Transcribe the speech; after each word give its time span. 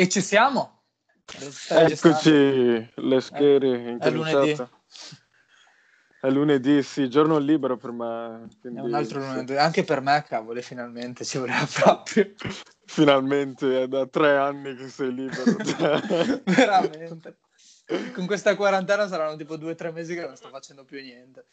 E 0.00 0.08
ci 0.08 0.22
siamo. 0.22 0.84
Eccoci, 1.68 2.90
le 2.94 3.20
schede 3.20 3.66
Eh, 3.66 3.98
è 3.98 4.08
lunedì. 4.08 4.56
È 6.18 6.30
lunedì, 6.30 6.82
sì, 6.82 7.10
giorno 7.10 7.36
libero 7.36 7.76
per 7.76 7.90
me. 7.90 8.48
È 8.48 8.58
quindi 8.60 8.80
un 8.80 8.94
altro 8.94 9.20
sì. 9.20 9.26
lunedì. 9.26 9.56
Anche 9.58 9.84
per 9.84 10.00
me, 10.00 10.24
cavoli, 10.26 10.62
finalmente 10.62 11.26
ci 11.26 11.36
voleva 11.36 11.68
proprio. 11.70 12.32
Finalmente 12.86 13.82
è 13.82 13.88
da 13.88 14.06
tre 14.06 14.38
anni 14.38 14.74
che 14.74 14.88
sei 14.88 15.12
libero. 15.12 15.54
Veramente. 16.44 17.36
Con 18.14 18.24
questa 18.24 18.56
quarantena 18.56 19.06
saranno 19.06 19.36
tipo 19.36 19.58
due 19.58 19.72
o 19.72 19.74
tre 19.74 19.92
mesi 19.92 20.14
che 20.14 20.24
non 20.24 20.34
sto 20.34 20.48
facendo 20.48 20.84
più 20.84 20.98
niente. 21.02 21.44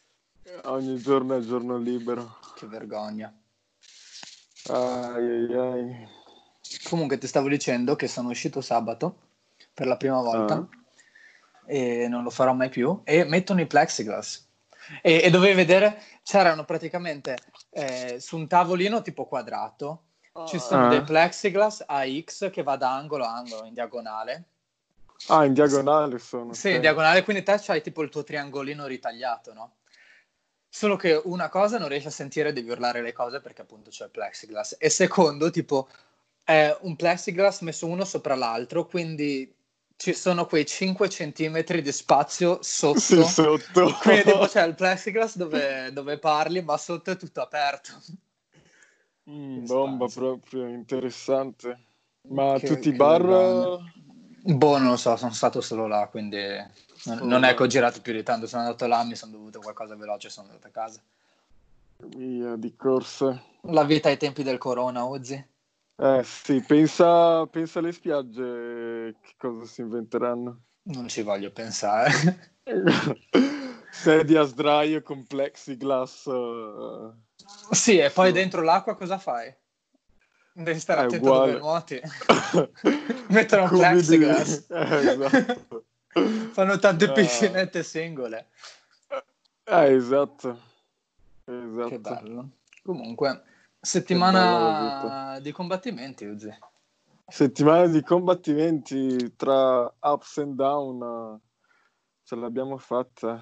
Ogni 0.63 0.97
giorno 1.01 1.35
è 1.35 1.41
giorno 1.41 1.77
libero. 1.77 2.39
Che 2.55 2.65
vergogna. 2.65 3.29
Ai, 4.69 5.53
ai, 5.53 5.53
ai. 5.53 6.16
Comunque 6.83 7.17
ti 7.17 7.27
stavo 7.27 7.47
dicendo 7.49 7.95
che 7.95 8.07
sono 8.07 8.29
uscito 8.29 8.61
sabato 8.61 9.17
per 9.73 9.87
la 9.87 9.97
prima 9.97 10.21
volta 10.21 10.53
Ah. 10.55 10.67
e 11.65 12.07
non 12.07 12.23
lo 12.23 12.29
farò 12.29 12.53
mai 12.53 12.69
più 12.69 13.01
e 13.03 13.23
mettono 13.25 13.61
i 13.61 13.67
plexiglass. 13.67 14.45
E, 15.01 15.21
e 15.23 15.29
dovevi 15.29 15.53
vedere, 15.55 16.01
c'erano 16.23 16.63
praticamente 16.63 17.37
eh, 17.71 18.19
su 18.19 18.37
un 18.37 18.47
tavolino 18.47 19.01
tipo 19.01 19.25
quadrato, 19.25 20.03
ci 20.47 20.59
sono 20.59 20.85
Ah. 20.85 20.89
dei 20.89 21.01
plexiglass 21.03 21.83
a 21.85 22.03
X 22.07 22.49
che 22.51 22.63
va 22.63 22.75
da 22.77 22.95
angolo 22.95 23.23
a 23.25 23.35
angolo 23.35 23.65
in 23.65 23.73
diagonale. 23.73 24.43
Ah, 25.27 25.43
in 25.45 25.53
diagonale 25.53 26.19
sono. 26.19 26.53
Sì, 26.53 26.67
ok. 26.69 26.73
in 26.75 26.81
diagonale, 26.81 27.23
quindi 27.23 27.43
te 27.43 27.57
c'hai 27.59 27.81
tipo 27.81 28.01
il 28.03 28.09
tuo 28.09 28.23
triangolino 28.23 28.85
ritagliato, 28.85 29.53
no? 29.53 29.71
Solo 30.69 30.95
che 30.95 31.19
una 31.25 31.49
cosa 31.49 31.79
non 31.79 31.89
riesci 31.89 32.07
a 32.07 32.11
sentire, 32.11 32.53
devi 32.53 32.69
urlare 32.69 33.01
le 33.01 33.13
cose 33.13 33.41
perché 33.41 33.61
appunto 33.63 33.89
c'è 33.89 34.05
il 34.05 34.11
plexiglass. 34.11 34.75
E 34.79 34.89
secondo, 34.89 35.49
tipo, 35.49 35.89
è 36.47 36.77
un 36.83 36.95
plexiglass 36.95 37.59
messo 37.59 37.87
uno 37.87 38.05
sopra 38.05 38.33
l'altro, 38.33 38.85
quindi 38.85 39.53
ci 39.97 40.13
sono 40.13 40.45
quei 40.45 40.65
5 40.65 41.09
centimetri 41.09 41.81
di 41.81 41.91
spazio 41.91 42.59
sotto. 42.61 42.99
Sì, 42.99 43.21
sotto. 43.25 43.93
Quindi 44.01 44.31
c'è 44.47 44.65
il 44.65 44.73
plexiglass 44.73 45.35
dove, 45.35 45.91
dove 45.91 46.17
parli, 46.19 46.61
ma 46.61 46.77
sotto 46.77 47.11
è 47.11 47.17
tutto 47.17 47.41
aperto. 47.41 47.91
Mm, 49.29 49.65
bomba 49.65 50.07
spazio. 50.07 50.21
proprio, 50.21 50.67
interessante. 50.67 51.83
Ma 52.29 52.57
Che- 52.57 52.65
tutti 52.67 52.87
i 52.89 52.93
bar... 52.93 53.25
vergogna. 53.25 53.93
Boh, 54.43 54.77
non 54.77 54.91
lo 54.91 54.95
so, 54.95 55.17
sono 55.17 55.33
stato 55.33 55.59
solo 55.59 55.85
là, 55.85 56.07
quindi 56.07 56.39
non, 57.03 57.27
non 57.27 57.43
è 57.43 57.53
che 57.55 57.63
ho 57.63 57.67
girato 57.67 57.99
più 57.99 58.13
di 58.13 58.23
tanto. 58.23 58.47
Sono 58.47 58.61
andato 58.61 58.87
là, 58.87 59.03
mi 59.03 59.15
sono 59.17 59.33
dovuto 59.33 59.59
qualcosa 59.59 59.97
veloce, 59.97 60.29
sono 60.29 60.47
andato 60.47 60.67
a 60.67 60.69
casa. 60.69 61.01
Via, 61.97 62.55
di 62.55 62.73
corsa. 62.77 63.43
La 63.63 63.83
vita 63.83 64.07
ai 64.07 64.15
tempi 64.15 64.43
del 64.43 64.57
corona, 64.57 65.05
Ozzy. 65.05 65.55
Eh 65.99 66.23
sì, 66.23 66.61
pensa, 66.61 67.45
pensa 67.47 67.79
alle 67.79 67.91
spiagge 67.91 69.15
che 69.21 69.33
cosa 69.37 69.65
si 69.65 69.81
inventeranno. 69.81 70.61
Non 70.83 71.07
ci 71.07 71.23
voglio 71.23 71.51
pensare. 71.51 72.11
Sedie 73.89 74.37
a 74.37 74.43
sdraio 74.43 75.01
con 75.01 75.25
plexiglass. 75.25 76.27
eh, 76.27 77.11
sì, 77.71 77.97
e 77.97 78.11
poi 78.11 78.31
dentro 78.31 78.61
l'acqua 78.61 78.95
cosa 78.95 79.17
fai? 79.17 79.53
Devi 80.53 80.79
stare 80.79 81.01
È 81.01 81.03
attento 81.05 81.25
uguale. 81.25 81.51
dove 81.53 81.63
nuoti. 81.63 82.01
Mettono 83.29 83.63
un 83.63 83.69
plexiglass. 83.69 84.65
Eh, 84.69 84.95
esatto. 85.09 85.85
Fanno 86.51 86.77
tante 86.79 87.05
Ah. 87.05 87.11
piscinette 87.11 87.81
singole. 87.83 88.49
Eh, 89.63 89.93
esatto. 89.93 90.59
Che 91.43 91.51
Esatto. 91.53 91.99
bello. 91.99 92.49
Comunque, 92.83 93.43
settimana 93.79 95.39
di 95.39 95.51
combattimenti, 95.51 96.25
Ozzy. 96.25 96.57
Settimana 97.27 97.87
di 97.87 98.01
combattimenti 98.03 99.35
tra 99.35 99.93
ups 99.99 100.37
and 100.37 100.55
down. 100.55 101.39
Ce 102.23 102.35
l'abbiamo 102.35 102.77
fatta. 102.77 103.41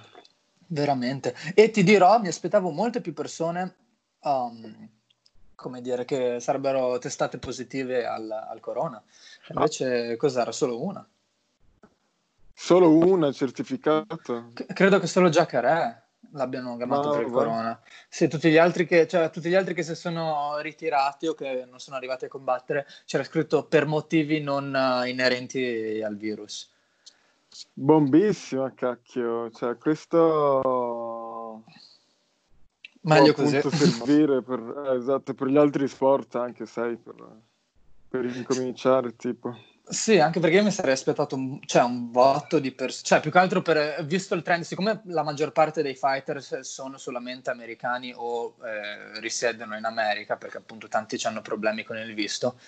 Veramente. 0.68 1.36
E 1.54 1.70
ti 1.72 1.84
dirò, 1.84 2.20
mi 2.20 2.28
aspettavo 2.28 2.72
molte 2.72 3.02
più 3.02 3.14
persone, 3.14 3.76
um, 4.22 4.90
come 5.56 5.82
dire, 5.82 6.06
che 6.06 6.40
sarebbero 6.40 6.98
testate 7.00 7.38
positive 7.38 8.06
al, 8.06 8.30
al 8.30 8.60
corona. 8.60 9.02
Invece 9.50 10.16
cos'era? 10.18 10.52
Solo 10.52 10.84
una. 10.84 11.08
Solo 12.54 12.90
una 12.90 13.32
certificata. 13.32 14.50
C- 14.54 14.66
credo 14.68 15.00
che 15.00 15.08
solo 15.08 15.30
Giacarè 15.30 16.04
l'abbiano 16.32 16.78
chiamato 16.78 17.10
Ma 17.10 17.16
per 17.16 17.26
il 17.26 17.32
corona. 17.32 17.80
Sì, 18.08 18.28
tutti 18.28 18.50
gli 18.50 18.58
altri 18.58 18.86
che, 18.86 19.08
cioè, 19.08 19.30
tutti 19.30 19.50
gli 19.50 19.56
altri 19.56 19.74
che 19.74 19.84
si 19.84 19.96
sono 19.96 20.58
ritirati 20.60 21.28
o 21.28 21.34
che 21.34 21.66
non 21.70 21.80
sono 21.80 21.96
arrivati 21.96 22.26
a 22.26 22.30
combattere, 22.30 22.86
c'era 23.06 23.24
scritto 23.24 23.66
per 23.66 23.86
motivi 23.86 24.42
non 24.42 24.76
eh, 24.76 25.10
inerenti 25.10 26.02
al 26.04 26.18
virus. 26.18 26.72
Bombissima, 27.74 28.74
cacchio. 28.74 29.50
Cioè, 29.52 29.78
questo 29.78 31.64
Meglio 33.02 33.34
può 33.34 33.44
così. 33.44 33.62
servire 33.62 34.42
per, 34.42 34.84
eh, 34.88 34.98
esatto, 34.98 35.34
per 35.34 35.48
gli 35.48 35.58
altri 35.58 35.88
sport, 35.88 36.36
anche 36.36 36.66
sai, 36.66 36.98
per, 36.98 37.16
per 38.10 38.26
incominciare, 38.26 39.16
tipo. 39.16 39.56
Sì, 39.88 40.18
anche 40.20 40.40
perché 40.40 40.64
mi 40.64 40.72
sarei 40.72 40.94
aspettato 40.94 41.36
un, 41.36 41.60
cioè, 41.66 41.84
un 41.84 42.10
botto 42.10 42.58
di 42.58 42.72
persone, 42.72 43.04
cioè 43.04 43.20
più 43.20 43.30
che 43.30 43.38
altro 43.38 43.62
per, 43.62 44.04
visto 44.04 44.34
il 44.34 44.42
trend, 44.42 44.64
siccome 44.64 45.02
la 45.06 45.22
maggior 45.22 45.52
parte 45.52 45.84
dei 45.84 45.94
fighters 45.94 46.62
sono 46.62 46.98
solamente 46.98 47.52
americani 47.52 48.12
o 48.16 48.56
eh, 48.66 49.20
risiedono 49.20 49.78
in 49.78 49.86
America, 49.86 50.38
perché 50.38 50.58
appunto 50.58 50.88
tanti 50.88 51.20
hanno 51.26 51.42
problemi 51.42 51.84
con 51.84 51.98
il 51.98 52.16
visto, 52.16 52.60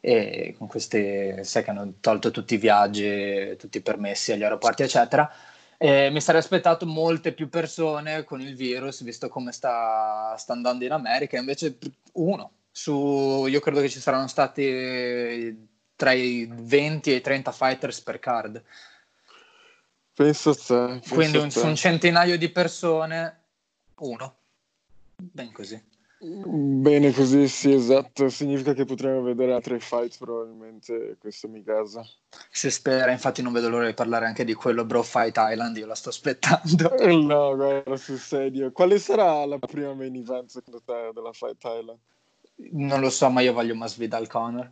e 0.00 0.54
con 0.58 0.68
questi, 0.68 1.42
sai 1.42 1.64
che 1.64 1.70
hanno 1.70 1.94
tolto 2.00 2.30
tutti 2.30 2.54
i 2.54 2.58
viaggi, 2.58 3.56
tutti 3.56 3.78
i 3.78 3.82
permessi 3.82 4.32
agli 4.32 4.42
aeroporti, 4.42 4.82
eccetera, 4.82 5.30
e 5.78 6.10
mi 6.10 6.20
sarei 6.20 6.40
aspettato 6.42 6.84
molte 6.84 7.32
più 7.32 7.48
persone 7.48 8.24
con 8.24 8.42
il 8.42 8.54
virus, 8.54 9.02
visto 9.02 9.28
come 9.28 9.52
sta, 9.52 10.34
sta 10.36 10.52
andando 10.52 10.84
in 10.84 10.92
America, 10.92 11.38
invece 11.38 11.78
uno, 12.12 12.52
su, 12.70 13.46
io 13.46 13.60
credo 13.60 13.80
che 13.80 13.88
ci 13.88 14.00
saranno 14.00 14.26
stati 14.28 15.76
tra 15.98 16.12
i 16.12 16.48
20 16.48 17.10
e 17.10 17.16
i 17.16 17.20
30 17.20 17.50
fighters 17.50 18.00
per 18.02 18.20
card. 18.20 18.62
Penso 20.14 20.50
a 20.50 20.54
te. 20.54 21.00
penso 21.00 21.14
Quindi 21.14 21.38
un, 21.38 21.50
su 21.50 21.66
un 21.66 21.74
centinaio 21.74 22.38
di 22.38 22.48
persone, 22.50 23.40
uno. 23.96 24.36
Ben 25.16 25.50
così. 25.50 25.82
Bene 26.20 27.12
così, 27.12 27.48
sì, 27.48 27.72
esatto. 27.72 28.28
Significa 28.28 28.74
che 28.74 28.84
potremo 28.84 29.22
vedere 29.22 29.54
altre 29.54 29.80
fight 29.80 30.18
probabilmente, 30.18 31.16
questo 31.18 31.48
mi 31.48 31.64
casa. 31.64 32.08
Si 32.48 32.70
spera, 32.70 33.10
infatti 33.10 33.42
non 33.42 33.52
vedo 33.52 33.68
l'ora 33.68 33.86
di 33.86 33.94
parlare 33.94 34.26
anche 34.26 34.44
di 34.44 34.54
quello 34.54 34.84
Bro 34.84 35.02
Fight 35.02 35.36
Island, 35.36 35.76
io 35.78 35.86
la 35.86 35.96
sto 35.96 36.10
aspettando. 36.10 36.94
Eh, 36.98 37.16
No, 37.16 37.56
guarda, 37.56 37.96
sul 37.96 38.18
serio. 38.18 38.70
Quale 38.70 39.00
sarà 39.00 39.44
la 39.44 39.58
prima 39.58 39.94
main 39.94 40.14
event 40.14 40.48
secondo 40.48 40.80
te 40.80 41.10
della 41.12 41.32
Fight 41.32 41.60
Island? 41.64 41.98
Non 42.70 43.00
lo 43.00 43.10
so, 43.10 43.28
ma 43.30 43.40
io 43.40 43.52
voglio 43.52 43.74
Masvidal 43.74 44.28
Connor. 44.28 44.70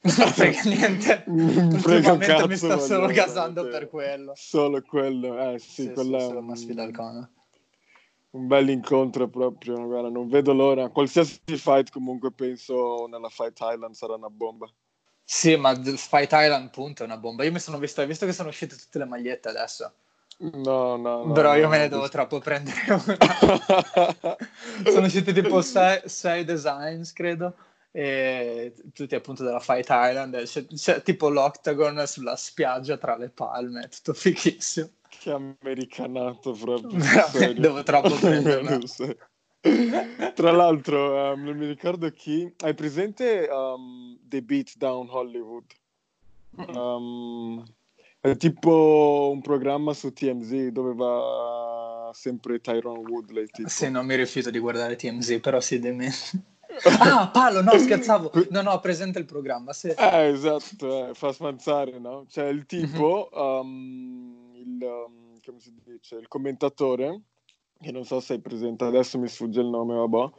Non 0.00 0.12
frega 0.32 0.62
niente. 0.64 1.24
Ultimamente 1.26 2.46
mi 2.46 2.56
sto 2.56 2.78
solo 2.78 3.06
gasando 3.08 3.66
per 3.66 3.88
quello. 3.88 4.32
Solo 4.36 4.80
quello, 4.82 5.38
eh 5.52 5.58
sì, 5.58 5.82
Sì, 5.82 5.92
quello 5.92 6.18
sì, 6.18 6.24
è 6.24 6.28
solo 6.28 6.38
un, 6.38 6.44
Masvidal 6.46 6.92
Connor. 6.92 7.28
un 8.30 8.46
bel 8.46 8.68
incontro 8.68 9.28
proprio, 9.28 9.84
guarda, 9.84 10.08
non 10.08 10.28
vedo 10.28 10.52
l'ora. 10.52 10.88
Qualsiasi 10.90 11.40
fight 11.56 11.90
comunque 11.90 12.30
penso 12.32 13.06
nella 13.08 13.28
Fight 13.28 13.58
Island 13.60 13.94
sarà 13.94 14.14
una 14.14 14.30
bomba. 14.30 14.68
Sì, 15.24 15.56
ma 15.56 15.74
Fight 15.74 16.30
Island, 16.32 16.70
punto, 16.70 17.02
è 17.02 17.06
una 17.06 17.16
bomba. 17.16 17.42
Io 17.42 17.50
mi 17.50 17.58
sono 17.58 17.78
visto, 17.78 18.00
hai 18.00 18.06
visto 18.06 18.26
che 18.26 18.32
sono 18.32 18.50
uscite 18.50 18.76
tutte 18.76 18.98
le 18.98 19.06
magliette 19.06 19.48
adesso. 19.48 19.92
No, 20.38 20.96
no, 20.96 21.24
no. 21.24 21.32
Però 21.32 21.56
io 21.56 21.62
no, 21.64 21.68
me 21.70 21.78
ne 21.78 21.82
no, 21.84 21.88
devo 21.88 22.00
questo- 22.02 22.18
troppo 22.18 22.38
prendere 22.38 22.76
una. 22.92 24.36
sono 24.92 25.06
usciti 25.06 25.32
tipo 25.32 25.60
6 25.62 26.44
designs, 26.44 27.12
credo. 27.12 27.54
E 27.90 28.74
tutti 28.92 29.14
appunto 29.14 29.42
della 29.42 29.60
Fight 29.60 29.88
Island. 29.88 30.42
C'è, 30.42 30.66
c'è 30.66 31.02
tipo 31.02 31.28
l'octagon 31.28 32.06
sulla 32.06 32.36
spiaggia 32.36 32.96
tra 32.98 33.16
le 33.16 33.30
palme, 33.30 33.82
è 33.82 33.88
tutto 33.88 34.12
fighissimo. 34.12 34.90
Che 35.08 35.30
americanato 35.30 36.52
proprio. 36.52 36.98
devo 37.54 37.82
troppo 37.82 38.16
so. 38.86 39.16
Tra 40.34 40.52
l'altro, 40.52 41.32
ehm, 41.32 41.42
non 41.42 41.56
mi 41.56 41.66
ricordo 41.66 42.10
chi. 42.10 42.52
Hai 42.58 42.74
presente 42.74 43.48
um, 43.50 44.18
The 44.22 44.42
Beatdown 44.42 45.08
Hollywood? 45.10 45.64
Um, 46.56 47.64
è 48.20 48.36
tipo 48.36 49.30
un 49.32 49.40
programma 49.40 49.92
su 49.92 50.12
TMZ 50.12 50.68
dove 50.68 50.94
va 50.94 52.10
sempre 52.12 52.60
Tyrone 52.60 53.08
Woodley. 53.08 53.46
Tipo. 53.46 53.68
Sì, 53.68 53.90
non 53.90 54.06
mi 54.06 54.16
rifiuto 54.16 54.50
di 54.50 54.58
guardare 54.58 54.96
TMZ, 54.96 55.38
però 55.40 55.60
sì, 55.60 55.78
dimmi. 55.78 56.08
Ah, 56.84 57.30
Paolo, 57.32 57.62
no, 57.62 57.78
scherzavo. 57.78 58.30
No, 58.50 58.62
no, 58.62 58.78
presente 58.80 59.18
il 59.18 59.24
programma. 59.24 59.72
Sì. 59.72 59.88
Eh, 59.88 60.28
esatto, 60.28 61.08
eh, 61.08 61.14
fa 61.14 61.32
spanzare, 61.32 61.98
no? 61.98 62.24
C'è 62.28 62.46
il 62.48 62.66
tipo, 62.66 63.28
um, 63.32 64.52
il, 64.54 64.82
um, 64.82 65.38
come 65.44 65.58
si 65.60 65.74
dice, 65.84 66.16
il 66.16 66.28
commentatore, 66.28 67.22
che 67.80 67.92
non 67.92 68.04
so 68.04 68.20
se 68.20 68.34
hai 68.34 68.40
presente, 68.40 68.84
adesso 68.84 69.18
mi 69.18 69.28
sfugge 69.28 69.60
il 69.60 69.68
nome, 69.68 69.94
vabbè. 69.94 70.30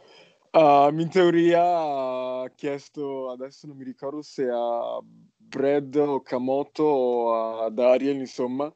Um, 0.50 1.00
in 1.00 1.10
teoria 1.10 1.62
ha 1.62 2.52
chiesto, 2.56 3.30
adesso 3.30 3.68
non 3.68 3.78
mi 3.78 3.84
ricordo 3.84 4.22
se 4.22 4.48
a 4.50 5.00
Brad 5.36 5.96
Okamoto 5.96 6.84
o 6.84 7.64
ad 7.64 7.78
Ariel, 7.80 8.18
insomma, 8.18 8.72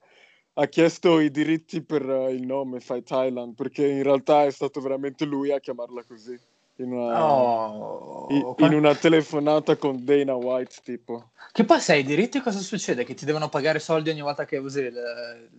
ha 0.54 0.66
chiesto 0.68 1.20
i 1.20 1.32
diritti 1.32 1.82
per 1.82 2.04
il 2.30 2.46
nome 2.46 2.80
Fight 2.82 3.08
Thailand, 3.08 3.56
perché 3.56 3.88
in 3.88 4.04
realtà 4.04 4.46
è 4.46 4.52
stato 4.52 4.82
veramente 4.82 5.26
lui 5.26 5.52
a 5.52 5.60
chiamarla 5.60 6.04
così. 6.04 6.40
In 6.82 6.92
una, 6.94 7.24
Oh, 7.24 8.56
in- 8.58 8.74
una 8.74 8.96
telefonata 8.96 9.76
con 9.76 10.04
Dana 10.04 10.34
White, 10.34 10.76
tipo. 10.84 11.32
Che 11.52 11.64
poi 11.64 11.80
se 11.80 11.94
hai 11.94 12.00
i 12.00 12.04
diritti 12.04 12.40
cosa 12.42 12.60
succede? 12.60 13.04
Che 13.04 13.14
ti 13.14 13.26
devono 13.26 13.50
pagare 13.50 13.80
soldi 13.80 14.10
ogni 14.10 14.22
volta 14.22 14.46
che 14.46 14.58
usi 14.58 14.80
il, 14.80 15.50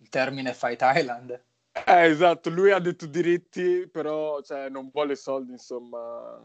il 0.00 0.08
termine 0.08 0.54
Fight 0.54 0.80
Island? 0.82 1.42
Eh, 1.86 2.04
esatto, 2.06 2.50
lui 2.50 2.70
ha 2.70 2.78
detto 2.78 3.06
diritti, 3.06 3.88
però 3.90 4.40
cioè, 4.42 4.68
non 4.68 4.88
vuole 4.90 5.16
soldi, 5.16 5.52
insomma. 5.52 6.40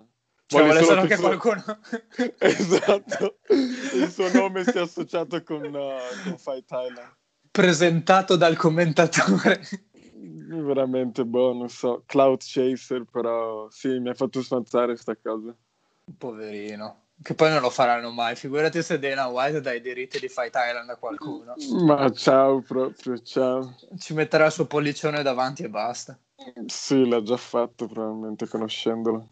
Cioè 0.48 0.63
vuole 0.63 0.83
solo 0.83 1.01
che 1.06 1.13
il 1.13 1.19
suo- 1.19 1.38
qualcuno... 1.38 1.80
Esatto, 2.39 3.38
il 3.48 4.10
suo 4.12 4.31
nome 4.33 4.63
sia 4.63 4.81
associato 4.81 5.44
con, 5.44 5.63
uh, 5.63 6.24
con 6.24 6.38
Fight 6.38 6.65
Thailand. 6.65 7.15
Presentato 7.51 8.36
dal 8.36 8.57
commentatore. 8.57 9.62
Veramente 10.51 11.25
boh, 11.25 11.54
non 11.54 11.69
so, 11.69 12.01
Cloud 12.07 12.42
Chaser, 12.42 13.04
però 13.04 13.69
sì, 13.69 14.00
mi 14.00 14.10
ha 14.10 14.16
fatto 14.16 14.42
sfanzare 14.42 14.96
sta 14.96 15.16
cosa. 15.16 15.56
Poverino. 16.18 17.04
Che 17.22 17.36
poi 17.36 17.51
non 17.51 17.62
lo 17.62 17.69
faranno 17.69 18.10
mai. 18.10 18.36
Figurati 18.36 18.81
se 18.81 18.98
Dana 18.98 19.28
White 19.28 19.62
dà 19.62 19.74
i 19.74 19.81
diritti 19.81 20.19
di 20.19 20.28
Fight 20.28 20.56
Island 20.56 20.90
a 20.90 20.96
qualcuno. 20.96 21.54
Ma 21.86 22.10
ciao 22.12 22.62
proprio, 22.62 23.22
ciao. 23.22 23.75
Ci 23.98 24.13
metterà 24.13 24.46
il 24.46 24.51
suo 24.51 24.66
pollicione 24.66 25.22
davanti 25.22 25.63
e 25.63 25.69
basta. 25.69 26.18
Sì, 26.66 27.07
l'ha 27.07 27.22
già 27.22 27.38
fatto 27.38 27.86
probabilmente 27.88 28.48
conoscendolo. 28.48 29.28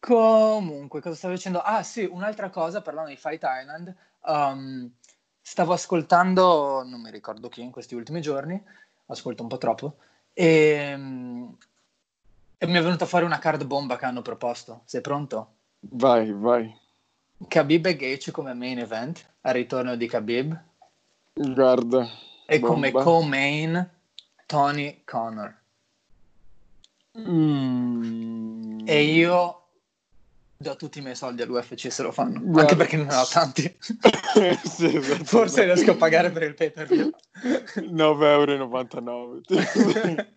Comunque, 0.00 1.00
cosa 1.00 1.14
stavo 1.14 1.32
dicendo? 1.32 1.60
Ah, 1.60 1.82
sì, 1.82 2.04
un'altra 2.04 2.50
cosa, 2.50 2.82
parlando 2.82 3.10
di 3.10 3.16
Fight 3.16 3.42
Island, 3.42 3.94
um, 4.24 4.90
stavo 5.40 5.72
ascoltando, 5.72 6.82
non 6.84 7.00
mi 7.00 7.10
ricordo 7.10 7.48
chi 7.48 7.62
in 7.62 7.70
questi 7.70 7.94
ultimi 7.94 8.20
giorni, 8.20 8.62
ascolto 9.10 9.42
un 9.42 9.48
po' 9.48 9.58
troppo, 9.58 9.96
e, 10.32 10.96
e 12.58 12.66
mi 12.66 12.78
è 12.78 12.82
venuta 12.82 13.06
fuori 13.06 13.24
una 13.24 13.38
card 13.38 13.64
bomba 13.64 13.96
che 13.96 14.04
hanno 14.04 14.22
proposto. 14.22 14.82
Sei 14.84 15.00
pronto? 15.00 15.54
Vai, 15.80 16.32
vai. 16.32 16.74
Khabib 17.48 17.86
e 17.86 17.96
Gaethje 17.96 18.32
come 18.32 18.52
main 18.54 18.78
event, 18.78 19.24
al 19.42 19.54
ritorno 19.54 19.96
di 19.96 20.06
Khabib, 20.06 20.62
Guarda. 21.32 22.08
e 22.46 22.58
come 22.60 22.90
bomba. 22.90 23.04
co-main 23.04 23.90
Tony 24.46 25.02
Connor. 25.04 25.58
Mm. 27.18 28.80
E 28.86 29.02
io 29.02 29.59
do 30.62 30.76
tutti 30.76 30.98
i 30.98 31.02
miei 31.02 31.14
soldi 31.16 31.40
all'UFC 31.40 31.90
se 31.90 32.02
lo 32.02 32.12
fanno, 32.12 32.38
Guarda. 32.38 32.60
anche 32.60 32.76
perché 32.76 32.96
non 32.98 33.06
ne 33.06 33.14
ho 33.16 33.24
tanti. 33.26 33.62
Sì, 34.62 34.94
esatto. 34.96 35.24
Forse 35.24 35.64
riesco 35.64 35.92
a 35.92 35.96
pagare 35.96 36.30
per 36.30 36.42
il 36.42 36.54
pay 36.54 36.70
per 36.70 36.86
view. 36.86 37.10
9,99 37.76 39.08
euro. 39.08 39.40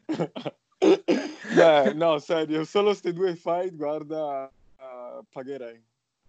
Beh, 1.54 1.94
no, 1.94 2.18
serio, 2.20 2.64
solo 2.64 2.88
queste 2.88 3.12
due 3.14 3.36
fight, 3.36 3.76
guarda, 3.76 4.50
eh, 4.80 5.20
pagherei. 5.30 5.84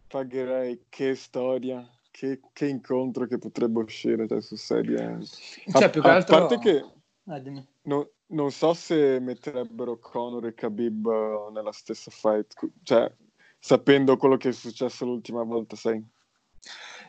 Pagherei, 0.09 0.87
che 0.89 1.15
storia, 1.15 1.89
che, 2.11 2.41
che 2.53 2.67
incontro 2.67 3.27
che 3.27 3.39
potrebbe 3.39 3.81
uscire, 3.81 4.27
cioè, 4.29 4.41
su 4.43 4.57
serie. 4.57 5.21
Cioè, 5.71 5.85
A- 5.85 5.89
più 5.89 6.03
che 6.03 6.09
a 6.09 6.15
altro- 6.15 6.39
parte 6.47 6.59
che 6.59 6.85
Ah, 7.29 7.39
dimmi. 7.39 7.65
no- 7.83 8.11
non 8.27 8.51
so 8.51 8.75
se 8.75 9.19
metterebbero 9.21 9.99
Conor 9.99 10.47
e 10.47 10.55
Khabib 10.55 11.07
eh, 11.07 11.51
nella 11.53 11.73
stessa 11.73 12.11
fight, 12.11 12.55
cioè, 12.83 13.11
sapendo 13.65 14.19
quello 14.19 14.37
che 14.37 14.51
è 14.51 14.53
successo 14.53 15.07
l'ultima 15.07 15.43
volta, 15.43 15.75
sai? 15.75 15.99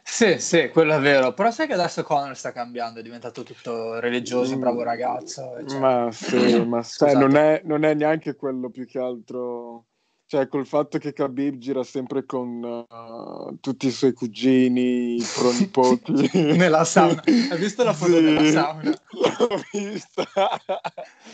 Sì, 0.01 0.39
sì, 0.39 0.69
quello 0.69 0.95
è 0.95 1.01
vero. 1.01 1.33
Però 1.33 1.51
sai 1.51 1.67
che 1.67 1.73
adesso 1.73 2.01
Connor 2.03 2.37
sta 2.37 2.53
cambiando, 2.53 3.01
è 3.01 3.03
diventato 3.03 3.43
tutto 3.43 3.99
religioso, 3.99 4.55
Mm. 4.55 4.59
bravo 4.61 4.81
ragazzo. 4.81 5.57
eccetera. 5.57 6.05
Ma 6.05 6.11
sì, 6.13 6.63
ma 6.63 6.81
sai, 6.83 7.17
non, 7.17 7.35
è, 7.35 7.61
non 7.65 7.83
è 7.83 7.93
neanche 7.93 8.35
quello 8.35 8.69
più 8.69 8.85
che 8.85 8.99
altro. 8.99 9.87
Cioè, 10.27 10.47
col 10.47 10.65
fatto 10.65 10.97
che 10.97 11.11
Khabib 11.11 11.57
gira 11.57 11.83
sempre 11.83 12.25
con 12.25 12.63
uh, 12.63 13.59
tutti 13.59 13.87
i 13.87 13.91
suoi 13.91 14.13
cugini, 14.13 15.17
i 15.17 15.25
pronipoti. 15.35 16.29
Nella 16.55 16.85
sauna. 16.85 17.21
Hai 17.25 17.57
visto 17.57 17.83
la 17.83 17.93
foto 17.93 18.15
Sì, 18.15 18.23
della 18.23 18.43
sauna? 18.45 18.81
L'ho 19.11 19.61
vista. 19.73 20.23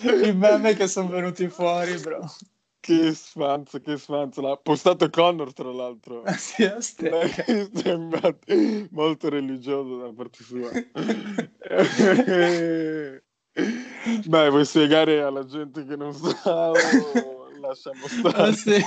I 0.26 0.34
meme 0.34 0.74
che 0.74 0.88
sono 0.88 1.10
venuti 1.10 1.48
fuori, 1.48 1.96
bro. 2.00 2.26
Che 2.82 3.14
sfanzo, 3.14 3.80
che 3.80 3.98
sfanzo. 3.98 4.42
L'ha 4.42 4.58
postato 4.58 5.10
Connor, 5.10 5.54
tra 5.54 5.72
l'altro. 5.72 6.24
Sì, 6.38 6.64
a 6.64 6.80
ste- 6.82 7.10
L'hai 7.10 7.32
visto? 7.48 7.90
Infatti, 7.90 8.88
Molto 8.92 9.30
religioso 9.30 9.98
da 9.98 10.12
parte 10.14 10.44
sua. 10.44 10.70
Beh, 14.26 14.50
vuoi 14.50 14.66
spiegare 14.66 15.22
alla 15.22 15.46
gente 15.46 15.86
che 15.86 15.96
non 15.96 16.14
sa 16.14 16.74
o 16.74 17.50
lasciamo 17.60 18.06
Ah, 18.34 18.48
stare? 18.52 18.54
sì. 18.54 18.80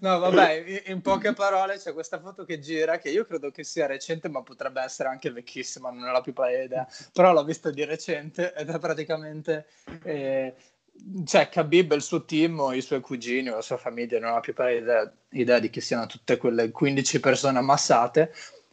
No, 0.00 0.18
vabbè, 0.18 0.64
in- 0.66 0.82
in 0.92 1.00
poche 1.00 1.32
parole 1.32 1.78
c'è 1.78 1.92
questa 1.92 2.20
foto 2.20 2.44
che 2.44 2.58
gira 2.60 2.98
che 2.98 3.10
io 3.10 3.24
credo 3.24 3.50
che 3.50 3.64
sia 3.64 3.86
recente, 3.86 4.28
ma 4.28 4.42
potrebbe 4.42 4.80
essere 4.82 5.08
anche 5.08 5.30
vecchissima, 5.30 5.90
non 5.90 6.08
ho 6.08 6.12
la 6.12 6.20
più 6.20 6.32
pallida 6.32 6.62
idea. 6.62 6.88
Però 7.12 7.32
l'ho 7.32 7.44
vista 7.44 7.70
di 7.70 7.84
recente 7.84 8.52
ed 8.54 8.68
è 8.68 8.78
praticamente 8.78 9.66
eh, 10.04 10.54
c'è 11.24 11.48
Khabib 11.48 11.92
e 11.92 11.94
il 11.96 12.02
suo 12.02 12.24
team 12.24 12.60
o 12.60 12.72
i 12.72 12.80
suoi 12.80 13.00
cugini 13.00 13.48
o 13.48 13.56
la 13.56 13.62
sua 13.62 13.76
famiglia, 13.76 14.18
non 14.18 14.30
ho 14.30 14.34
la 14.34 14.40
più 14.40 14.54
pallida 14.54 14.80
idea, 14.80 15.12
idea 15.30 15.58
di 15.58 15.70
chi 15.70 15.80
siano 15.80 16.06
tutte 16.06 16.36
quelle 16.36 16.70
15 16.70 17.20
persone 17.20 17.58
ammassate. 17.58 18.32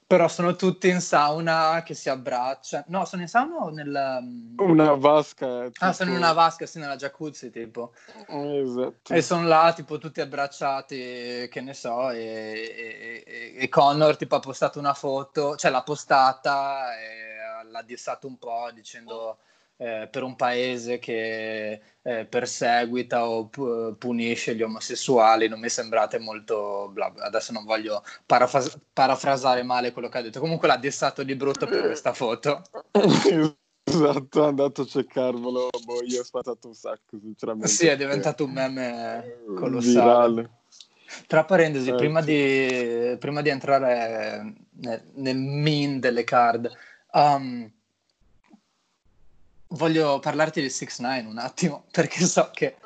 Però 0.10 0.28
sono 0.28 0.56
tutti 0.56 0.90
in 0.90 1.02
sauna 1.02 1.84
che 1.86 1.94
si 1.94 2.10
abbracciano. 2.10 2.86
No, 2.88 3.06
sono 3.06 3.22
in 3.22 3.28
sauna 3.28 3.58
o 3.58 3.70
nel... 3.70 4.56
Una 4.58 4.94
vasca. 4.96 5.66
Ah, 5.66 5.70
tipo- 5.70 5.92
sono 5.92 6.10
in 6.10 6.16
una 6.16 6.34
vasca, 6.34 6.66
sì, 6.66 6.80
nella 6.80 6.96
jacuzzi, 6.96 7.52
tipo. 7.52 7.94
Esatto. 8.28 9.14
E 9.14 9.22
sono 9.22 9.46
là, 9.48 9.72
tipo, 9.76 10.00
tutti 10.00 10.20
abbracciati, 10.20 11.48
che 11.48 11.62
ne 11.62 11.76
so, 11.76 12.10
e, 12.10 12.18
e- 12.18 13.24
e- 13.24 13.54
e 13.56 13.70
Connor, 13.70 14.18
tipo, 14.18 14.34
ha 14.34 14.40
postato 14.40 14.80
una 14.80 14.96
foto, 14.96 15.56
cioè 15.56 15.70
l'ha 15.70 15.84
postata 15.84 17.00
e 17.00 17.70
l'ha 17.70 17.82
dissato 17.84 18.26
un 18.26 18.40
po' 18.40 18.68
dicendo 18.74 19.38
eh, 19.82 20.10
per 20.12 20.24
un 20.24 20.36
paese 20.36 21.00
che 21.00 21.82
eh, 22.02 22.26
perseguita 22.26 23.30
o 23.30 23.48
pu- 23.48 23.96
punisce 23.98 24.54
gli 24.54 24.62
omosessuali, 24.62 25.48
non 25.48 25.62
mi 25.62 25.70
sembrate 25.70 26.20
molto... 26.20 26.90
bla 26.92 27.10
bla. 27.10 27.24
Adesso 27.24 27.54
non 27.54 27.64
voglio 27.64 28.04
parafras- 28.26 28.78
parafrasare 28.92 29.64
male 29.64 29.94
quello 29.94 30.10
che 30.10 30.18
ha 30.18 30.22
detto, 30.22 30.42
comunque 30.42 30.68
l'ha 30.68 30.76
dissato 30.76 31.24
di 31.24 31.36
brutto 31.36 31.66
per 31.66 31.82
questa 31.82 32.14
foto. 32.14 32.62
Esatto, 33.90 34.44
è 34.44 34.48
andato 34.48 34.84
a 34.84 34.86
cercarvelo. 34.86 35.70
Boh, 35.84 36.04
io 36.04 36.22
ho 36.22 36.24
spazzato 36.24 36.68
un 36.68 36.76
sacco, 36.76 37.18
sinceramente. 37.20 37.70
Sì, 37.70 37.88
è 37.88 37.98
diventato 37.98 38.44
un 38.44 38.52
meme 38.52 39.42
colossale. 39.56 40.30
Virale. 40.30 40.50
Tra 41.26 41.44
parentesi, 41.44 41.90
Eh, 41.90 41.96
prima, 41.96 42.22
sì. 42.22 42.28
di, 42.28 43.18
prima 43.18 43.42
di 43.42 43.50
entrare 43.50 44.54
nel, 44.74 45.04
nel 45.16 45.38
mean 45.38 46.00
delle 46.00 46.24
card, 46.24 46.70
um, 47.14 47.68
voglio 49.70 50.20
parlarti 50.20 50.62
di 50.62 50.70
6 50.70 50.88
9 51.00 51.20
un 51.22 51.38
attimo, 51.38 51.86
perché 51.92 52.26
so 52.26 52.50
che, 52.54 52.78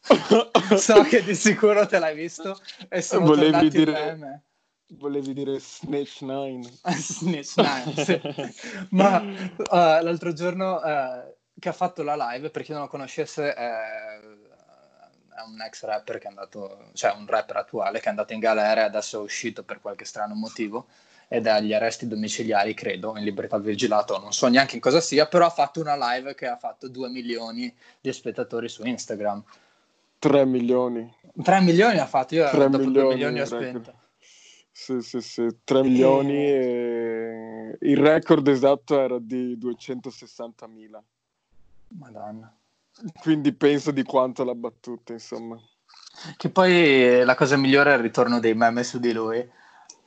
so 0.76 1.02
che 1.02 1.22
di 1.22 1.34
sicuro 1.34 1.86
te 1.86 1.98
l'hai 1.98 2.14
visto 2.14 2.60
e 2.88 3.02
sono 3.02 3.26
Volevi 3.26 3.68
dire-. 3.68 4.42
Volevi 4.90 5.32
dire 5.32 5.58
Snitch 5.58 6.20
9. 6.20 6.60
Snitch 6.94 7.56
Nine, 7.56 8.04
sì. 8.04 8.20
Ma 8.90 9.18
uh, 9.18 9.64
l'altro 9.68 10.32
giorno 10.32 10.76
uh, 10.76 11.34
che 11.58 11.68
ha 11.68 11.72
fatto 11.72 12.02
la 12.04 12.14
live, 12.14 12.50
per 12.50 12.62
chi 12.62 12.70
non 12.70 12.82
lo 12.82 12.88
conoscesse, 12.88 13.52
è, 13.52 14.20
è 15.36 15.42
un 15.44 15.60
ex 15.60 15.82
rapper 15.82 16.18
che 16.18 16.26
è 16.26 16.28
andato, 16.28 16.90
cioè 16.92 17.12
un 17.12 17.26
rapper 17.26 17.56
attuale 17.56 17.98
che 17.98 18.06
è 18.06 18.10
andato 18.10 18.32
in 18.32 18.38
galera 18.38 18.82
e 18.82 18.84
adesso 18.84 19.18
è 19.18 19.22
uscito 19.22 19.64
per 19.64 19.80
qualche 19.80 20.04
strano 20.04 20.34
motivo 20.34 20.86
è 21.28 21.38
agli 21.48 21.72
arresti 21.72 22.06
domiciliari, 22.06 22.74
credo, 22.74 23.16
in 23.16 23.24
libertà 23.24 23.58
vigilato, 23.58 24.18
non 24.18 24.32
so 24.32 24.46
neanche 24.48 24.76
in 24.76 24.80
cosa 24.80 25.00
sia, 25.00 25.26
però 25.26 25.46
ha 25.46 25.50
fatto 25.50 25.80
una 25.80 25.96
live 25.96 26.34
che 26.34 26.46
ha 26.46 26.56
fatto 26.56 26.88
2 26.88 27.08
milioni 27.08 27.74
di 28.00 28.12
spettatori 28.12 28.68
su 28.68 28.84
Instagram. 28.86 29.42
3 30.18 30.44
milioni. 30.44 31.12
3 31.42 31.60
milioni 31.60 31.98
ha 31.98 32.06
fatto, 32.06 32.34
io 32.34 32.48
3 32.48 32.70
dopo 32.70 32.84
2 32.84 32.86
milioni, 32.86 33.14
milioni 33.14 33.40
ho 33.40 33.44
spento. 33.44 33.94
Sì, 34.70 35.00
sì, 35.00 35.20
sì, 35.20 35.46
3 35.64 35.82
milioni 35.82 36.34
e 36.34 37.78
il 37.80 37.96
record 37.96 38.46
esatto 38.46 39.00
era 39.00 39.18
di 39.18 39.56
260.000. 39.56 40.98
Madonna. 41.88 42.54
Quindi 43.20 43.52
penso 43.52 43.90
di 43.90 44.02
quanto 44.02 44.44
l'ha 44.44 44.54
battuta, 44.54 45.12
insomma. 45.12 45.58
Che 46.36 46.50
poi 46.50 47.24
la 47.24 47.34
cosa 47.34 47.56
migliore 47.56 47.92
è 47.92 47.96
il 47.96 48.02
ritorno 48.02 48.38
dei 48.38 48.54
meme 48.54 48.84
su 48.84 48.98
di 48.98 49.12
lui. 49.12 49.50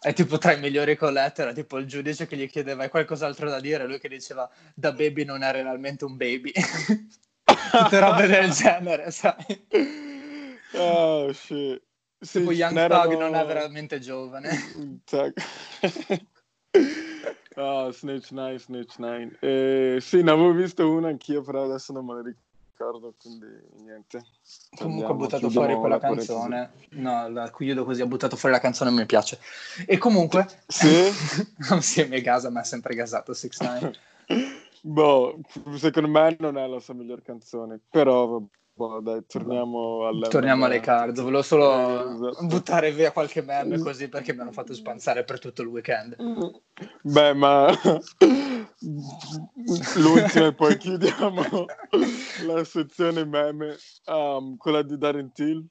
È 0.01 0.13
tipo 0.13 0.37
tra 0.37 0.53
i 0.53 0.59
migliori 0.59 0.95
collette, 0.95 1.41
era 1.41 1.53
tipo 1.53 1.77
il 1.77 1.85
giudice 1.85 2.25
che 2.25 2.37
gli 2.37 2.49
chiedeva 2.49 2.83
hai 2.83 2.89
qualcos'altro 2.89 3.49
da 3.49 3.59
dire, 3.59 3.85
lui 3.85 3.99
che 3.99 4.07
diceva 4.07 4.49
da 4.73 4.93
baby 4.93 5.25
non 5.25 5.43
è 5.43 5.51
realmente 5.51 6.05
un 6.05 6.15
baby. 6.15 6.51
Tutte 7.71 7.99
robe 7.99 8.27
del 8.27 8.51
genere, 8.51 9.11
sai? 9.11 9.65
Oh, 10.73 11.33
shit. 11.33 11.81
Sì, 12.21 12.39
tipo 12.39 12.51
Young 12.51 12.87
Thug 12.87 13.17
non 13.17 13.35
è 13.35 13.45
veramente 13.45 13.99
giovane. 13.99 14.49
oh, 17.55 17.91
Snitch 17.91 18.31
9, 18.31 18.59
Snitch 18.59 18.97
9. 18.97 19.37
Eh, 19.39 19.97
sì, 20.01 20.21
ne 20.21 20.31
avevo 20.31 20.51
visto 20.51 20.89
una 20.89 21.07
anch'io, 21.07 21.41
però 21.41 21.63
adesso 21.63 21.93
non 21.93 22.05
me 22.05 22.15
la 22.15 22.21
ricordo, 22.21 22.48
quindi 23.17 23.45
niente. 23.83 24.23
Comunque 24.77 25.11
ho 25.11 25.15
buttato 25.15 25.49
fuori 25.49 25.75
quella 25.75 25.99
canzone. 25.99 26.71
No, 26.91 27.29
la 27.29 27.51
chiudo 27.51 27.83
così, 27.83 28.01
ho 28.01 28.07
buttato 28.07 28.35
fuori 28.35 28.55
la 28.55 28.61
canzone, 28.61 28.91
mi 28.91 29.05
piace. 29.05 29.39
E 29.85 29.97
comunque... 29.97 30.47
Sì? 30.67 31.09
non 31.69 31.81
si 31.81 32.03
mi 32.05 32.21
gasa, 32.21 32.49
ma 32.49 32.61
è 32.61 32.63
sempre 32.63 32.95
gasato 32.95 33.33
6 33.33 33.49
9 33.59 33.93
Boh, 34.81 35.39
secondo 35.75 36.07
me 36.07 36.37
non 36.39 36.57
è 36.57 36.65
la 36.65 36.79
sua 36.79 36.93
miglior 36.93 37.21
canzone, 37.21 37.81
però 37.89 38.41
Boh, 38.79 39.01
dai, 39.01 39.25
torniamo 39.27 40.07
alle... 40.07 40.29
Torniamo 40.29 40.63
alle 40.63 40.79
card. 40.79 41.19
Volevo 41.19 41.41
solo 41.41 41.69
eh, 41.69 42.13
esatto. 42.13 42.45
buttare 42.45 42.93
via 42.93 43.11
qualche 43.11 43.41
meme 43.41 43.77
così 43.83 44.07
perché 44.07 44.33
mi 44.33 44.39
hanno 44.39 44.53
fatto 44.53 44.73
spanzare 44.73 45.25
per 45.25 45.37
tutto 45.37 45.63
il 45.63 45.67
weekend. 45.67 46.15
Beh, 47.01 47.33
ma 47.33 47.77
l'ultima 49.95 50.45
e 50.45 50.53
poi 50.53 50.77
chiudiamo 50.77 51.43
la 52.47 52.63
sezione 52.63 53.25
meme, 53.25 53.75
um, 54.05 54.55
quella 54.55 54.81
di 54.81 54.97
Darren 54.97 55.33
Till. 55.33 55.65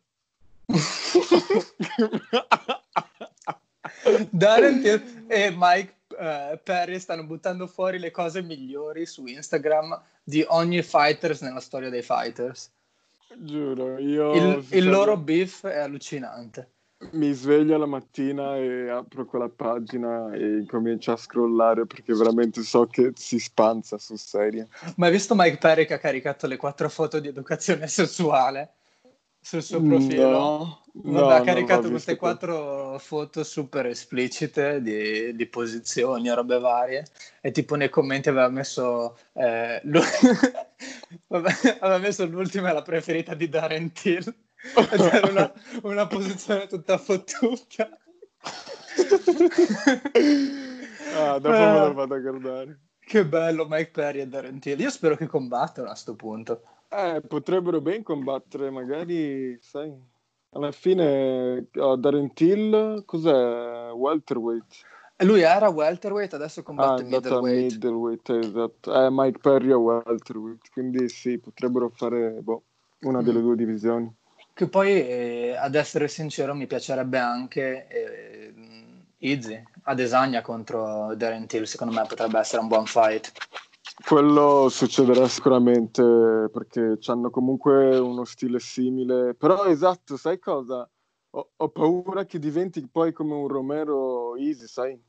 Darren 4.28 4.82
Till 4.82 5.24
e 5.28 5.50
Mike 5.56 5.94
uh, 6.08 6.60
Perry 6.62 7.00
stanno 7.00 7.24
buttando 7.24 7.66
fuori 7.66 7.98
le 7.98 8.10
cose 8.10 8.42
migliori 8.42 9.06
su 9.06 9.24
Instagram 9.24 9.98
di 10.22 10.44
ogni 10.48 10.82
fighters 10.82 11.40
nella 11.40 11.60
storia 11.60 11.88
dei 11.88 12.02
fighters. 12.02 12.70
Giuro, 13.36 13.98
io... 13.98 14.34
Il, 14.34 14.66
il 14.70 14.88
loro 14.88 15.16
beef 15.16 15.66
è 15.66 15.78
allucinante. 15.78 16.72
Mi 17.12 17.32
sveglio 17.32 17.78
la 17.78 17.86
mattina 17.86 18.56
e 18.56 18.88
apro 18.88 19.24
quella 19.24 19.48
pagina 19.48 20.32
e 20.32 20.64
comincio 20.66 21.12
a 21.12 21.16
scrollare 21.16 21.86
perché 21.86 22.12
veramente 22.12 22.62
so 22.62 22.86
che 22.86 23.12
si 23.14 23.38
spanza 23.38 23.98
sul 23.98 24.18
serio. 24.18 24.66
Ma 24.96 25.06
hai 25.06 25.12
visto 25.12 25.34
Mike 25.36 25.58
Perry 25.58 25.86
che 25.86 25.94
ha 25.94 25.98
caricato 25.98 26.48
le 26.48 26.56
quattro 26.56 26.88
foto 26.88 27.20
di 27.20 27.28
educazione 27.28 27.86
sessuale? 27.86 28.77
Sul 29.48 29.62
suo 29.62 29.80
profilo. 29.80 30.30
No, 30.30 30.82
Vabbè, 30.92 31.18
no, 31.18 31.28
ha 31.28 31.40
caricato 31.40 31.88
queste 31.88 32.16
quattro 32.16 32.98
foto 32.98 33.42
super 33.44 33.86
esplicite 33.86 34.82
di, 34.82 35.34
di, 35.34 35.46
posizioni 35.46 36.28
robe 36.28 36.58
varie. 36.58 37.06
E 37.40 37.50
tipo 37.50 37.74
nei 37.74 37.88
commenti 37.88 38.28
aveva 38.28 38.50
messo, 38.50 39.16
eh, 39.32 39.80
aveva 41.28 41.98
messo 41.98 42.26
l'ultima 42.26 42.68
e 42.68 42.72
la 42.74 42.82
preferita 42.82 43.32
di 43.32 43.48
Darren 43.48 43.90
Till. 43.92 44.22
Ed 44.90 45.00
era 45.00 45.30
una, 45.30 45.52
una 45.84 46.06
posizione 46.06 46.66
tutta 46.66 46.98
fottuta. 46.98 47.88
ah, 51.16 51.38
dopo 51.38 51.48
me 51.48 51.72
lo 51.72 51.94
vado 51.94 52.14
a 52.14 52.18
guardare. 52.18 52.80
Che 52.98 53.24
bello 53.24 53.66
Mike 53.66 53.92
Perry 53.92 54.20
e 54.20 54.26
Darren 54.26 54.58
Till. 54.58 54.78
Io 54.78 54.90
spero 54.90 55.16
che 55.16 55.26
combattano 55.26 55.86
a 55.86 55.92
questo 55.92 56.14
punto. 56.14 56.60
Eh, 56.90 57.20
potrebbero 57.26 57.80
ben 57.80 58.02
combattere, 58.02 58.70
magari, 58.70 59.58
sai, 59.60 59.92
alla 60.50 60.72
fine 60.72 61.66
oh, 61.76 61.96
Darren 61.96 62.32
Till, 62.32 63.04
cos'è? 63.04 63.92
Welterweight. 63.92 64.86
Lui 65.24 65.40
era 65.42 65.68
welterweight, 65.68 66.34
adesso 66.34 66.62
combatte 66.62 67.02
ah, 67.02 67.04
middleweight. 67.04 67.72
middleweight, 67.72 68.28
esatto. 68.30 68.94
Eh, 68.94 69.08
Mike 69.10 69.38
Perry 69.40 69.70
è 69.70 69.74
welterweight, 69.74 70.70
quindi 70.72 71.08
sì, 71.08 71.38
potrebbero 71.38 71.90
fare 71.90 72.40
boh, 72.40 72.62
una 73.00 73.20
delle 73.20 73.40
mm. 73.40 73.42
due 73.42 73.56
divisioni. 73.56 74.14
Che 74.54 74.68
poi, 74.68 74.92
eh, 74.92 75.56
ad 75.58 75.74
essere 75.74 76.08
sincero, 76.08 76.54
mi 76.54 76.66
piacerebbe 76.66 77.18
anche 77.18 77.86
eh, 77.88 78.54
Izzy, 79.18 79.60
Adesanya 79.82 80.40
contro 80.40 81.14
Darren 81.16 81.46
Till, 81.46 81.64
secondo 81.64 81.94
me 81.94 82.04
potrebbe 82.08 82.38
essere 82.38 82.62
un 82.62 82.68
buon 82.68 82.86
fight. 82.86 83.32
Quello 84.04 84.68
succederà 84.68 85.26
sicuramente 85.26 86.02
perché 86.52 86.98
hanno 87.06 87.30
comunque 87.30 87.98
uno 87.98 88.24
stile 88.24 88.60
simile. 88.60 89.34
Però 89.34 89.64
esatto, 89.64 90.16
sai 90.16 90.38
cosa? 90.38 90.88
Ho, 91.30 91.50
ho, 91.56 91.68
paura 91.68 92.24
che 92.24 92.38
diventi 92.38 92.86
poi 92.88 93.12
come 93.12 93.34
un 93.34 93.48
Romero 93.48 94.36
easy, 94.36 94.66
sai? 94.66 95.02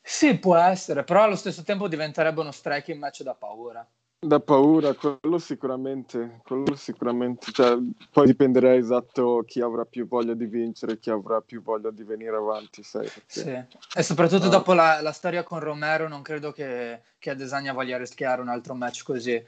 Sì, 0.00 0.38
può 0.38 0.56
essere, 0.56 1.04
però 1.04 1.22
allo 1.22 1.36
stesso 1.36 1.62
tempo 1.62 1.88
diventerebbe 1.88 2.40
uno 2.40 2.52
striking 2.52 2.98
match 2.98 3.22
da 3.22 3.34
paura. 3.34 3.86
Da 4.24 4.38
paura, 4.38 4.94
quello 4.94 5.36
sicuramente, 5.38 6.42
quello 6.44 6.76
sicuramente, 6.76 7.50
cioè, 7.50 7.76
poi 8.12 8.26
dipenderà 8.26 8.72
esatto 8.76 9.42
chi 9.44 9.60
avrà 9.60 9.84
più 9.84 10.06
voglia 10.06 10.34
di 10.34 10.46
vincere, 10.46 11.00
chi 11.00 11.10
avrà 11.10 11.40
più 11.40 11.60
voglia 11.60 11.90
di 11.90 12.04
venire 12.04 12.36
avanti, 12.36 12.84
sai? 12.84 13.08
Perché... 13.08 13.22
Sì, 13.26 13.98
e 13.98 14.02
soprattutto 14.04 14.46
ah. 14.46 14.50
dopo 14.50 14.74
la, 14.74 15.00
la, 15.00 15.10
storia 15.10 15.42
con 15.42 15.58
Romero 15.58 16.06
non 16.06 16.22
credo 16.22 16.52
che, 16.52 17.00
che 17.18 17.30
Adesanya 17.30 17.72
voglia 17.72 17.98
rischiare 17.98 18.40
un 18.40 18.48
altro 18.48 18.74
match 18.74 19.02
così. 19.02 19.32
Eh, 19.34 19.44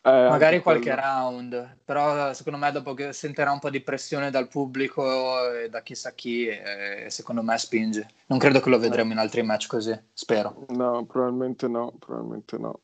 Magari 0.00 0.62
qualche 0.62 0.90
quello. 0.90 1.02
round, 1.02 1.76
però 1.84 2.32
secondo 2.32 2.58
me 2.58 2.72
dopo 2.72 2.94
che 2.94 3.12
sentirà 3.12 3.52
un 3.52 3.58
po' 3.58 3.68
di 3.68 3.82
pressione 3.82 4.30
dal 4.30 4.48
pubblico 4.48 5.52
e 5.52 5.68
da 5.68 5.82
chissà 5.82 6.12
chi, 6.12 6.46
eh, 6.46 7.08
secondo 7.10 7.42
me 7.42 7.58
spinge. 7.58 8.08
Non 8.28 8.38
credo 8.38 8.60
che 8.60 8.70
lo 8.70 8.78
vedremo 8.78 9.12
in 9.12 9.18
altri 9.18 9.42
match 9.42 9.66
così, 9.66 9.94
spero. 10.14 10.64
No, 10.68 11.04
probabilmente 11.04 11.68
no, 11.68 11.92
probabilmente 11.98 12.56
no. 12.56 12.80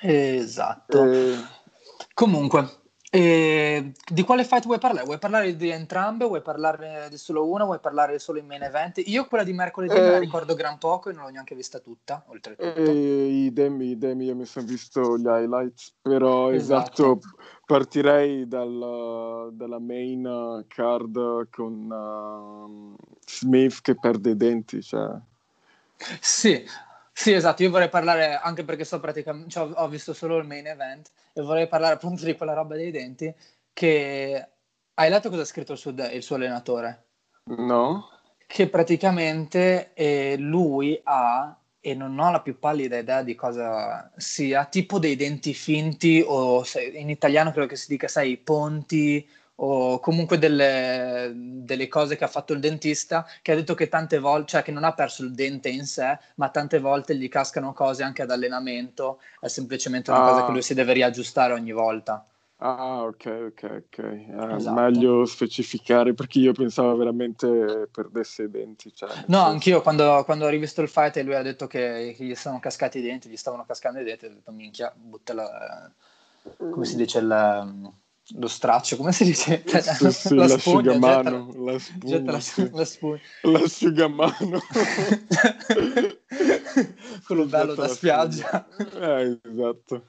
Esatto. 0.00 1.04
Eh... 1.04 1.36
Comunque, 2.14 2.80
eh, 3.12 3.92
di 4.08 4.22
quale 4.22 4.44
fight 4.44 4.66
vuoi 4.66 4.78
parlare? 4.78 5.04
Vuoi 5.04 5.18
parlare 5.18 5.56
di 5.56 5.68
entrambe? 5.68 6.26
Vuoi 6.26 6.42
parlare 6.42 7.08
di 7.10 7.16
solo 7.16 7.44
una? 7.48 7.64
Vuoi 7.64 7.80
parlare 7.80 8.20
solo 8.20 8.38
in 8.38 8.46
main 8.46 8.62
event? 8.62 9.02
Io 9.04 9.26
quella 9.26 9.42
di 9.42 9.52
mercoledì 9.52 9.94
eh... 9.94 10.00
me 10.00 10.10
la 10.10 10.16
eh. 10.16 10.20
ricordo 10.20 10.54
gran 10.54 10.78
poco 10.78 11.10
e 11.10 11.12
non 11.12 11.24
l'ho 11.24 11.30
neanche 11.30 11.56
vista 11.56 11.80
tutta, 11.80 12.22
oltretutto. 12.28 12.80
Eh, 12.80 13.26
idem, 13.46 13.82
idem, 13.82 14.20
io 14.20 14.36
mi 14.36 14.44
sono 14.44 14.64
visto 14.64 15.18
gli 15.18 15.26
highlights, 15.26 15.92
però 16.00 16.52
esatto, 16.52 16.90
esatto 16.90 17.20
partirei 17.66 18.46
dal, 18.46 19.50
dalla 19.52 19.78
main 19.80 20.64
card 20.68 21.48
con 21.50 21.90
uh, 21.90 22.96
Smith 23.26 23.80
che 23.80 23.96
perde 23.96 24.30
i 24.30 24.36
denti, 24.36 24.82
cioè... 24.82 25.08
Sì, 26.20 26.64
sì, 27.12 27.32
esatto, 27.32 27.62
io 27.62 27.70
vorrei 27.70 27.88
parlare 27.88 28.34
anche 28.34 28.64
perché 28.64 28.84
so 28.84 28.98
praticamente, 29.00 29.50
cioè, 29.50 29.70
ho 29.74 29.88
visto 29.88 30.14
solo 30.14 30.38
il 30.38 30.46
main 30.46 30.66
event 30.66 31.10
e 31.32 31.42
vorrei 31.42 31.68
parlare 31.68 31.94
appunto 31.94 32.24
di 32.24 32.36
quella 32.36 32.54
roba 32.54 32.76
dei 32.76 32.90
denti 32.90 33.34
che 33.72 34.48
hai 34.94 35.10
letto 35.10 35.30
cosa 35.30 35.42
ha 35.42 35.46
scritto 35.46 35.72
il 35.72 35.78
suo, 35.78 35.90
il 35.90 36.22
suo 36.22 36.36
allenatore? 36.36 37.04
No. 37.44 38.08
Che 38.46 38.68
praticamente 38.68 39.92
eh, 39.94 40.36
lui 40.38 41.00
ha, 41.04 41.56
e 41.80 41.94
non 41.94 42.18
ho 42.18 42.30
la 42.30 42.40
più 42.40 42.58
pallida 42.58 42.98
idea 42.98 43.22
di 43.22 43.34
cosa 43.34 44.10
sia, 44.16 44.64
tipo 44.66 44.98
dei 44.98 45.16
denti 45.16 45.54
finti 45.54 46.22
o 46.26 46.64
in 46.92 47.08
italiano 47.08 47.52
credo 47.52 47.66
che 47.66 47.76
si 47.76 47.86
dica, 47.88 48.08
sai, 48.08 48.36
ponti 48.36 49.26
o 49.62 49.98
comunque 50.00 50.38
delle, 50.38 51.32
delle, 51.34 51.88
cose 51.88 52.16
che 52.16 52.24
ha 52.24 52.28
fatto 52.28 52.52
il 52.52 52.60
dentista, 52.60 53.26
che 53.42 53.52
ha 53.52 53.54
detto 53.54 53.74
che 53.74 53.88
tante 53.88 54.18
volte, 54.18 54.48
cioè 54.48 54.62
che 54.62 54.72
non 54.72 54.84
ha 54.84 54.94
perso 54.94 55.22
il 55.22 55.32
dente 55.32 55.68
in 55.68 55.84
sé, 55.84 56.18
ma 56.36 56.48
tante 56.48 56.78
volte 56.78 57.14
gli 57.16 57.28
cascano 57.28 57.72
cose 57.72 58.02
anche 58.02 58.22
ad 58.22 58.30
allenamento, 58.30 59.20
è 59.38 59.48
semplicemente 59.48 60.10
una 60.10 60.24
ah. 60.24 60.28
cosa 60.30 60.46
che 60.46 60.52
lui 60.52 60.62
si 60.62 60.74
deve 60.74 60.94
riaggiustare 60.94 61.52
ogni 61.52 61.72
volta. 61.72 62.24
Ah, 62.62 63.02
ok, 63.04 63.52
ok, 63.52 63.82
ok. 63.86 63.98
Eh, 63.98 64.54
esatto. 64.56 64.80
Meglio 64.80 65.24
specificare 65.24 66.12
perché 66.14 66.38
io 66.38 66.52
pensavo 66.52 66.94
veramente 66.96 67.88
perdesse 67.90 68.44
i 68.44 68.50
denti. 68.50 68.94
Cioè, 68.94 69.08
no, 69.08 69.14
senso... 69.14 69.38
anch'io 69.38 69.82
quando, 69.82 70.22
quando, 70.24 70.44
ho 70.44 70.48
rivisto 70.48 70.80
il 70.82 70.88
fight 70.88 71.16
e 71.18 71.22
lui 71.22 71.34
ha 71.34 71.42
detto 71.42 71.66
che, 71.66 72.14
che, 72.16 72.24
gli 72.24 72.34
sono 72.34 72.60
cascati 72.60 72.98
i 72.98 73.02
denti, 73.02 73.28
gli 73.28 73.36
stavano 73.36 73.64
cascando 73.66 74.00
i 74.00 74.04
denti, 74.04 74.26
ho 74.26 74.28
detto 74.30 74.52
minchia, 74.52 74.92
buttala, 74.94 75.90
come 76.58 76.84
si 76.84 76.96
dice, 76.96 77.18
il 77.18 77.92
lo 78.38 78.48
straccio, 78.48 78.96
come 78.96 79.12
si 79.12 79.24
dice? 79.24 79.62
Sì, 79.66 80.10
sì, 80.12 80.34
la 80.34 80.46
l'asciugamano, 80.46 81.52
la 81.64 81.78
spugna, 81.78 82.32
la, 82.32 82.40
sì. 82.40 82.70
la 82.72 82.84
spugna. 82.84 83.20
L'asciugamano. 83.42 84.60
Quello 87.26 87.46
bello 87.46 87.74
da 87.74 87.88
spiaggia. 87.88 88.66
Eh, 88.78 89.38
esatto. 89.42 90.04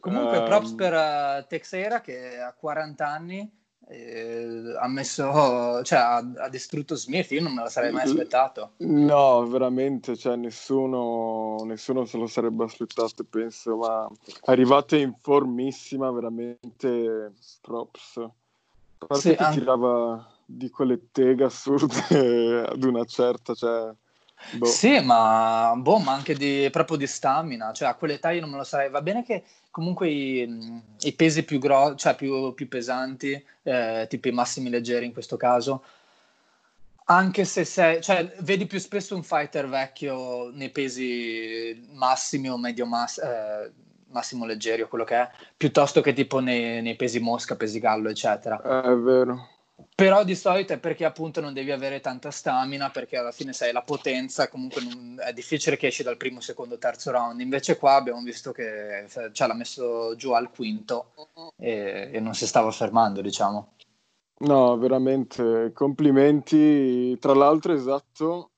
Comunque, 0.00 0.38
um... 0.38 0.44
props 0.44 0.72
per 0.72 0.92
uh, 0.92 1.46
Texera 1.46 2.00
che 2.00 2.38
ha 2.38 2.52
40 2.52 3.06
anni 3.06 3.57
eh, 3.90 4.76
ha 4.78 4.86
messo, 4.86 5.82
cioè 5.82 5.98
ha, 5.98 6.16
ha, 6.16 6.48
distrutto 6.48 6.94
Smith, 6.94 7.30
io 7.30 7.42
non 7.42 7.54
me 7.54 7.62
lo 7.62 7.68
sarei 7.68 7.90
mai 7.90 8.04
aspettato. 8.04 8.72
No, 8.78 9.46
veramente, 9.46 10.14
cioè 10.16 10.36
nessuno, 10.36 11.62
nessuno 11.64 12.04
se 12.04 12.18
lo 12.18 12.26
sarebbe 12.26 12.64
aspettato, 12.64 13.24
penso, 13.24 13.76
ma 13.76 14.08
arrivata 14.44 14.96
in 14.96 15.14
formissima, 15.20 16.10
veramente 16.10 17.32
props. 17.62 18.16
A 18.18 19.06
parte 19.06 19.30
sì, 19.30 19.34
che 19.34 19.42
anche... 19.42 19.58
tirava 19.60 20.34
di 20.44 20.68
quelle 20.68 21.10
teghe 21.10 21.44
assurde 21.44 22.66
ad 22.68 22.84
una 22.84 23.04
certa, 23.04 23.54
cioè... 23.54 23.90
Boh. 24.52 24.66
Sì, 24.66 25.00
ma, 25.00 25.74
boh, 25.76 25.98
ma 25.98 26.12
anche 26.12 26.34
di, 26.34 26.68
proprio 26.70 26.96
di 26.96 27.08
stamina, 27.08 27.72
cioè 27.72 27.88
a 27.88 27.94
quell'età 27.94 28.30
io 28.30 28.40
non 28.42 28.50
me 28.50 28.58
lo 28.58 28.64
sarei. 28.64 28.88
Va 28.88 29.02
bene 29.02 29.24
che 29.24 29.42
comunque 29.78 30.08
i, 30.08 30.82
i 31.02 31.12
pesi 31.12 31.44
più, 31.44 31.60
gro- 31.60 31.94
cioè 31.94 32.16
più, 32.16 32.52
più 32.52 32.66
pesanti, 32.66 33.40
eh, 33.62 34.06
tipo 34.08 34.26
i 34.26 34.32
massimi 34.32 34.70
leggeri 34.70 35.06
in 35.06 35.12
questo 35.12 35.36
caso, 35.36 35.84
anche 37.04 37.44
se 37.44 37.64
sei, 37.64 38.02
cioè, 38.02 38.34
vedi 38.40 38.66
più 38.66 38.80
spesso 38.80 39.14
un 39.14 39.22
fighter 39.22 39.68
vecchio 39.68 40.50
nei 40.50 40.70
pesi 40.70 41.88
massimi 41.92 42.50
o 42.50 42.58
medio 42.58 42.86
mass, 42.86 43.18
eh, 43.18 43.70
massimo 44.08 44.44
leggeri 44.46 44.82
o 44.82 44.88
quello 44.88 45.04
che 45.04 45.14
è, 45.14 45.30
piuttosto 45.56 46.00
che 46.00 46.12
tipo 46.12 46.40
nei, 46.40 46.82
nei 46.82 46.96
pesi 46.96 47.20
mosca, 47.20 47.54
pesi 47.54 47.78
gallo, 47.78 48.08
eccetera. 48.08 48.60
Eh, 48.60 48.90
è 48.90 48.96
vero. 48.96 49.48
Però 49.94 50.24
di 50.24 50.34
solito 50.34 50.72
è 50.72 50.78
perché 50.78 51.04
appunto 51.04 51.40
non 51.40 51.52
devi 51.52 51.70
avere 51.70 52.00
tanta 52.00 52.32
stamina, 52.32 52.90
perché 52.90 53.16
alla 53.16 53.30
fine 53.30 53.52
sai 53.52 53.72
la 53.72 53.82
potenza, 53.82 54.48
comunque 54.48 54.82
non, 54.82 55.16
è 55.24 55.32
difficile 55.32 55.76
che 55.76 55.88
esci 55.88 56.02
dal 56.02 56.16
primo, 56.16 56.40
secondo, 56.40 56.78
terzo 56.78 57.12
round. 57.12 57.40
Invece 57.40 57.76
qua 57.76 57.94
abbiamo 57.94 58.20
visto 58.22 58.50
che 58.50 59.06
cioè, 59.32 59.46
l'ha 59.46 59.54
messo 59.54 60.16
giù 60.16 60.32
al 60.32 60.50
quinto 60.50 61.12
e, 61.56 62.10
e 62.12 62.20
non 62.20 62.34
si 62.34 62.46
stava 62.46 62.70
fermando, 62.72 63.20
diciamo. 63.20 63.74
No, 64.38 64.76
veramente 64.78 65.72
complimenti. 65.72 67.16
Tra 67.18 67.34
l'altro, 67.34 67.72
esatto, 67.72 68.50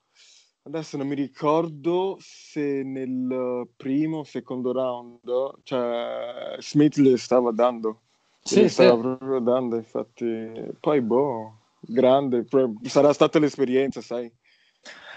adesso 0.62 0.96
non 0.96 1.06
mi 1.06 1.14
ricordo 1.14 2.16
se 2.20 2.82
nel 2.82 3.68
primo 3.76 4.18
o 4.18 4.24
secondo 4.24 4.72
round, 4.72 5.62
cioè 5.64 6.56
Smith 6.60 6.96
le 6.96 7.16
stava 7.18 7.50
dando. 7.50 8.02
Sì, 8.42 8.68
stava 8.68 8.97
proprio 8.97 9.38
dando, 9.38 9.76
infatti. 9.76 10.73
Poi, 10.80 11.00
boh, 11.00 11.59
grande. 11.80 12.47
Sarà 12.85 13.12
stata 13.12 13.38
l'esperienza, 13.38 14.00
sai. 14.00 14.30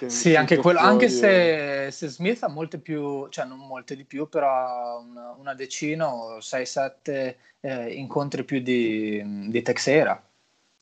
Sì, 0.07 0.35
anche, 0.35 0.57
quello, 0.57 0.79
anche 0.79 1.07
se, 1.07 1.89
se 1.91 2.07
Smith 2.07 2.43
ha 2.43 2.49
molte 2.49 2.77
più, 2.79 3.27
cioè 3.29 3.45
non 3.45 3.59
molte 3.59 3.95
di 3.95 4.03
più, 4.03 4.27
però 4.27 4.99
una, 4.99 5.31
una 5.37 5.53
decina 5.53 6.13
o 6.13 6.39
6-7 6.39 7.35
eh, 7.61 7.93
incontri 7.93 8.43
più 8.43 8.59
di, 8.59 9.47
di 9.49 9.61
Texera. 9.61 10.21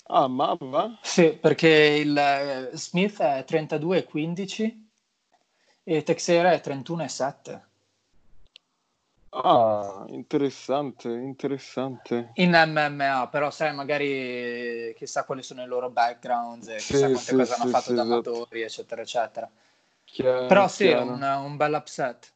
Ah, 0.07 0.27
ma 0.27 0.55
va? 0.60 0.98
Sì, 1.01 1.38
perché 1.39 1.67
il 1.67 2.17
eh, 2.17 2.69
Smith 2.74 3.21
è 3.21 3.45
32,15 3.48 4.81
e 5.83 6.03
Texera 6.03 6.51
è 6.51 6.62
31,7. 6.63 7.62
Ah, 9.33 10.05
interessante, 10.07 11.09
interessante. 11.09 12.29
In 12.35 12.51
MMA, 12.51 13.27
però 13.29 13.50
sai, 13.51 13.73
magari 13.73 14.93
chissà 14.97 15.23
quali 15.25 15.43
sono 15.43 15.63
i 15.63 15.67
loro 15.67 15.89
backgrounds, 15.89 16.67
e 16.69 16.75
Sì, 16.77 16.83
chissà 16.83 17.09
quante 17.09 17.33
sì, 17.33 17.35
cose 17.35 17.53
hanno 17.53 17.65
sì, 17.65 17.69
fatto 17.69 17.91
sì, 17.91 17.93
da 17.93 18.01
esatto. 18.01 18.31
amatori, 18.31 18.61
eccetera, 18.61 19.01
eccetera. 19.01 19.50
Chiaro, 20.05 20.45
Però 20.45 20.67
sì, 20.67 20.89
è 20.89 21.00
un, 21.00 21.21
un 21.21 21.57
bel 21.57 21.73
upset. 21.73 22.33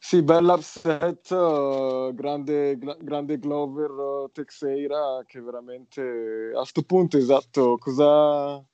Sì, 0.00 0.22
bella 0.22 0.54
upset, 0.54 1.30
uh, 1.30 2.12
grande, 2.14 2.78
gra- 2.78 2.96
grande 3.00 3.38
Glover 3.38 3.90
uh, 3.90 4.30
Teixeira 4.32 5.22
che 5.26 5.40
veramente 5.40 6.52
a 6.54 6.64
sto 6.64 6.82
punto 6.82 7.18
esatto, 7.18 7.76
cosa, 7.78 8.64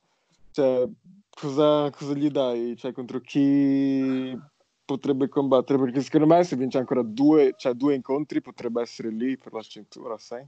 cioè, 0.50 0.86
cosa, 1.30 1.90
cosa 1.90 2.12
gli 2.14 2.30
dai? 2.30 2.76
Cioè, 2.76 2.92
contro 2.92 3.20
chi 3.20 4.38
potrebbe 4.84 5.28
combattere? 5.28 5.78
Perché 5.78 6.00
secondo 6.00 6.26
me 6.26 6.44
se 6.44 6.56
vince 6.56 6.78
ancora 6.78 7.02
due, 7.02 7.54
cioè, 7.56 7.74
due 7.74 7.94
incontri 7.94 8.40
potrebbe 8.40 8.82
essere 8.82 9.10
lì 9.10 9.36
per 9.36 9.52
la 9.52 9.62
cintura, 9.62 10.18
sai? 10.18 10.46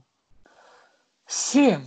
Sì, 1.23 1.77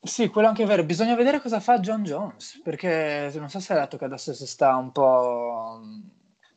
sì, 0.00 0.28
quello 0.28 0.48
anche 0.48 0.62
è 0.62 0.66
vero. 0.66 0.84
Bisogna 0.84 1.14
vedere 1.14 1.40
cosa 1.40 1.60
fa 1.60 1.80
John 1.80 2.02
Jones, 2.02 2.60
perché 2.62 3.30
non 3.34 3.50
so 3.50 3.60
se 3.60 3.72
hai 3.74 3.80
detto 3.80 3.96
che 3.98 4.04
adesso 4.04 4.32
si 4.32 4.46
sta 4.46 4.74
un 4.76 4.92
po'... 4.92 5.80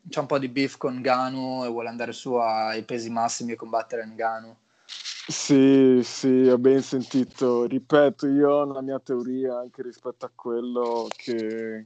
c'è 0.08 0.20
un 0.20 0.26
po' 0.26 0.40
di 0.40 0.48
beef 0.48 0.78
con 0.78 1.02
Ganu 1.02 1.66
e 1.66 1.70
vuole 1.70 1.90
andare 1.90 2.14
su 2.14 2.34
ai 2.36 2.84
pesi 2.84 3.10
massimi 3.10 3.52
e 3.52 3.56
combattere 3.56 4.10
Ganu. 4.16 4.56
Sì, 4.86 6.00
sì, 6.04 6.48
ho 6.48 6.58
ben 6.58 6.82
sentito. 6.82 7.66
Ripeto, 7.66 8.26
io 8.28 8.50
ho 8.50 8.66
una 8.66 8.82
mia 8.82 9.00
teoria 9.00 9.60
anche 9.60 9.84
rispetto 9.84 10.26
a 10.26 10.32
quello 10.34 11.08
che 11.16 11.86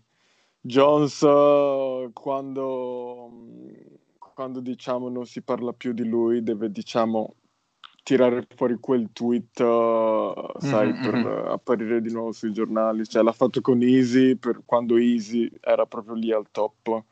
Jones, 0.65 1.21
eh, 1.23 2.09
quando, 2.13 3.29
quando 4.17 4.59
diciamo 4.61 5.09
non 5.09 5.25
si 5.25 5.41
parla 5.41 5.73
più 5.73 5.91
di 5.93 6.05
lui, 6.05 6.41
deve 6.41 6.71
diciamo 6.71 7.35
tirare 8.03 8.45
fuori 8.55 8.77
quel 8.79 9.09
tweet, 9.11 9.59
eh, 9.59 10.33
sai, 10.57 10.93
Mhm, 10.93 10.99
per 10.99 11.15
mhm. 11.15 11.25
eh, 11.25 11.51
apparire 11.51 12.01
di 12.01 12.11
nuovo 12.11 12.31
sui 12.31 12.53
giornali. 12.53 13.05
Cioè, 13.05 13.23
l'ha 13.23 13.31
fatto 13.33 13.59
con 13.61 13.81
Easy 13.81 14.35
per 14.37 14.61
quando 14.65 14.95
Easy 14.97 15.49
era 15.61 15.85
proprio 15.85 16.15
lì 16.15 16.31
al 16.31 16.49
top. 16.51 17.03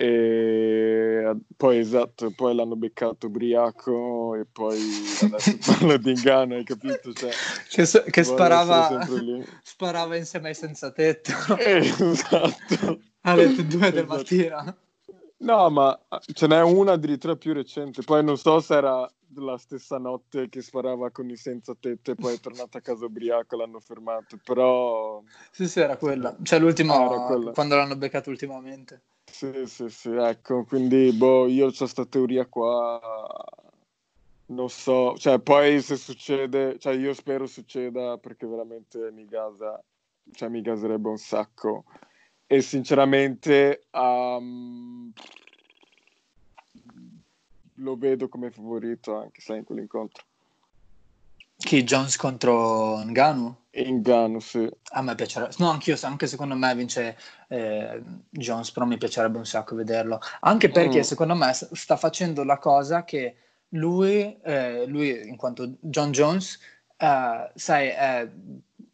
E 0.00 1.36
poi 1.56 1.78
esatto, 1.78 2.30
poi 2.30 2.54
l'hanno 2.54 2.76
beccato 2.76 3.26
ubriaco 3.26 4.36
e 4.36 4.46
poi 4.46 4.78
adesso 5.22 5.58
parla 5.66 5.96
di 5.96 6.12
inganno, 6.12 6.54
hai 6.54 6.62
capito? 6.62 7.12
Cioè, 7.12 7.32
Che, 7.68 7.84
s- 7.84 8.04
che 8.08 8.22
sparava, 8.22 9.04
sparava 9.60 10.14
insieme 10.14 10.48
ai 10.50 10.54
senza 10.54 10.92
tetto 10.92 11.32
Eh, 11.58 11.78
esatto. 11.78 13.00
alle 13.22 13.52
2 13.52 13.90
del 13.90 14.04
Esatto. 14.04 14.06
mattino. 14.06 14.76
No, 15.38 15.68
ma 15.70 15.98
ce 16.32 16.46
n'è 16.46 16.62
una 16.62 16.92
addirittura 16.92 17.34
più 17.34 17.52
recente. 17.52 18.02
Poi 18.02 18.22
non 18.22 18.36
so 18.36 18.60
se 18.60 18.76
era 18.76 19.12
la 19.40 19.56
stessa 19.58 19.98
notte 19.98 20.48
che 20.48 20.60
sparava 20.62 21.10
con 21.10 21.28
i 21.30 21.36
senza 21.36 21.74
tetto 21.74 22.10
e 22.10 22.14
poi 22.16 22.34
è 22.34 22.38
tornato 22.40 22.76
a 22.78 22.80
casa 22.80 23.06
ubriaco, 23.06 23.56
l'hanno 23.56 23.80
fermato. 23.80 24.38
Però 24.42 25.22
Sì, 25.50 25.68
sì, 25.68 25.80
era 25.80 25.96
quella. 25.96 26.36
Cioè 26.42 26.58
l'ultimo, 26.58 26.94
Ah, 26.94 27.04
era 27.04 27.20
quella. 27.20 27.52
quando 27.52 27.76
l'hanno 27.76 27.96
beccato 27.96 28.30
ultimamente. 28.30 29.02
sì, 29.30 29.66
sì, 29.66 29.88
sì, 29.88 30.10
ecco. 30.10 30.64
Quindi, 30.64 31.12
boh, 31.12 31.46
io 31.46 31.66
ho 31.68 31.72
questa 31.72 32.04
teoria 32.06 32.46
qua. 32.46 32.98
Non 34.50 34.70
so, 34.70 35.14
cioè, 35.18 35.40
poi 35.40 35.80
se 35.82 35.96
succede, 35.96 36.78
cioè, 36.78 36.94
io 36.94 37.12
spero 37.12 37.46
succeda 37.46 38.16
perché 38.16 38.46
veramente 38.46 39.10
mi 39.12 39.26
gasa, 39.26 39.82
cioè, 40.32 40.48
mi 40.48 40.62
gaserebbe 40.62 41.08
un 41.08 41.18
sacco. 41.18 41.84
E 42.46 42.62
sinceramente, 42.62 43.86
um, 43.92 45.12
lo 47.78 47.96
vedo 47.96 48.28
come 48.28 48.50
favorito 48.50 49.16
anche, 49.16 49.40
sai, 49.40 49.58
in 49.58 49.64
quell'incontro. 49.64 50.24
Chi? 51.56 51.82
Jones 51.82 52.16
contro 52.16 53.02
Ngannou? 53.04 53.56
Ingano, 53.70 54.38
sì. 54.38 54.68
A 54.92 55.02
me 55.02 55.14
piacerebbe, 55.14 55.54
no, 55.58 55.70
anch'io, 55.70 55.96
anche 56.02 56.26
secondo 56.26 56.54
me 56.54 56.74
vince 56.74 57.18
eh, 57.48 58.00
Jones, 58.30 58.70
però 58.70 58.86
mi 58.86 58.96
piacerebbe 58.96 59.38
un 59.38 59.46
sacco 59.46 59.74
vederlo. 59.74 60.20
Anche 60.40 60.70
perché 60.70 60.98
Mm. 60.98 61.02
secondo 61.02 61.34
me 61.34 61.52
sta 61.52 61.96
facendo 61.96 62.44
la 62.44 62.58
cosa 62.58 63.04
che 63.04 63.36
lui, 63.70 64.38
eh, 64.40 64.86
lui 64.86 65.28
in 65.28 65.36
quanto 65.36 65.74
John 65.80 66.12
Jones, 66.12 66.58
eh, 66.96 67.50
sai, 67.54 67.88
è, 67.88 68.28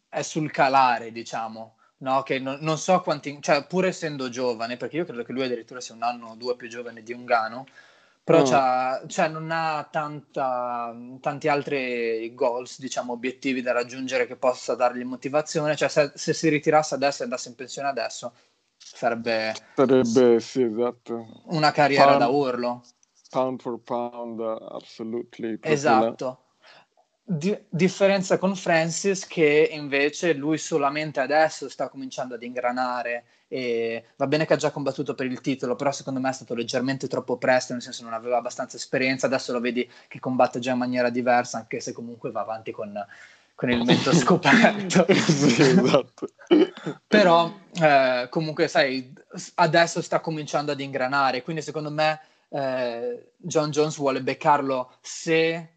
è 0.09 0.21
sul 0.21 0.51
calare, 0.51 1.11
diciamo. 1.11 1.75
No, 1.97 2.23
che 2.23 2.39
non, 2.39 2.57
non 2.61 2.77
so 2.77 2.99
quanti, 3.01 3.37
cioè 3.41 3.65
pur 3.65 3.85
essendo 3.85 4.29
giovane, 4.29 4.75
perché 4.75 4.97
io 4.97 5.05
credo 5.05 5.23
che 5.23 5.31
lui 5.31 5.43
addirittura 5.43 5.79
sia 5.81 5.95
un 5.95 6.03
anno 6.03 6.31
o 6.31 6.35
due 6.35 6.55
più 6.55 6.67
giovane 6.67 7.01
di 7.03 7.13
Ungano, 7.13 7.65
però 8.25 8.43
c'ha- 8.43 9.03
cioè, 9.07 9.29
non 9.29 9.49
ha 9.51 9.87
tanta, 9.89 10.93
tanti 11.21 11.47
altri 11.47 12.33
goals, 12.33 12.79
diciamo, 12.79 13.13
obiettivi 13.13 13.61
da 13.61 13.71
raggiungere 13.71 14.27
che 14.27 14.35
possa 14.35 14.75
dargli 14.75 15.03
motivazione. 15.03 15.75
Cioè, 15.77 15.87
se, 15.89 16.11
se 16.15 16.33
si 16.33 16.49
ritirasse 16.49 16.95
adesso 16.95 17.21
e 17.21 17.25
andasse 17.25 17.49
in 17.49 17.55
pensione 17.55 17.87
adesso, 17.87 18.33
sarebbe 18.77 19.53
Sarebbe, 19.75 20.39
sì, 20.39 20.63
esatto. 20.63 21.43
una 21.45 21.71
carriera 21.71 22.17
Pound- 22.17 22.19
da 22.19 22.27
urlo. 22.27 22.83
Pound 23.29 23.61
for 23.61 23.79
pound, 23.79 24.39
là. 24.39 24.79
Esatto. 25.61 26.44
Di- 27.27 27.57
differenza 27.67 28.37
con 28.37 28.55
Francis 28.55 29.25
che 29.25 29.69
invece 29.71 30.33
lui 30.33 30.59
solamente 30.59 31.19
adesso 31.19 31.67
sta 31.69 31.89
cominciando 31.89 32.35
ad 32.35 32.43
ingranare 32.43 33.23
e 33.47 34.05
va 34.15 34.27
bene 34.27 34.45
che 34.45 34.53
ha 34.53 34.57
già 34.57 34.69
combattuto 34.69 35.15
per 35.15 35.25
il 35.25 35.41
titolo, 35.41 35.75
però 35.75 35.91
secondo 35.91 36.19
me 36.19 36.29
è 36.29 36.33
stato 36.33 36.53
leggermente 36.53 37.07
troppo 37.07 37.37
presto, 37.37 37.73
nel 37.73 37.81
senso 37.81 38.03
non 38.03 38.13
aveva 38.13 38.37
abbastanza 38.37 38.77
esperienza, 38.77 39.25
adesso 39.25 39.51
lo 39.51 39.59
vedi 39.59 39.89
che 40.07 40.19
combatte 40.19 40.59
già 40.59 40.73
in 40.73 40.77
maniera 40.77 41.09
diversa, 41.09 41.57
anche 41.57 41.79
se 41.79 41.93
comunque 41.93 42.29
va 42.29 42.41
avanti 42.41 42.71
con, 42.71 42.93
con 43.55 43.71
il 43.71 43.83
mento 43.83 44.13
scoperto. 44.15 45.05
sì, 45.11 45.61
esatto. 45.61 46.29
Però 47.07 47.51
eh, 47.81 48.27
comunque 48.29 48.67
sai, 48.67 49.11
adesso 49.55 50.01
sta 50.03 50.19
cominciando 50.19 50.73
ad 50.73 50.79
ingranare, 50.79 51.41
quindi 51.41 51.63
secondo 51.63 51.89
me 51.89 52.19
eh, 52.49 53.31
John 53.37 53.71
Jones 53.71 53.97
vuole 53.97 54.21
beccarlo 54.21 54.91
se 55.01 55.69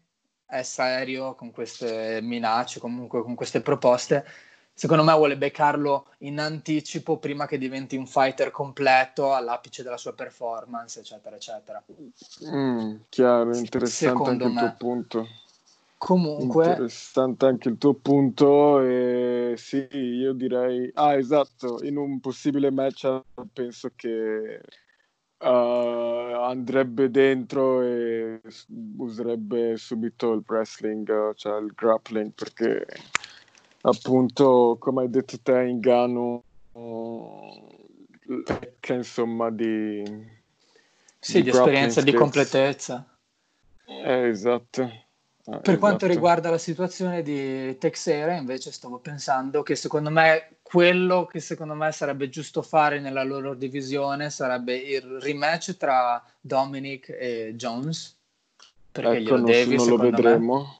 è 0.49 0.63
serio 0.63 1.35
con 1.35 1.51
queste 1.51 2.19
minacce, 2.21 2.79
comunque 2.79 3.21
con 3.21 3.35
queste 3.35 3.61
proposte. 3.61 4.25
Secondo 4.73 5.03
me 5.03 5.13
vuole 5.13 5.37
beccarlo 5.37 6.07
in 6.19 6.39
anticipo 6.39 7.17
prima 7.17 7.45
che 7.45 7.57
diventi 7.57 7.95
un 7.95 8.07
fighter 8.07 8.49
completo 8.49 9.33
all'apice 9.33 9.83
della 9.83 9.97
sua 9.97 10.13
performance, 10.13 11.01
eccetera, 11.01 11.35
eccetera. 11.35 11.83
Mm, 12.45 12.95
chiaro, 13.09 13.55
interessante 13.55 13.87
Secondo 13.87 14.45
anche 14.45 14.47
il 14.47 14.57
tuo 14.57 14.67
me. 14.67 14.75
punto. 14.77 15.27
Comunque, 15.97 16.65
Interessante 16.65 17.45
anche 17.45 17.69
il 17.69 17.77
tuo 17.77 17.93
punto 17.93 18.81
e 18.81 19.55
sì, 19.57 19.85
io 19.91 20.31
direi... 20.31 20.89
Ah, 20.93 21.15
esatto, 21.15 21.83
in 21.83 21.97
un 21.97 22.21
possibile 22.21 22.71
match 22.71 23.21
penso 23.51 23.91
che 23.95 24.61
uh, 25.39 26.43
andrebbe 26.43 27.09
dentro 27.09 27.81
e 27.81 28.41
userebbe 28.97 29.77
subito 29.77 30.33
il 30.33 30.43
wrestling, 30.47 31.33
cioè 31.35 31.59
il 31.61 31.71
grappling, 31.75 32.31
perché 32.33 32.85
appunto, 33.81 34.77
come 34.79 35.03
hai 35.03 35.09
detto 35.09 35.39
te, 35.41 35.63
Ingano, 35.63 36.43
che 38.79 38.93
insomma 38.93 39.49
di... 39.49 40.03
Sì, 41.21 41.37
di, 41.37 41.43
di 41.43 41.49
esperienza, 41.49 42.01
di 42.01 42.13
completezza. 42.13 43.05
Eh, 43.85 44.27
esatto. 44.29 45.07
Per 45.49 45.61
esatto. 45.61 45.77
quanto 45.79 46.05
riguarda 46.05 46.49
la 46.51 46.57
situazione 46.59 47.23
di 47.23 47.75
Texera, 47.77 48.35
invece 48.35 48.71
stavo 48.71 48.99
pensando 48.99 49.63
che 49.63 49.75
secondo 49.75 50.11
me 50.11 50.57
quello 50.61 51.25
che 51.25 51.39
secondo 51.39 51.73
me 51.73 51.91
sarebbe 51.91 52.29
giusto 52.29 52.61
fare 52.61 52.99
nella 52.99 53.23
loro 53.23 53.55
divisione 53.55 54.29
sarebbe 54.29 54.75
il 54.75 55.19
rematch 55.19 55.75
tra 55.77 56.23
Dominic 56.39 57.09
e 57.09 57.53
Jones. 57.55 58.15
Perché 58.91 59.17
ecco, 59.17 59.37
glielo 59.37 59.41
devi, 59.41 59.75
non 59.75 59.87
lo 59.87 59.97
vedremo. 59.97 60.57
Me. 60.57 60.77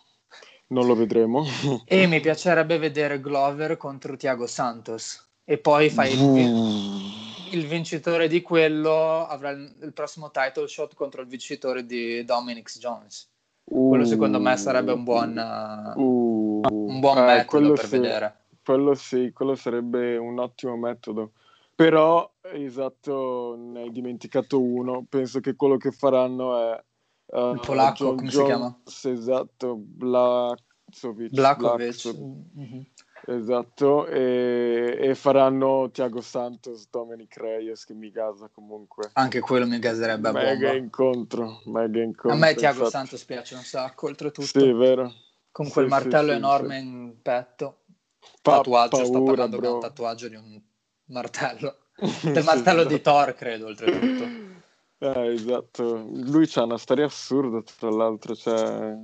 Non 0.67 0.85
lo 0.85 0.95
vedremo. 0.95 1.45
E 1.85 2.05
mi 2.05 2.19
piacerebbe 2.19 2.77
vedere 2.77 3.19
Glover 3.19 3.75
contro 3.77 4.15
Thiago 4.15 4.45
Santos. 4.45 5.27
E 5.43 5.57
poi 5.57 5.89
fai 5.89 6.15
mm. 6.15 6.37
il, 6.37 7.53
il, 7.53 7.65
vincitore 7.65 8.27
di 8.27 8.43
quello 8.43 9.25
avrà 9.25 9.49
il, 9.49 9.73
il, 9.81 9.93
prossimo 9.93 10.29
title 10.29 10.67
shot 10.67 10.93
contro 10.93 11.21
il 11.21 11.27
vincitore 11.27 11.87
di 11.87 12.23
Dominic 12.23 12.77
Jones. 12.77 13.27
Uh, 13.69 13.89
quello 13.89 14.05
secondo 14.05 14.39
me 14.39 14.57
sarebbe 14.57 14.91
un 14.91 15.03
buon, 15.03 15.37
uh, 15.37 15.99
un 16.01 16.99
buon 16.99 17.17
eh, 17.17 17.21
metodo 17.21 17.73
per 17.73 17.85
sì, 17.85 17.97
vedere. 17.97 18.35
Quello 18.63 18.95
sì, 18.95 19.31
quello 19.31 19.55
sarebbe 19.55 20.17
un 20.17 20.39
ottimo 20.39 20.75
metodo. 20.75 21.31
Però, 21.75 22.29
esatto, 22.41 23.55
ne 23.57 23.81
hai 23.81 23.91
dimenticato 23.91 24.61
uno. 24.61 25.05
Penso 25.07 25.39
che 25.39 25.55
quello 25.55 25.77
che 25.77 25.91
faranno 25.91 26.57
è... 26.57 26.83
Uh, 27.31 27.53
il 27.53 27.61
polacco, 27.63 28.15
John 28.15 28.15
come 28.15 28.29
Jones, 28.29 28.31
si 28.31 28.43
chiama? 28.43 28.79
Esatto, 29.17 29.75
Blakovic. 29.77 31.29
Blakovic. 31.29 32.17
Mm-hmm. 32.17 32.81
Esatto, 33.29 34.07
e, 34.07 34.97
e, 34.99 35.13
faranno 35.13 35.91
Tiago 35.91 36.19
Santos, 36.19 36.87
Dominic 36.89 37.37
Reyes 37.37 37.85
che 37.85 37.93
mi 37.93 38.09
gasa 38.09 38.49
comunque. 38.51 39.11
Anche 39.13 39.39
quello 39.39 39.67
mi 39.67 39.77
gaserebbe 39.77 40.29
a 40.29 40.31
mega 40.31 40.53
bomba. 40.53 40.73
Incontro, 40.73 41.61
mega 41.65 42.01
incontro. 42.01 42.31
A 42.31 42.35
me 42.35 42.55
Tiago 42.55 42.77
infatti. 42.77 42.91
Santos 42.91 43.23
piace 43.25 43.53
un 43.53 43.61
sacco, 43.61 44.07
oltretutto. 44.07 44.47
Sì, 44.47 44.71
vero. 44.73 45.13
Con 45.51 45.69
quel 45.69 45.85
sì, 45.85 45.91
martello 45.91 46.31
sì, 46.31 46.37
enorme 46.37 46.77
in 46.79 47.15
petto. 47.21 47.81
Pa- 48.41 48.55
tatuaggio, 48.55 48.89
paura, 48.89 49.05
sto 49.05 49.23
parlando 49.23 49.57
bro. 49.57 49.67
di 49.67 49.73
un 49.73 49.79
tatuaggio 49.79 50.27
di 50.27 50.35
un 50.35 50.61
martello. 51.05 51.75
Del 52.23 52.43
martello 52.43 52.83
di. 52.83 52.99
Thor, 52.99 53.35
credo, 53.35 53.67
oltretutto. 53.67 54.57
Eh, 54.97 55.33
esatto. 55.33 56.03
Lui 56.13 56.49
ha 56.55 56.63
una 56.63 56.79
storia 56.79 57.05
assurda, 57.05 57.61
tra 57.61 57.91
l'altro, 57.91 58.35
cioè 58.35 58.97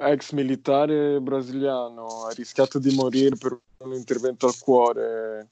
ex 0.00 0.32
militare 0.32 1.20
brasiliano, 1.20 2.26
ha 2.26 2.32
rischiato 2.32 2.78
di 2.78 2.94
morire 2.94 3.36
per 3.36 3.58
un 3.78 3.92
intervento 3.92 4.46
al 4.46 4.58
cuore. 4.58 5.48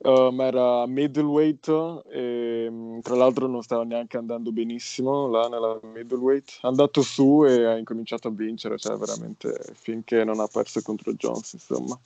Um, 0.00 0.40
era 0.40 0.86
middleweight 0.86 2.04
e 2.08 3.00
tra 3.02 3.16
l'altro 3.16 3.48
non 3.48 3.64
stava 3.64 3.82
neanche 3.82 4.16
andando 4.16 4.52
benissimo 4.52 5.26
là 5.26 5.48
nella 5.48 5.76
middleweight. 5.82 6.60
È 6.62 6.66
andato 6.68 7.02
su 7.02 7.44
e 7.44 7.64
ha 7.64 7.76
incominciato 7.76 8.28
a 8.28 8.30
vincere, 8.30 8.78
cioè 8.78 8.96
veramente 8.96 9.58
finché 9.74 10.22
non 10.22 10.38
ha 10.38 10.46
perso 10.46 10.80
contro 10.82 11.12
Jones, 11.14 11.54
insomma. 11.54 11.98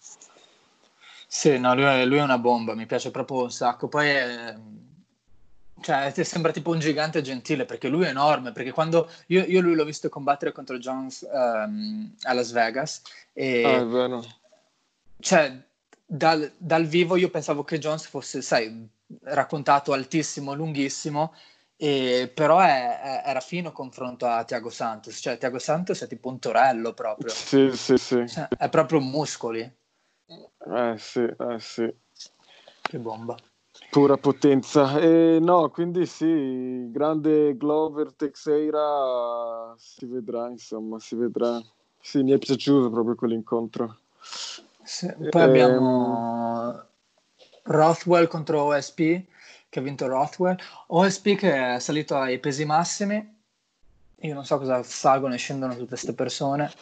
Sì, 1.27 1.59
no, 1.59 1.75
lui 1.75 1.85
è, 1.85 2.07
lui 2.07 2.17
è 2.17 2.23
una 2.23 2.39
bomba, 2.39 2.75
mi 2.75 2.87
piace 2.87 3.11
proprio 3.11 3.43
un 3.43 3.51
sacco. 3.51 3.89
Poi 3.89 4.09
è 4.09 4.57
cioè, 5.83 6.13
ti 6.13 6.25
sembra 6.25 6.53
tipo 6.53 6.71
un 6.71 6.79
gigante 6.79 7.21
gentile 7.21 7.65
perché 7.65 7.89
lui 7.89 8.05
è 8.05 8.09
enorme. 8.09 8.53
Perché 8.53 8.73
quando 8.73 9.11
io, 9.27 9.45
io 9.45 9.61
lui 9.61 9.75
l'ho 9.75 9.85
visto 9.85 10.09
combattere 10.09 10.53
contro 10.53 10.79
Jones 10.79 11.27
um, 11.31 12.15
a 12.23 12.33
Las 12.33 12.53
Vegas, 12.53 13.03
e 13.33 13.65
ah, 13.65 13.81
è 13.81 13.85
vero. 13.85 14.25
Cioè, 15.19 15.61
dal, 16.07 16.51
dal, 16.57 16.87
vivo 16.87 17.17
io 17.17 17.31
pensavo 17.31 17.65
che 17.65 17.79
Jones 17.79 18.07
fosse, 18.07 18.43
sai, 18.43 18.89
raccontato 19.25 19.93
altissimo, 19.93 20.55
lunghissimo, 20.55 21.35
e, 21.77 22.31
però 22.33 22.61
è, 22.61 23.01
è, 23.01 23.23
era 23.27 23.41
fino 23.41 23.73
confronto 23.73 24.27
a 24.27 24.45
Tiago 24.45 24.71
Santos. 24.71 25.19
Cioè, 25.21 25.39
Tiago 25.39 25.59
Santos 25.59 26.03
è 26.03 26.07
tipo 26.07 26.29
un 26.29 26.39
torello 26.39 26.93
proprio. 26.95 27.33
Sì, 27.33 27.71
sì, 27.75 27.97
sì. 27.99 28.27
Cioè, 28.27 28.49
è 28.57 28.69
proprio 28.69 29.01
muscoli. 29.01 29.61
Eh 30.31 30.95
sì, 30.97 31.21
eh 31.21 31.57
sì. 31.59 31.93
Che 32.81 32.99
bomba. 32.99 33.37
Pura 33.93 34.17
potenza. 34.17 34.99
E 34.99 35.39
no, 35.39 35.69
quindi 35.69 36.07
sì, 36.07 36.91
grande 36.91 37.55
Glover 37.59 38.15
Texeira 38.15 39.75
si 39.77 40.07
vedrà, 40.07 40.49
insomma, 40.49 40.99
si 40.99 41.15
vedrà. 41.15 41.61
Sì, 42.01 42.23
mi 42.23 42.31
è 42.33 42.39
piaciuto 42.39 42.89
proprio 42.89 43.15
quell'incontro. 43.15 43.99
Sì, 44.83 45.13
poi 45.29 45.43
e... 45.43 45.45
abbiamo 45.45 46.83
Rothwell 47.65 48.29
contro 48.29 48.63
OSP, 48.63 48.97
che 49.69 49.79
ha 49.79 49.83
vinto 49.83 50.07
Rothwell. 50.07 50.57
OSP 50.87 51.35
che 51.37 51.75
è 51.75 51.79
salito 51.79 52.17
ai 52.17 52.39
pesi 52.39 52.65
massimi. 52.65 53.41
Io 54.21 54.33
non 54.33 54.47
so 54.47 54.57
cosa 54.57 54.83
salgono 54.83 55.35
e 55.35 55.37
scendono 55.37 55.75
tutte 55.75 55.89
queste 55.89 56.15
persone. 56.15 56.73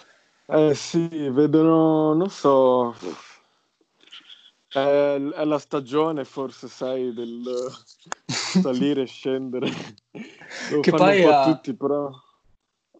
Eh 0.46 0.74
sì, 0.74 1.08
vedono, 1.08 2.14
non 2.14 2.30
so, 2.30 2.94
è, 4.72 5.16
è, 5.16 5.44
la 5.44 5.58
stagione, 5.58 6.24
forse, 6.24 6.68
sai, 6.68 7.12
del 7.12 7.42
salire 8.26 9.02
e 9.02 9.06
scendere. 9.06 9.68
Lo 10.70 10.80
che 10.80 10.90
poi 10.92 11.24
un 11.24 11.30
po' 11.30 11.36
uh, 11.36 11.52
tutti, 11.52 11.74
però... 11.74 12.10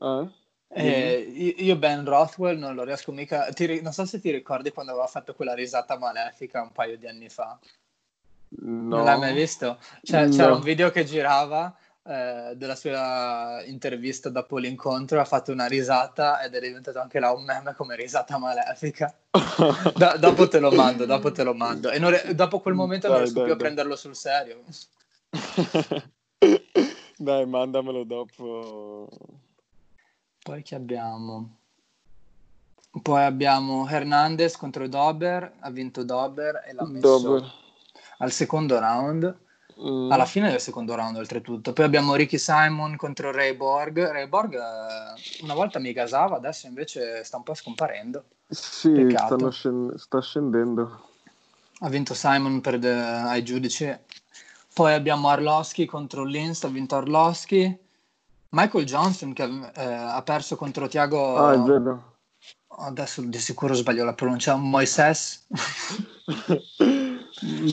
Eh? 0.01 0.29
Eh, 0.73 1.55
io 1.59 1.77
Ben 1.77 2.05
Rothwell 2.05 2.59
non 2.59 2.75
lo 2.75 2.85
riesco 2.85 3.13
mica... 3.13 3.49
Ti, 3.51 3.81
non 3.83 3.93
so 3.93 4.05
se 4.05 4.21
ti 4.21 4.31
ricordi 4.31 4.71
quando 4.73 4.93
aveva 4.93 5.07
fatto 5.07 5.35
quella 5.35 5.55
risata 5.55 5.99
malefica 5.99 6.63
un 6.63 6.73
paio 6.73 6.97
di 6.97 7.07
anni 7.07 7.29
fa. 7.29 7.59
No. 8.49 8.97
Non 8.97 9.05
l'hai 9.05 9.19
mai 9.19 9.35
visto? 9.35 9.79
Cioè, 10.03 10.27
no. 10.27 10.35
C'era 10.35 10.55
un 10.55 10.61
video 10.61 10.91
che 10.91 11.05
girava 11.05 11.77
eh, 12.11 12.57
della 12.57 12.75
sua 12.75 13.63
intervista 13.67 14.31
dopo 14.31 14.59
l'incontro 14.59 15.21
ha 15.21 15.25
fatto 15.25 15.53
una 15.53 15.67
risata 15.67 16.43
ed 16.43 16.53
è 16.57 16.61
diventato 16.61 16.99
anche 16.99 17.21
là 17.21 17.31
un 17.31 17.45
meme 17.45 17.73
come 17.77 17.95
risata 17.95 18.37
malefica. 18.37 19.17
da, 19.95 20.17
dopo 20.17 20.49
te 20.49 20.59
lo 20.59 20.73
mando, 20.73 21.07
dopo 21.07 21.31
te 21.31 21.45
lo 21.45 21.55
mando. 21.55 21.89
E 21.89 22.01
non, 22.01 22.13
dopo 22.35 22.59
quel 22.59 22.75
momento 22.75 23.07
dai, 23.07 23.17
non 23.17 23.23
riesco 23.23 23.39
dai, 23.39 23.45
più 23.47 23.55
dai. 23.55 23.63
a 23.63 23.65
prenderlo 23.65 23.95
sul 23.95 24.17
serio. 24.17 24.65
dai, 27.17 27.47
mandamelo 27.47 28.03
dopo. 28.03 29.09
Poi 30.43 30.63
che 30.65 30.75
abbiamo? 30.75 31.59
Poi 33.03 33.23
abbiamo 33.23 33.89
Hernandez 33.89 34.57
contro 34.57 34.89
Dober, 34.89 35.59
ha 35.61 35.71
vinto 35.71 36.03
Dober 36.03 36.65
e 36.67 36.73
l'ha 36.73 36.85
messo 36.89 37.21
Dober. 37.21 37.53
al 38.19 38.33
secondo 38.33 38.81
round. 38.81 39.49
Mm. 39.83 40.13
Alla 40.13 40.27
fine 40.27 40.51
del 40.51 40.61
secondo 40.61 40.95
round, 40.95 41.17
oltretutto. 41.17 41.73
Poi 41.73 41.85
abbiamo 41.85 42.15
Ricky 42.15 42.37
Simon 42.37 42.97
contro 42.97 43.33
Ray 43.33 43.55
Borg. 43.55 44.11
Ray 44.11 44.29
Borg 44.29 44.55
eh, 44.55 45.43
una 45.43 45.55
volta 45.55 45.79
mi 45.79 45.93
gasava, 45.93 46.37
adesso 46.37 46.67
invece 46.67 47.25
sta 47.25 47.39
un 47.39 47.43
po' 47.43 47.55
scomparendo. 47.55 48.25
Sì, 48.49 49.17
scend- 49.51 49.95
sta 49.95 50.21
scendendo. 50.21 51.09
Ha 51.81 51.89
vinto 51.89 52.13
Simon 52.13 52.61
per 52.61 52.79
de- 52.79 52.93
ai 52.93 53.43
giudici. 53.43 53.97
Poi 54.75 54.93
abbiamo 54.93 55.29
Arloschi 55.29 55.87
contro 55.87 56.25
Linz, 56.25 56.65
ha 56.65 56.69
vinto 56.69 56.97
Arloschi. 56.97 57.79
Michael 58.51 58.85
Johnson 58.85 59.33
che 59.33 59.45
eh, 59.45 59.85
ha 59.85 60.21
perso 60.23 60.57
contro 60.57 60.89
Tiago. 60.89 61.37
Ah, 61.37 61.53
è 61.55 61.59
vero. 61.59 62.17
Adesso 62.67 63.23
di 63.23 63.39
sicuro 63.39 63.75
sbaglio 63.75 64.05
la 64.05 64.15
pronuncia. 64.15 64.57
Moises. 64.57 65.47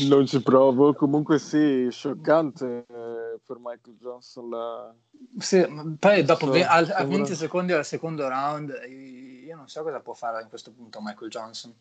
Non 0.08 0.26
ci 0.26 0.42
provo, 0.42 0.94
comunque 0.94 1.40
sì, 1.40 1.88
scioccante 1.92 2.86
eh, 2.88 3.40
per 3.46 3.58
Michael 3.60 3.98
Johnson. 4.00 4.50
La... 4.50 4.96
Sì, 5.38 5.66
poi 6.00 6.24
dopo 6.24 6.54
so, 6.54 6.66
al- 6.66 6.94
a 6.94 7.04
20 7.04 7.36
secondi 7.36 7.74
al 7.74 7.84
secondo 7.84 8.28
round, 8.30 8.74
io 8.88 9.56
non 9.56 9.68
so 9.68 9.84
cosa 9.84 10.00
può 10.00 10.14
fare 10.14 10.42
in 10.42 10.48
questo 10.48 10.72
punto 10.72 11.00
Michael 11.02 11.30
Johnson. 11.30 11.74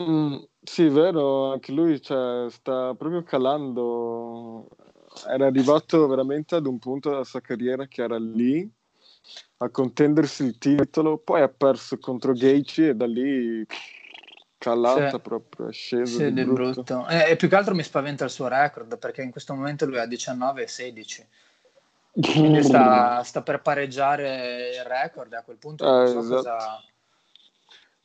Mm, 0.00 0.36
sì, 0.62 0.88
vero, 0.88 1.52
anche 1.52 1.72
lui 1.72 2.00
cioè, 2.02 2.50
sta 2.50 2.94
proprio 2.94 3.22
calando. 3.22 4.68
Era 5.26 5.46
arrivato 5.46 6.06
veramente 6.08 6.56
ad 6.56 6.66
un 6.66 6.78
punto 6.78 7.08
della 7.08 7.24
sua 7.24 7.40
carriera 7.40 7.86
che 7.86 8.02
era 8.02 8.18
lì 8.18 8.68
a 9.58 9.70
contendersi 9.70 10.44
il 10.44 10.58
titolo, 10.58 11.18
poi 11.18 11.40
ha 11.40 11.48
perso 11.48 11.98
contro 11.98 12.32
Gaethje 12.32 12.88
e 12.90 12.94
da 12.94 13.06
lì 13.06 13.64
calata 14.64 15.10
sì. 15.10 15.20
proprio, 15.20 15.68
è 15.68 15.72
sceso 15.72 16.18
sì, 16.18 16.32
di 16.32 16.44
brutto. 16.44 16.82
brutto. 16.82 17.06
E, 17.08 17.30
e, 17.30 17.36
più 17.36 17.48
che 17.48 17.56
altro 17.56 17.74
mi 17.74 17.82
spaventa 17.82 18.24
il 18.24 18.30
suo 18.30 18.48
record 18.48 18.96
perché 18.98 19.20
in 19.20 19.30
questo 19.30 19.54
momento 19.54 19.84
lui 19.84 19.98
ha 19.98 20.06
19 20.06 20.62
e 20.62 20.66
16 20.66 21.26
quindi 22.12 22.62
sta, 22.62 23.22
sta, 23.24 23.42
per 23.42 23.60
pareggiare 23.60 24.70
il 24.74 24.84
record 24.84 25.32
e 25.32 25.36
a 25.36 25.42
quel 25.42 25.58
punto 25.58 25.84
non 25.84 26.04
eh, 26.04 26.08
so 26.08 26.18
esatto. 26.20 26.36
cosa 26.36 26.82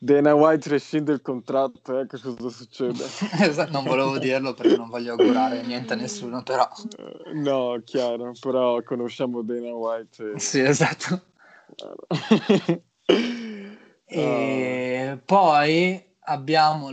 Dana 0.02 0.34
White 0.34 0.70
rescinde 0.70 1.12
il 1.12 1.22
contratto, 1.22 2.00
ecco 2.00 2.18
cosa 2.22 2.48
succede. 2.48 3.04
esatto, 3.44 3.72
non 3.74 3.84
volevo 3.84 4.18
dirlo 4.18 4.54
perché 4.54 4.78
non 4.78 4.88
voglio 4.88 5.12
augurare 5.12 5.62
niente 5.64 5.92
a 5.92 5.98
nessuno, 5.98 6.42
però... 6.42 6.66
Eh, 6.98 7.34
no, 7.34 7.82
chiaro, 7.84 8.32
però 8.40 8.82
conosciamo 8.82 9.42
Dana 9.42 9.74
White. 9.74 10.36
E... 10.36 10.40
Sì, 10.40 10.62
esatto. 10.62 11.22
e 14.06 15.12
uh... 15.12 15.20
poi 15.26 16.09
abbiamo 16.30 16.90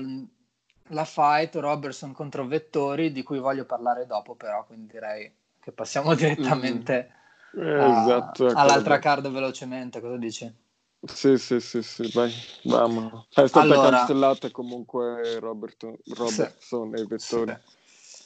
la 0.91 1.05
fight 1.05 1.55
Robertson 1.57 2.13
contro 2.13 2.47
Vettori, 2.47 3.13
di 3.13 3.23
cui 3.23 3.39
voglio 3.39 3.65
parlare 3.65 4.07
dopo 4.07 4.35
però, 4.35 4.65
quindi 4.65 4.93
direi 4.93 5.31
che 5.61 5.73
passiamo 5.73 6.15
direttamente 6.17 7.13
mm. 7.57 7.61
eh, 7.61 7.81
a... 7.81 8.03
esatto, 8.03 8.47
all'altra 8.47 8.99
card 8.99 9.29
velocemente, 9.31 10.01
cosa 10.01 10.17
dici? 10.17 10.65
Sì, 11.03 11.39
sì, 11.39 11.61
sì, 11.61 11.83
sì, 11.83 12.11
vai, 12.13 12.33
vamo. 12.65 13.27
È 13.29 13.47
stata 13.47 13.61
allora, 13.61 13.99
cancellata 13.99 14.51
comunque 14.51 15.39
Roberto, 15.39 15.99
Robertson 16.17 16.93
sì, 16.95 17.01
e 17.01 17.07
Vettori. 17.07 17.57
Sì. 18.01 18.25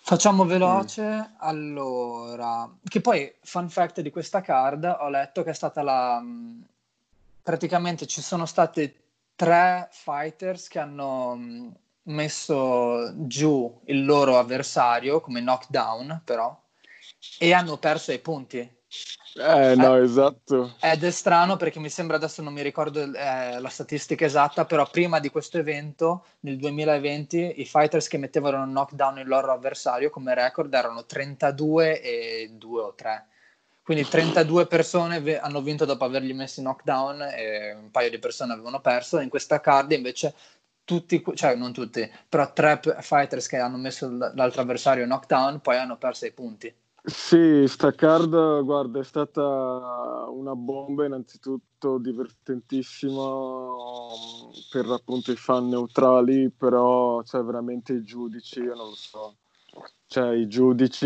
Facciamo 0.00 0.44
veloce, 0.44 1.02
mm. 1.02 1.34
allora, 1.38 2.68
che 2.82 3.00
poi, 3.00 3.32
fun 3.42 3.68
fact 3.68 4.00
di 4.00 4.10
questa 4.10 4.40
card, 4.40 4.84
ho 5.00 5.08
letto 5.08 5.42
che 5.42 5.50
è 5.50 5.54
stata 5.54 5.82
la... 5.82 6.20
Mm, 6.20 6.62
praticamente 7.42 8.06
ci 8.06 8.22
sono 8.22 8.46
state 8.46 9.05
tre 9.36 9.88
fighters 9.92 10.66
che 10.66 10.78
hanno 10.80 11.36
mm, 11.36 11.68
messo 12.04 13.12
giù 13.26 13.80
il 13.84 14.04
loro 14.04 14.38
avversario 14.38 15.20
come 15.20 15.40
knockdown, 15.40 16.22
però, 16.24 16.58
e 17.38 17.52
hanno 17.52 17.76
perso 17.76 18.12
i 18.12 18.18
punti. 18.18 18.74
Eh, 19.38 19.74
no, 19.76 19.96
eh, 19.96 20.02
esatto. 20.02 20.76
Ed 20.80 21.04
è 21.04 21.10
strano 21.10 21.56
perché 21.56 21.78
mi 21.78 21.90
sembra, 21.90 22.16
adesso 22.16 22.40
non 22.40 22.54
mi 22.54 22.62
ricordo 22.62 23.02
eh, 23.02 23.60
la 23.60 23.68
statistica 23.68 24.24
esatta, 24.24 24.64
però 24.64 24.88
prima 24.88 25.20
di 25.20 25.28
questo 25.28 25.58
evento, 25.58 26.24
nel 26.40 26.56
2020, 26.56 27.60
i 27.60 27.66
fighters 27.66 28.08
che 28.08 28.16
mettevano 28.16 28.62
un 28.62 28.70
knockdown 28.70 29.18
il 29.18 29.28
loro 29.28 29.52
avversario 29.52 30.08
come 30.08 30.34
record 30.34 30.72
erano 30.72 31.04
32 31.04 32.00
e 32.00 32.50
2 32.54 32.80
o 32.80 32.94
3. 32.94 33.26
Quindi 33.86 34.08
32 34.08 34.66
persone 34.66 35.38
hanno 35.38 35.62
vinto 35.62 35.84
dopo 35.84 36.02
avergli 36.02 36.34
messi 36.34 36.60
knockdown 36.60 37.22
e 37.22 37.72
un 37.72 37.92
paio 37.92 38.10
di 38.10 38.18
persone 38.18 38.52
avevano 38.52 38.80
perso. 38.80 39.20
In 39.20 39.28
questa 39.28 39.60
card 39.60 39.92
invece 39.92 40.34
tutti, 40.82 41.22
cioè 41.34 41.54
non 41.54 41.72
tutti, 41.72 42.10
però 42.28 42.52
tre 42.52 42.80
fighters 42.98 43.46
che 43.46 43.58
hanno 43.58 43.76
messo 43.76 44.10
l'altro 44.10 44.62
avversario 44.62 45.04
knockdown 45.04 45.60
poi 45.60 45.76
hanno 45.76 45.98
perso 45.98 46.26
i 46.26 46.32
punti. 46.32 46.74
Sì, 47.04 47.64
sta 47.68 47.92
card, 47.92 48.64
guarda, 48.64 48.98
è 48.98 49.04
stata 49.04 49.40
una 50.30 50.56
bomba, 50.56 51.04
innanzitutto 51.04 51.98
divertentissima 51.98 53.22
per 54.68 54.86
appunto 54.86 55.30
i 55.30 55.36
fan 55.36 55.68
neutrali, 55.68 56.50
però 56.50 57.22
cioè, 57.22 57.40
veramente 57.44 57.92
i 57.92 58.02
giudici, 58.02 58.58
io 58.58 58.74
non 58.74 58.88
lo 58.88 58.96
so. 58.96 59.36
Cioè, 60.08 60.34
i 60.36 60.46
giudici, 60.46 61.04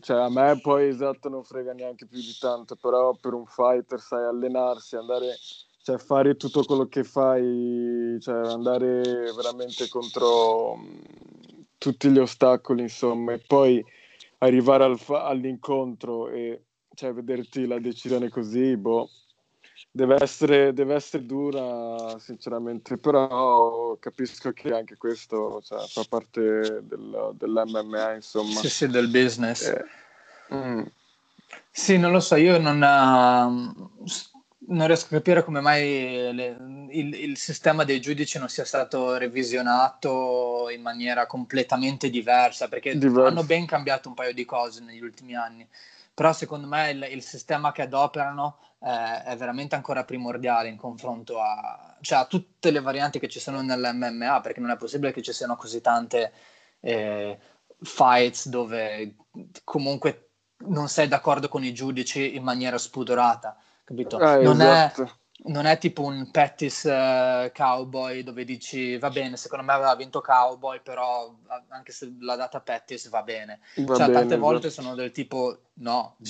cioè, 0.00 0.16
a 0.16 0.30
me 0.30 0.58
poi 0.60 0.88
esatto 0.88 1.28
non 1.28 1.44
frega 1.44 1.72
neanche 1.72 2.06
più 2.06 2.18
di 2.18 2.34
tanto, 2.38 2.74
però 2.76 3.14
per 3.14 3.34
un 3.34 3.44
fighter 3.46 4.00
sai 4.00 4.24
allenarsi, 4.24 4.96
andare, 4.96 5.36
cioè 5.82 5.98
fare 5.98 6.36
tutto 6.36 6.64
quello 6.64 6.86
che 6.86 7.04
fai, 7.04 8.16
cioè 8.20 8.48
andare 8.50 9.02
veramente 9.34 9.88
contro 9.88 10.78
tutti 11.78 12.08
gli 12.10 12.18
ostacoli, 12.18 12.82
insomma, 12.82 13.34
e 13.34 13.42
poi 13.46 13.84
arrivare 14.38 14.84
al 14.84 14.98
fa- 14.98 15.24
all'incontro 15.24 16.28
e 16.28 16.62
cioè, 16.94 17.12
vederti 17.12 17.66
la 17.66 17.78
decisione 17.78 18.30
così, 18.30 18.74
boh, 18.78 19.10
deve 19.90 20.16
essere, 20.20 20.72
deve 20.72 20.94
essere 20.94 21.24
dura, 21.24 22.18
sinceramente, 22.18 22.98
però 22.98 23.96
capisco 23.98 24.52
che 24.52 24.72
anche 24.72 24.96
questo 24.96 25.62
cioè, 25.62 25.86
fa 25.86 26.04
parte 26.08 26.82
del, 26.82 27.32
dell'MMA, 27.34 28.14
insomma. 28.14 28.60
Sì, 28.60 28.68
sì, 28.68 28.86
del 28.88 29.08
business. 29.08 29.62
Eh, 29.62 29.84
mm. 30.54 30.82
Sì, 31.70 31.98
non 31.98 32.12
lo 32.12 32.20
so, 32.20 32.36
io 32.36 32.58
non, 32.58 32.76
uh, 32.76 33.90
non 34.68 34.86
riesco 34.86 35.06
a 35.06 35.18
capire 35.18 35.44
come 35.44 35.60
mai 35.60 36.34
le, 36.34 36.56
il, 36.90 37.14
il, 37.14 37.36
sistema 37.36 37.84
dei 37.84 38.00
giudici 38.00 38.38
non 38.38 38.48
sia 38.48 38.64
stato 38.64 39.16
revisionato 39.16 40.68
in 40.70 40.82
maniera 40.82 41.26
completamente 41.26 42.10
diversa, 42.10 42.68
perché 42.68 42.96
Diverso. 42.96 43.26
hanno 43.28 43.44
ben 43.44 43.66
cambiato 43.66 44.08
un 44.08 44.14
paio 44.14 44.32
di 44.32 44.44
cose 44.44 44.82
negli 44.82 45.02
ultimi 45.02 45.34
anni, 45.34 45.66
però 46.16 46.32
secondo 46.32 46.66
me 46.66 46.90
il, 46.92 47.08
il 47.10 47.22
sistema 47.22 47.72
che 47.72 47.82
adoperano 47.82 48.56
eh, 48.80 49.22
è 49.24 49.36
veramente 49.36 49.74
ancora 49.74 50.04
primordiale 50.04 50.70
in 50.70 50.78
confronto 50.78 51.42
a, 51.42 51.94
cioè, 52.00 52.20
a, 52.20 52.24
tutte 52.24 52.70
le 52.70 52.80
varianti 52.80 53.18
che 53.18 53.28
ci 53.28 53.38
sono 53.38 53.60
nell'MMA, 53.60 54.40
perché 54.40 54.60
non 54.60 54.70
è 54.70 54.78
possibile 54.78 55.12
che 55.12 55.20
ci 55.20 55.34
siano 55.34 55.56
così 55.56 55.82
tante 55.82 56.32
eh, 56.80 57.38
fights 57.82 58.48
dove 58.48 59.16
comunque 59.62 60.30
non 60.68 60.88
sei 60.88 61.06
d'accordo 61.06 61.48
con 61.48 61.62
i 61.62 61.74
giudici 61.74 62.34
in 62.34 62.42
maniera 62.42 62.78
spudorata 62.78 63.58
capito? 63.84 64.18
Eh, 64.18 64.42
non, 64.42 64.58
esatto. 64.58 65.02
è, 65.04 65.10
non, 65.44 65.66
è, 65.66 65.76
tipo 65.76 66.02
un 66.02 66.30
Pettis 66.30 66.84
uh, 66.84 67.52
Cowboy 67.52 68.22
dove 68.22 68.44
dici 68.44 68.96
va 68.96 69.10
bene, 69.10 69.36
secondo 69.36 69.64
me 69.64 69.72
aveva 69.72 69.94
vinto 69.94 70.22
Cowboy, 70.22 70.80
però 70.82 71.34
anche 71.68 71.92
se 71.92 72.10
l'ha 72.20 72.36
data 72.36 72.60
Pettis 72.60 73.10
va 73.10 73.22
bene. 73.22 73.60
Va 73.76 73.96
cioè, 73.96 74.06
bene, 74.06 74.18
tante 74.18 74.36
volte 74.38 74.70
sono 74.70 74.94
del 74.94 75.12
tipo 75.12 75.58
no. 75.74 76.16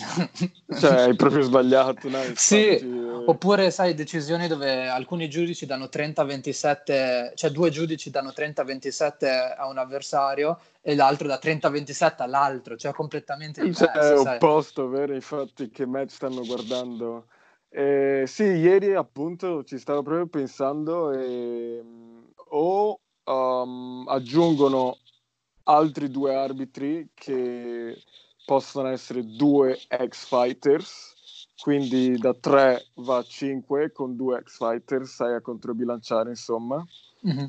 cioè, 0.80 1.02
hai 1.02 1.14
proprio 1.14 1.42
sbagliato. 1.42 2.08
No? 2.08 2.18
sì, 2.34 2.66
eh... 2.66 2.84
oppure 3.26 3.70
sai, 3.70 3.94
decisioni 3.94 4.48
dove 4.48 4.88
alcuni 4.88 5.30
giudici 5.30 5.66
danno 5.66 5.84
30-27, 5.84 7.32
cioè 7.34 7.50
due 7.50 7.70
giudici 7.70 8.10
danno 8.10 8.32
30-27 8.36 9.54
a 9.56 9.68
un 9.68 9.78
avversario 9.78 10.58
e 10.82 10.96
l'altro 10.96 11.28
da 11.28 11.38
30-27 11.40 12.14
all'altro, 12.18 12.76
cioè 12.76 12.92
completamente 12.92 13.62
diverso. 13.62 13.84
Cioè, 13.86 14.32
è 14.32 14.34
opposto, 14.34 14.88
vero? 14.88 15.14
Infatti 15.14 15.70
che 15.70 15.86
match 15.86 16.10
stanno 16.10 16.44
guardando 16.44 17.26
eh, 17.78 18.24
sì, 18.26 18.44
ieri 18.44 18.94
appunto 18.94 19.62
ci 19.62 19.78
stavo 19.78 20.00
proprio 20.00 20.26
pensando 20.28 21.12
e, 21.12 21.84
o 22.48 23.00
um, 23.24 24.04
aggiungono 24.08 24.96
altri 25.64 26.10
due 26.10 26.34
arbitri 26.34 27.10
che 27.12 28.02
possono 28.46 28.88
essere 28.88 29.26
due 29.26 29.78
ex 29.88 30.24
fighters, 30.24 31.52
quindi 31.60 32.16
da 32.16 32.32
3 32.32 32.92
va 32.94 33.18
a 33.18 33.22
5 33.22 33.92
con 33.92 34.16
due 34.16 34.38
ex 34.38 34.56
fighters, 34.56 35.12
sai 35.12 35.34
a 35.34 35.42
controbilanciare 35.42 36.30
insomma. 36.30 36.82
Mm-hmm. 37.28 37.46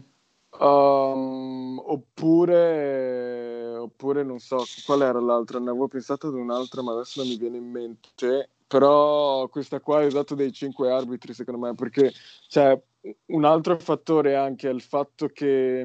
Um, 0.59 1.81
oppure, 1.85 3.77
oppure 3.77 4.23
non 4.23 4.39
so 4.39 4.61
qual 4.85 5.03
era 5.03 5.21
l'altra, 5.21 5.59
ne 5.59 5.69
avevo 5.69 5.87
pensato 5.87 6.27
ad 6.27 6.33
un'altra, 6.33 6.81
ma 6.81 6.91
adesso 6.91 7.21
non 7.21 7.29
mi 7.29 7.37
viene 7.37 7.55
in 7.55 7.71
mente 7.71 8.49
però 8.67 9.47
questa 9.47 9.80
qua 9.80 10.01
è 10.01 10.06
esatto 10.06 10.36
dei 10.36 10.51
cinque 10.51 10.91
arbitri 10.91 11.34
secondo 11.34 11.65
me 11.65 11.73
perché 11.73 12.12
cioè, 12.47 12.80
un 13.27 13.45
altro 13.45 13.80
fattore 13.80 14.36
anche 14.36 14.69
è 14.69 14.73
il 14.73 14.82
fatto 14.82 15.27
che 15.27 15.82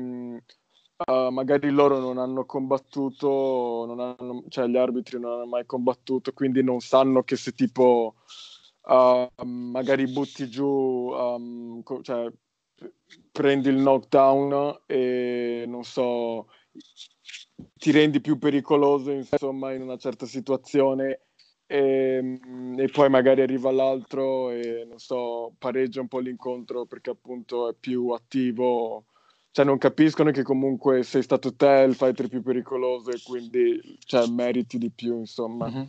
uh, 1.07 1.29
magari 1.31 1.71
loro 1.71 1.99
non 2.01 2.19
hanno 2.19 2.45
combattuto 2.45 3.85
non 3.87 4.01
hanno, 4.01 4.45
cioè 4.49 4.67
gli 4.67 4.77
arbitri 4.77 5.21
non 5.21 5.33
hanno 5.33 5.47
mai 5.47 5.65
combattuto 5.65 6.33
quindi 6.33 6.63
non 6.65 6.81
sanno 6.81 7.23
che 7.23 7.37
se 7.37 7.53
tipo 7.53 8.17
uh, 8.83 9.45
magari 9.45 10.11
butti 10.11 10.49
giù 10.49 10.67
um, 10.67 11.83
co- 11.85 12.03
cioè, 12.03 12.31
prendi 13.31 13.69
il 13.69 13.77
knockdown 13.77 14.83
e 14.87 15.65
non 15.69 15.85
so 15.85 16.49
ti 17.75 17.91
rendi 17.93 18.21
più 18.21 18.39
pericoloso 18.39 19.13
insomma 19.13 19.73
in 19.73 19.83
una 19.83 19.97
certa 19.97 20.27
situazione 20.27 21.27
e, 21.73 22.17
ehm, 22.17 22.79
e, 22.79 22.89
poi 22.89 23.09
magari 23.09 23.41
arriva 23.41 23.71
l'altro 23.73 24.51
e 24.51 24.85
non 24.87 24.99
so, 24.99 25.55
pareggia 25.59 26.03
un 26.03 26.09
po' 26.09 26.19
l'incontro 26.19 26.85
perché 26.85 27.11
appunto 27.11 27.71
è 27.71 27.75
più 27.79 28.11
attivo. 28.11 29.07
Cioè 29.51 29.67
non 29.67 29.77
capiscono 29.77 30.31
che 30.31 30.43
comunque 30.43 31.03
sei 31.03 31.23
stato 31.23 31.55
te 31.55 31.85
il 31.87 31.95
fighter 31.95 32.29
più 32.29 32.43
pericoloso 32.43 33.11
e 33.11 33.21
quindi 33.23 33.99
cioè, 34.05 34.27
meriti 34.29 34.79
di 34.79 34.91
più, 34.91 35.19
insomma. 35.19 35.69
Mm-hmm. 35.69 35.83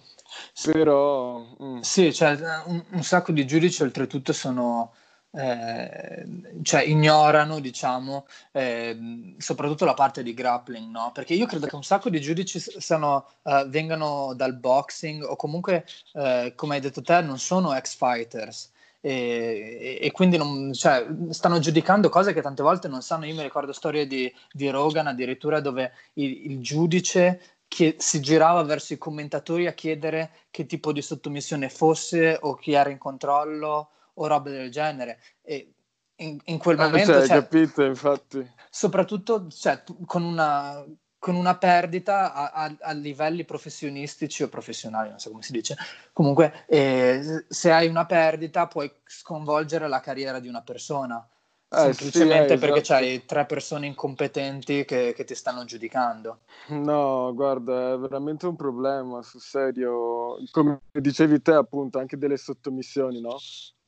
Però... 0.72 1.56
Mm. 1.62 1.80
Sì, 1.80 2.14
cioè 2.14 2.38
un, 2.66 2.84
un, 2.92 3.04
sacco 3.04 3.32
di 3.32 3.46
giudici 3.46 3.82
oltretutto 3.84 4.34
sono 4.34 4.94
eh, 5.36 6.26
cioè 6.62 6.84
ignorano, 6.84 7.60
diciamo, 7.60 8.28
eh, 8.52 9.34
soprattutto 9.38 9.84
la 9.86 9.96
parte 9.96 10.22
di 10.22 10.34
grappling, 10.34 10.92
no? 10.92 11.12
Perché 11.12 11.34
io 11.34 11.48
credo 11.48 11.66
che 11.66 11.76
un 11.76 11.84
sacco 11.84 12.10
di 12.10 12.22
giudici 12.22 12.60
siano, 12.60 13.26
uh, 13.42 13.68
vengano 13.68 14.34
dal 14.36 14.56
boxing 14.56 15.24
o 15.24 15.36
comunque, 15.36 15.86
uh, 16.14 16.54
come 16.56 16.76
hai 16.76 16.82
detto 16.82 17.02
te, 17.02 17.22
non 17.22 17.40
sono 17.40 17.74
ex 17.74 17.96
fighters. 17.96 18.72
E, 19.02 20.00
e, 20.02 20.12
quindi 20.12 20.38
non, 20.38 20.72
cioè, 20.72 21.06
stanno 21.32 21.60
giudicando 21.60 22.08
cose 22.10 22.32
che 22.32 22.42
tante 22.42 22.64
volte 22.64 22.88
non 22.88 23.02
sanno. 23.02 23.26
Io 23.26 23.36
mi 23.36 23.42
ricordo 23.42 23.74
storie 23.74 24.08
di, 24.08 24.32
di 24.52 24.70
Rogan 24.70 25.08
addirittura 25.08 25.60
dove 25.60 25.92
il, 26.14 26.52
il 26.52 26.62
giudice 26.62 27.42
che 27.68 27.96
si 27.98 28.22
girava 28.22 28.62
verso 28.64 28.94
i 28.94 28.98
commentatori 29.00 29.66
a 29.68 29.74
chiedere 29.74 30.32
che 30.52 30.68
tipo 30.68 30.94
di 30.94 31.02
sottomissione 31.02 31.70
fosse 31.70 32.38
o 32.40 32.54
chi 32.54 32.74
era 32.74 32.92
in 32.92 33.00
controllo 33.00 33.90
o 34.16 34.28
robe 34.28 34.52
del 34.52 34.70
genere. 34.72 35.20
E 35.42 35.74
in, 36.18 36.40
in 36.46 36.58
quel 36.60 36.78
Eh, 36.78 36.80
momento... 36.80 37.14
cioè, 37.14 37.28
cioè, 37.28 37.42
capito, 37.42 37.84
infatti. 37.84 38.48
soprattutto 38.70 39.48
cioè, 39.50 39.84
con, 40.06 40.24
una, 40.24 40.84
con 41.20 41.36
una 41.36 41.58
perdita 41.58 42.34
a, 42.34 42.52
a- 42.52 42.76
a 42.82 42.92
livelli 42.94 43.46
professionistici 43.46 44.44
o 44.44 44.50
professionali, 44.50 45.10
non 45.10 45.20
so 45.20 45.30
come 45.30 45.44
si 45.44 45.52
dice. 45.52 45.76
Comunque, 46.12 46.66
eh, 46.68 47.46
se 47.48 47.72
hai 47.72 47.88
una 47.88 48.06
perdita 48.06 48.68
puoi 48.68 48.92
sconvolgere 49.06 49.88
la 49.88 50.00
carriera 50.00 50.40
di 50.40 50.48
una 50.48 50.62
persona, 50.62 51.26
Eh, 51.70 51.92
sì, 51.94 52.20
semplicemente 52.20 52.54
eh, 52.54 52.58
perché 52.58 52.82
esatto. 52.82 52.94
hai 52.94 53.26
tre 53.26 53.46
persone 53.46 53.88
incompetenti 53.88 54.86
che, 54.86 55.14
che 55.16 55.24
ti 55.24 55.36
stanno 55.36 55.66
giudicando. 55.66 56.40
No, 56.66 57.34
guarda, 57.34 57.94
è 57.94 57.98
veramente 57.98 58.48
un 58.48 58.56
problema, 58.56 59.22
sul 59.22 59.42
serio. 59.42 60.38
Come 60.52 60.82
dicevi 60.92 61.42
te, 61.42 61.54
appunto, 61.54 62.00
anche 62.00 62.18
delle 62.18 62.38
sottomissioni, 62.38 63.20
no? 63.22 63.38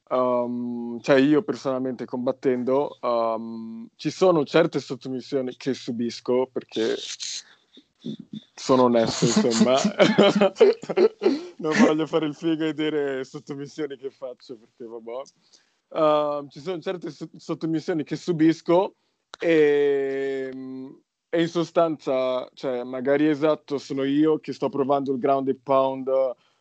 Um, 0.07 0.99
cioè 1.01 1.19
io 1.19 1.41
personalmente 1.41 2.05
combattendo, 2.05 2.97
um, 3.01 3.87
ci 3.95 4.11
sono 4.11 4.43
certe 4.45 4.79
sottomissioni 4.79 5.55
che 5.55 5.73
subisco 5.73 6.47
perché 6.51 6.95
sono 8.53 8.83
onesto, 8.83 9.25
insomma. 9.25 9.77
non 11.57 11.73
voglio 11.79 12.05
fare 12.05 12.27
il 12.27 12.35
figo 12.35 12.65
e 12.65 12.73
dire 12.73 13.23
sottomissioni 13.23 13.97
che 13.97 14.11
faccio 14.11 14.57
perché 14.57 14.85
vabbè. 14.85 15.21
Uh, 15.87 16.47
ci 16.49 16.59
sono 16.59 16.79
certe 16.79 17.09
so- 17.09 17.29
sottomissioni 17.35 18.03
che 18.03 18.15
subisco 18.15 18.95
e, 19.39 20.51
e 21.29 21.41
in 21.41 21.47
sostanza, 21.47 22.47
cioè, 22.53 22.83
magari 22.83 23.27
esatto, 23.27 23.77
sono 23.77 24.03
io 24.03 24.39
che 24.39 24.53
sto 24.53 24.69
provando 24.69 25.11
il 25.11 25.19
ground 25.19 25.47
and 25.47 25.59
pound, 25.63 26.09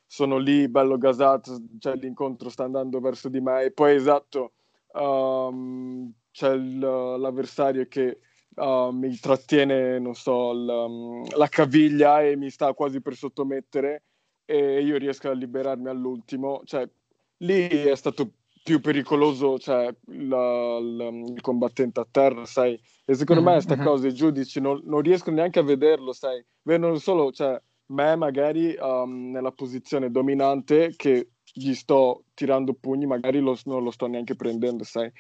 sono 0.07 0.39
lì 0.39 0.69
bello 0.69 0.99
gasato, 0.99 1.61
cioè 1.79 1.97
l'incontro 1.97 2.49
sta 2.49 2.65
andando 2.65 3.01
verso 3.01 3.29
di 3.29 3.41
me. 3.41 3.65
E 3.65 3.71
poi 3.73 3.95
esatto, 3.95 4.53
um, 4.93 6.13
c'è 6.31 6.55
l'avversario 6.57 7.87
che 7.89 8.19
uh, 8.57 8.91
mi 8.91 9.17
trattiene, 9.19 9.99
non 9.99 10.15
so, 10.15 10.51
um, 10.51 11.25
la 11.37 11.49
caviglia 11.49 12.23
e 12.23 12.37
mi 12.37 12.51
sta 12.51 12.73
quasi 12.75 13.01
per 13.01 13.15
sottomettere 13.15 14.03
e 14.45 14.83
io 14.83 14.97
riesco 14.99 15.31
a 15.31 15.33
liberarmi 15.33 15.89
all'ultimo, 15.89 16.61
cioè 16.65 16.89
lì 17.39 17.67
è 17.67 17.95
stato 17.97 18.31
più 18.63 18.81
pericoloso, 18.81 19.59
cioè 19.59 19.95
la- 20.07 20.79
la- 20.81 21.09
il 21.09 21.41
combattente 21.41 22.01
a 22.01 22.07
terra, 22.11 22.45
sai, 22.47 22.79
e 23.05 23.15
secondo 23.15 23.43
me 23.43 23.53
queste 23.53 23.77
Mhm. 23.77 23.83
cose 23.83 24.09
i 24.09 24.15
giudici 24.15 24.61
non, 24.61 24.81
non 24.85 25.01
riescono 25.03 25.37
neanche 25.37 25.59
a 25.59 25.63
vederlo, 25.63 26.13
sai, 26.13 26.43
vedono 26.63 26.97
solo, 26.97 27.31
cioè, 27.31 27.61
me 27.95 28.17
magari 28.17 28.77
um, 28.79 29.31
nella 29.31 29.53
posizione 29.53 30.11
dominante 30.11 30.93
che 30.97 31.29
gli 31.53 31.73
sto 31.75 32.25
tirando 32.35 32.75
pugni, 32.75 33.07
magari 33.07 33.39
lo- 33.39 33.57
non 33.65 33.83
lo 33.85 33.91
sto 33.93 34.07
neanche 34.07 34.35
prendendo, 34.35 34.83
sai, 34.85 35.11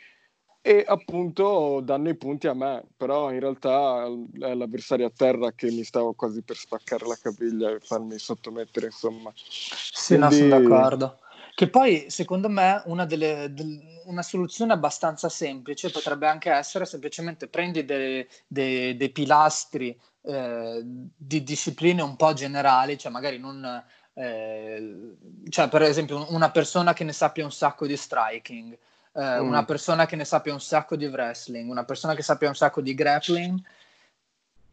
e 0.60 0.82
appunto 0.86 1.80
danno 1.80 2.08
i 2.08 2.16
punti 2.16 2.46
a 2.48 2.54
me, 2.54 2.82
però 2.96 3.30
in 3.30 3.38
realtà 3.38 4.06
è 4.40 4.54
l'avversario 4.54 5.06
a 5.06 5.12
terra 5.14 5.52
che 5.52 5.70
mi 5.70 5.84
stava 5.84 6.12
quasi 6.14 6.42
per 6.42 6.56
spaccare 6.56 7.06
la 7.06 7.18
caviglia 7.20 7.70
e 7.70 7.80
farmi 7.80 8.18
sottomettere, 8.18 8.86
insomma. 8.86 9.30
Sì, 9.34 10.16
no, 10.16 10.26
Quindi- 10.28 10.48
sono 10.48 10.60
d'accordo. 10.60 11.18
Che 11.54 11.68
poi, 11.68 12.06
secondo 12.08 12.48
me, 12.48 12.82
una, 12.86 13.04
delle, 13.04 13.46
del- 13.52 13.80
una 14.06 14.22
soluzione 14.22 14.72
abbastanza 14.72 15.28
semplice 15.28 15.90
potrebbe 15.90 16.26
anche 16.26 16.50
essere 16.50 16.84
semplicemente 16.84 17.46
prendi 17.46 17.84
dei, 17.84 18.26
dei- 18.48 18.96
dei 18.96 19.10
pilastri 19.10 19.96
eh, 20.24 20.80
di 20.82 21.42
discipline 21.42 22.02
un 22.02 22.16
po' 22.16 22.32
generali, 22.32 22.96
cioè 22.98 23.12
magari 23.12 23.38
non... 23.38 23.84
eh, 24.14 25.16
cioè, 25.48 25.68
per 25.68 25.82
esempio, 25.82 26.16
un- 26.16 26.26
una 26.30 26.50
persona 26.50 26.92
che 26.92 27.04
ne 27.04 27.12
sappia 27.12 27.44
un 27.44 27.52
sacco 27.52 27.86
di 27.86 27.96
striking, 27.96 28.72
eh, 29.12 29.40
Mm. 29.40 29.46
una 29.46 29.64
persona 29.64 30.06
che 30.06 30.16
ne 30.16 30.24
sappia 30.24 30.52
un 30.52 30.60
sacco 30.60 30.96
di 30.96 31.06
wrestling, 31.06 31.68
una 31.70 31.84
persona 31.84 32.14
che 32.14 32.22
sappia 32.22 32.48
un 32.48 32.54
sacco 32.56 32.80
di 32.80 32.94
grappling 32.94 33.60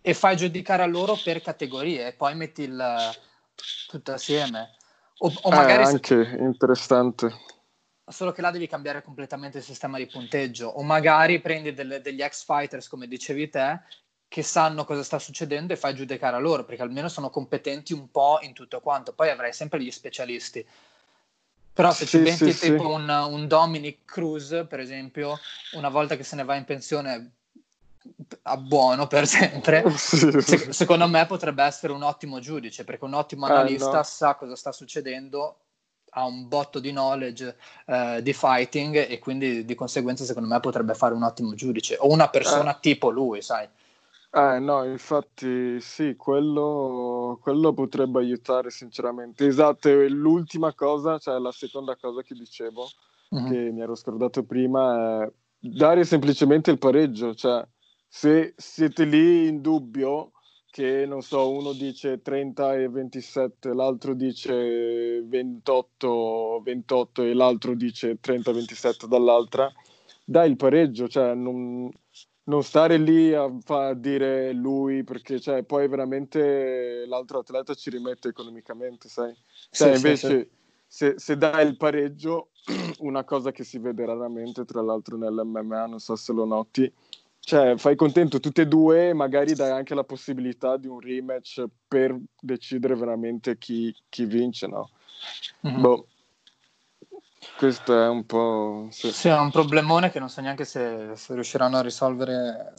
e 0.01 0.13
fai 0.13 0.35
giudicare 0.35 0.83
a 0.83 0.87
loro 0.87 1.15
per 1.23 1.41
categorie 1.41 2.07
e 2.07 2.13
poi 2.13 2.33
metti 2.35 2.63
il 2.63 3.11
tutto 3.87 4.13
assieme. 4.13 4.75
O, 5.19 5.31
o 5.41 5.51
Eh, 5.51 5.55
magari 5.55 5.85
se- 5.85 5.91
anche 5.91 6.37
interessante. 6.39 7.31
solo 8.07 8.31
che 8.31 8.41
là 8.41 8.51
devi 8.51 8.67
cambiare 8.67 9.03
completamente 9.03 9.59
il 9.59 9.63
sistema 9.63 9.97
di 9.97 10.07
punteggio. 10.07 10.67
O 10.67 10.81
magari 10.81 11.39
prendi 11.39 11.73
delle- 11.73 12.01
degli 12.01 12.21
ex 12.21 12.43
fighters, 12.43 12.87
come 12.87 13.07
dicevi 13.07 13.49
te, 13.49 13.79
che 14.31 14.43
sanno 14.43 14.85
cosa 14.85 15.03
sta 15.03 15.19
succedendo 15.19 15.73
e 15.73 15.75
fai 15.75 15.93
giudicare 15.93 16.37
a 16.37 16.39
loro, 16.39 16.63
perché 16.63 16.81
almeno 16.81 17.09
sono 17.09 17.29
competenti 17.29 17.91
un 17.91 18.09
po' 18.09 18.39
in 18.43 18.53
tutto 18.53 18.79
quanto. 18.79 19.11
Poi 19.11 19.29
avrai 19.29 19.51
sempre 19.51 19.83
gli 19.83 19.91
specialisti. 19.91 20.65
Però 21.73 21.91
se 21.91 22.05
ci 22.05 22.15
Sì, 22.15 22.23
pensi 22.23 22.53
sì, 22.53 22.71
tipo 22.71 22.87
sì. 22.87 22.93
un, 22.93 23.09
un 23.09 23.47
Dominic 23.49 24.05
Cruz, 24.05 24.65
per 24.69 24.79
esempio, 24.79 25.37
una 25.71 25.89
volta 25.89 26.15
che 26.15 26.23
se 26.23 26.37
ne 26.37 26.45
va 26.45 26.55
in 26.55 26.63
pensione 26.63 27.31
a 28.43 28.55
buono 28.55 29.07
per 29.07 29.27
sempre, 29.27 29.83
se- 29.99 30.71
secondo 30.71 31.09
me 31.09 31.25
potrebbe 31.25 31.63
essere 31.65 31.91
un 31.91 32.01
ottimo 32.03 32.39
giudice, 32.39 32.85
perché 32.85 33.03
un 33.03 33.15
ottimo 33.15 33.47
Eh, 33.47 33.49
analista 33.49 33.97
no. 33.97 34.03
sa 34.03 34.35
cosa 34.35 34.55
sta 34.55 34.71
succedendo, 34.71 35.57
ha 36.11 36.23
un 36.23 36.47
botto 36.47 36.79
di 36.79 36.91
knowledge 36.91 37.53
eh, 37.85 38.21
di 38.23 38.31
fighting 38.31 38.95
e 39.09 39.19
quindi 39.19 39.65
di 39.65 39.75
conseguenza 39.75 40.23
secondo 40.23 40.47
me 40.47 40.57
potrebbe 40.61 40.93
fare 40.93 41.13
un 41.15 41.23
ottimo 41.23 41.53
giudice 41.53 41.97
o 41.99 42.07
una 42.09 42.29
persona 42.29 42.73
tipo 42.75 43.09
lui, 43.09 43.41
sai. 43.41 43.67
Eh, 44.33 44.59
no, 44.59 44.85
infatti 44.85 45.81
sì, 45.81 46.15
quello, 46.15 47.37
quello 47.41 47.73
potrebbe 47.73 48.19
aiutare 48.19 48.69
sinceramente. 48.69 49.45
Esatto, 49.45 49.89
e 49.89 50.07
l'ultima 50.07 50.73
cosa, 50.73 51.17
cioè 51.17 51.37
la 51.37 51.51
seconda 51.51 51.97
cosa 51.97 52.21
che 52.21 52.33
dicevo, 52.33 52.87
Mhm. 53.29 53.49
che 53.49 53.71
mi 53.71 53.81
ero 53.81 53.93
scordato 53.95 54.43
prima, 54.43 55.23
è 55.25 55.31
dare 55.59 56.05
semplicemente 56.05 56.71
il 56.71 56.77
pareggio. 56.77 57.33
Cioè, 57.35 57.65
se 58.07 58.53
siete 58.55 59.03
lì 59.03 59.47
in 59.47 59.61
dubbio, 59.61 60.31
che 60.69 61.05
non 61.05 61.21
so, 61.21 61.51
uno 61.51 61.73
dice 61.73 62.21
30 62.21 62.73
e 62.75 62.87
27, 62.87 63.73
l'altro 63.73 64.13
dice 64.13 65.21
28, 65.25 66.61
28 66.63 67.23
e 67.23 67.33
l'altro 67.33 67.73
dice 67.75 68.17
30 68.21 68.51
e 68.51 68.53
27 68.53 69.07
dall'altra, 69.07 69.69
dai 70.23 70.49
il 70.49 70.55
pareggio, 70.55 71.07
cioè 71.09 71.33
non, 71.33 71.89
non 72.43 72.63
stare 72.63 72.97
lì 72.97 73.33
a, 73.33 73.49
a 73.67 73.93
dire 73.93 74.51
lui 74.53 75.03
perché 75.03 75.39
cioè, 75.39 75.63
poi 75.63 75.87
veramente 75.87 77.05
l'altro 77.05 77.39
atleta 77.39 77.73
ci 77.73 77.89
rimette 77.89 78.29
economicamente, 78.29 79.09
sai? 79.09 79.33
Cioè, 79.69 79.93
Sì, 79.93 79.99
sì, 79.99 80.07
invece 80.07 80.27
sì. 80.27 80.59
Se, 80.87 81.13
se 81.17 81.37
dai 81.37 81.65
il 81.67 81.77
pareggio, 81.77 82.49
una 82.99 83.23
cosa 83.23 83.51
che 83.51 83.63
si 83.63 83.77
vede 83.77 84.05
raramente, 84.05 84.65
tra 84.65 84.81
l'altro 84.81 85.15
nell'MMA, 85.15 85.85
non 85.85 85.99
so 85.99 86.17
se 86.17 86.33
lo 86.33 86.43
noti, 86.43 86.91
cioè 87.39 87.77
fai 87.77 87.95
contento 87.95 88.41
tutte 88.41 88.63
e 88.63 88.67
due, 88.67 89.13
magari 89.13 89.53
dai 89.53 89.71
anche 89.71 89.95
la 89.95 90.03
possibilità 90.03 90.75
di 90.75 90.87
un 90.87 90.99
rematch 90.99 91.63
per 91.87 92.17
decidere 92.39 92.95
veramente 92.95 93.57
chi, 93.57 93.95
chi 94.09 94.25
vince, 94.25 94.67
no? 94.67 94.89
Mhm. 95.61 95.81
Boh, 95.81 96.07
questo 97.57 98.01
è 98.01 98.07
un 98.07 98.25
po'... 98.25 98.87
sì. 98.91 99.11
Sì, 99.11 99.27
è 99.27 99.37
un 99.37 99.51
problemone 99.51 100.11
che 100.11 100.19
non 100.19 100.29
so 100.29 100.41
neanche 100.41 100.65
se, 100.65 101.11
se 101.15 101.33
riusciranno 101.33 101.77
a 101.77 101.81
risolvere 101.81 102.73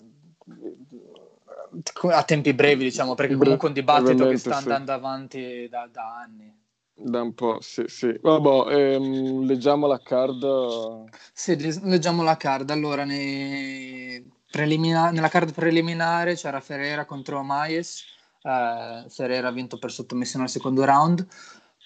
eh, 2.02 2.12
a 2.12 2.22
tempi 2.24 2.52
brevi, 2.52 2.84
diciamo, 2.84 3.14
perché 3.14 3.36
comunque 3.36 3.66
è 3.66 3.70
un 3.70 3.74
dibattito 3.74 4.28
che 4.28 4.36
sta 4.36 4.52
sì. 4.52 4.58
andando 4.58 4.92
avanti 4.92 5.68
da, 5.68 5.88
da 5.90 6.16
anni. 6.16 6.60
Da 6.94 7.22
un 7.22 7.34
po', 7.34 7.60
sì, 7.60 7.84
sì. 7.86 8.16
Vabbè, 8.20 8.74
ehm, 8.74 9.44
leggiamo 9.44 9.86
la 9.86 10.00
card. 10.00 11.08
Sì, 11.32 11.56
leggiamo 11.82 12.22
la 12.22 12.36
card. 12.36 12.70
Allora, 12.70 13.04
nei 13.04 14.24
prelimina- 14.50 15.10
nella 15.10 15.28
card 15.28 15.52
preliminare 15.52 16.34
c'era 16.34 16.60
Ferreira 16.60 17.04
contro 17.04 17.42
Maes. 17.42 18.04
Eh, 18.42 19.06
Ferreira 19.08 19.48
ha 19.48 19.52
vinto 19.52 19.78
per 19.78 19.90
sottomissione 19.90 20.44
al 20.44 20.50
secondo 20.50 20.84
round. 20.84 21.26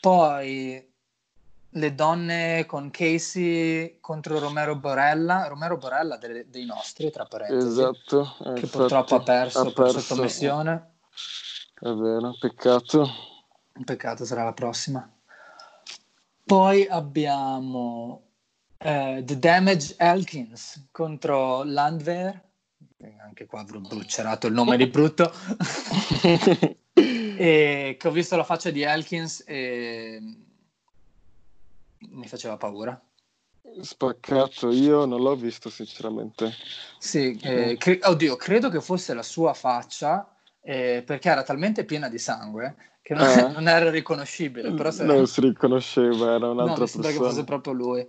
Poi 0.01 0.95
le 1.77 1.95
donne 1.95 2.65
con 2.67 2.91
Casey 2.91 3.99
contro 4.01 4.39
Romero 4.39 4.77
Borella. 4.77 5.47
Romero 5.47 5.77
Borella 5.77 6.17
delle- 6.17 6.49
dei 6.49 6.65
nostri, 6.65 7.11
tra 7.11 7.25
parentesi, 7.27 7.67
Esatto. 7.67 8.35
che 8.39 8.49
infatti, 8.49 8.67
purtroppo 8.67 9.15
ha 9.17 9.23
perso, 9.23 9.61
ha 9.61 9.65
per 9.65 9.73
perso. 9.75 10.01
sottomissione. 10.01 10.95
È 11.79 11.91
vero, 11.91 12.35
peccato. 12.39 13.11
Un 13.75 13.85
peccato, 13.85 14.25
sarà 14.25 14.45
la 14.45 14.55
prossima. 14.55 15.11
Poi 16.45 16.87
abbiamo 16.87 18.23
eh, 18.79 19.23
The 19.25 19.39
Damage 19.39 19.95
Elkins 19.99 20.89
contro 20.91 21.63
Landwehr. 21.65 22.43
Eh, 22.99 23.17
Anche 23.23 23.45
qua 23.45 23.61
avrò 23.61 23.79
brucierato 23.81 24.47
il 24.47 24.55
nome 24.55 24.77
di 24.79 24.87
brutto. 24.87 25.31
e 26.95 27.97
che 27.99 28.09
ho 28.09 28.11
visto 28.11 28.37
la 28.37 28.45
faccia 28.45 28.71
di 28.71 28.81
Elkins 28.83 29.45
e 29.47 30.21
mi 31.99 32.27
faceva 32.29 32.57
paura. 32.57 33.01
Spaccato, 33.83 34.71
io 34.71 35.05
non 35.05 35.21
l'ho 35.21 35.35
visto 35.35 35.71
sinceramente. 35.71 36.53
Sì, 36.99 37.39
eh, 37.43 37.77
cre- 37.79 37.99
oddio, 38.03 38.37
credo 38.37 38.69
che 38.69 38.81
fosse 38.81 39.13
la 39.13 39.23
sua 39.23 39.53
faccia 39.55 40.35
eh, 40.63 41.03
perché 41.05 41.29
era 41.29 41.43
talmente 41.43 41.85
piena 41.85 42.09
di 42.09 42.19
sangue 42.19 42.77
che 43.03 43.15
non, 43.15 43.27
Eh? 43.27 43.49
non 43.53 43.69
era 43.69 43.91
riconoscibile. 43.91 44.73
Però 44.73 44.91
se... 44.91 45.05
Non 45.05 45.27
si 45.27 45.41
riconosceva, 45.41 46.35
era 46.35 46.47
No, 46.47 46.53
un'altra 46.53 46.83
mi 46.83 46.89
sembra 46.89 47.11
che 47.11 47.17
persona. 47.17 47.31
fosse 47.31 47.45
proprio 47.45 47.73
lui. 47.73 48.09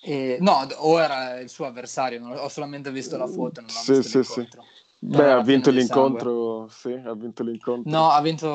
E, 0.00 0.38
no, 0.40 0.66
o 0.76 1.00
era 1.00 1.40
il 1.40 1.48
suo 1.48 1.66
avversario, 1.66 2.24
ho 2.26 2.48
solamente 2.48 2.90
visto 2.92 3.16
la 3.16 3.26
foto, 3.26 3.60
non 3.60 3.70
ho 3.70 3.72
sì, 3.72 3.94
visto 3.94 4.02
sì, 4.02 4.08
l'incontro. 4.10 4.62
sì. 4.62 4.76
Beh, 5.00 5.30
ha 5.30 5.40
vinto 5.40 5.70
l'incontro, 5.70 6.68
sì, 6.68 6.92
ha 6.92 7.14
vinto 7.14 7.42
l'incontro. 7.42 7.90
No, 7.90 8.10
ha 8.10 8.20
vinto 8.20 8.46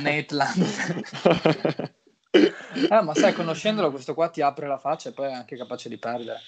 Nate 0.00 0.28
eh, 2.32 3.02
ma 3.02 3.14
sai, 3.14 3.34
conoscendolo, 3.34 3.90
questo 3.90 4.14
qua 4.14 4.28
ti 4.28 4.40
apre 4.40 4.66
la 4.66 4.78
faccia 4.78 5.10
e 5.10 5.12
poi 5.12 5.28
è 5.28 5.32
anche 5.32 5.56
capace 5.56 5.88
di 5.88 5.98
perdere. 5.98 6.40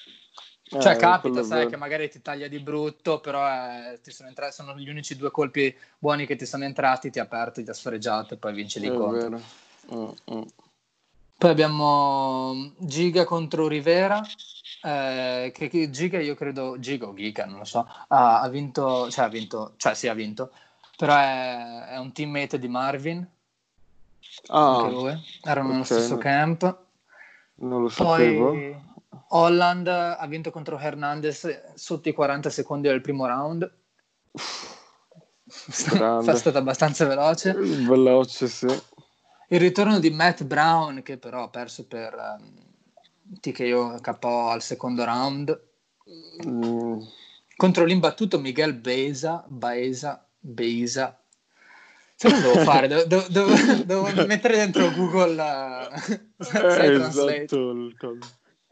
Cioè, 0.67 0.95
eh, 0.95 0.97
capita, 0.97 1.43
sai, 1.43 1.69
che 1.69 1.77
magari 1.77 2.09
ti 2.09 2.23
taglia 2.23 2.49
di 2.49 2.59
brutto, 2.59 3.21
però 3.21 3.47
eh, 3.47 4.01
sono, 4.11 4.31
entrati, 4.31 4.55
sono 4.55 4.75
gli 4.77 4.89
unici 4.89 5.17
due 5.17 5.31
colpi 5.31 5.75
buoni 5.99 6.25
che 6.27 6.37
ti 6.37 6.47
sono 6.47 6.65
entrati, 6.65 7.11
ti 7.11 7.19
ha 7.19 7.25
aperto, 7.25 7.63
ti 7.63 7.69
ha 7.69 7.75
sfregiato 7.75 8.35
e 8.35 8.37
poi 8.39 8.55
vinci 8.55 8.81
l'incontro. 8.81 9.41
Mm, 9.93 10.09
mm. 10.33 10.43
Poi 11.37 11.51
abbiamo 11.51 12.73
Giga 12.79 13.25
contro 13.25 13.69
Rivera, 13.69 14.23
eh, 14.83 15.53
che, 15.55 15.69
che, 15.69 15.91
Giga 15.91 16.19
io 16.19 16.35
credo, 16.35 16.79
Giga 16.79 17.09
o 17.09 17.15
Giga, 17.15 17.45
non 17.45 17.59
lo 17.59 17.65
so, 17.65 17.87
ha, 18.09 18.41
ha, 18.41 18.49
vinto, 18.49 19.11
cioè 19.11 19.27
ha 19.27 19.29
vinto, 19.29 19.75
cioè 19.77 19.95
sì 19.95 20.09
ha 20.09 20.15
vinto, 20.15 20.51
però 20.97 21.15
è, 21.15 21.89
è 21.91 21.99
un 21.99 22.13
teammate 22.13 22.59
di 22.59 22.69
Marvin, 22.69 23.29
ah, 24.49 24.77
anche 24.79 24.91
lui, 24.91 25.23
erano 25.43 25.69
okay. 25.69 25.73
nello 25.73 25.85
stesso 25.85 26.17
camp. 26.19 26.83
Non 27.57 27.83
lo 27.83 27.89
sapevo. 27.89 28.51
Poi 28.51 28.93
Holland 29.29 29.87
ha 29.87 30.27
vinto 30.27 30.51
contro 30.51 30.79
Hernandez 30.79 31.75
sotto 31.75 32.09
i 32.09 32.13
40 32.13 32.51
secondi 32.51 32.89
del 32.89 33.01
primo 33.01 33.27
round. 33.27 33.63
è 34.33 34.37
stata 36.37 36.59
abbastanza 36.59 37.07
veloce. 37.07 37.53
Veloce, 37.53 38.47
sì. 38.47 38.67
Il 39.49 39.61
ritorno 39.61 39.99
di 39.99 40.11
Matt 40.11 40.45
Brown, 40.45 41.03
che 41.03 41.19
però 41.19 41.45
ha 41.45 41.49
perso 41.49 41.87
per 41.87 42.15
um, 42.15 43.39
TKO 43.41 43.99
KO 44.01 44.49
al 44.49 44.63
secondo 44.63 45.05
round. 45.05 45.63
Mm. 46.47 47.01
Contro 47.57 47.85
l'imbattuto 47.85 48.39
Miguel 48.39 48.75
Beza, 48.75 49.45
Baeza, 49.49 50.27
Beisa. 50.39 51.19
Se 52.17 52.29
non 52.29 52.41
devo 52.41 52.59
fare, 52.61 52.87
devo, 52.87 53.05
devo, 53.07 53.55
devo, 53.85 54.09
mettere 54.27 54.57
dentro 54.57 54.91
Google 54.93 55.35
uh, 55.35 56.13
eh, 56.39 56.93
esatto, 56.93 57.83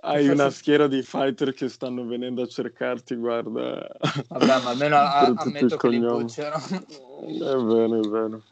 hai 0.04 0.28
una 0.28 0.50
schiera 0.50 0.88
di 0.88 1.02
fighter 1.02 1.52
che 1.52 1.68
stanno 1.68 2.04
venendo 2.04 2.42
a 2.42 2.46
cercarti, 2.46 3.14
guarda. 3.14 3.88
Vabbè, 4.28 4.46
ma 4.46 4.70
almeno 4.70 4.96
a, 4.98 5.32
ammetto 5.36 5.76
che 5.76 5.88
li 5.88 5.98
bucciano. 6.00 6.56
È 7.22 7.56
vero, 7.56 8.00
è 8.00 8.08
vero. 8.08 8.42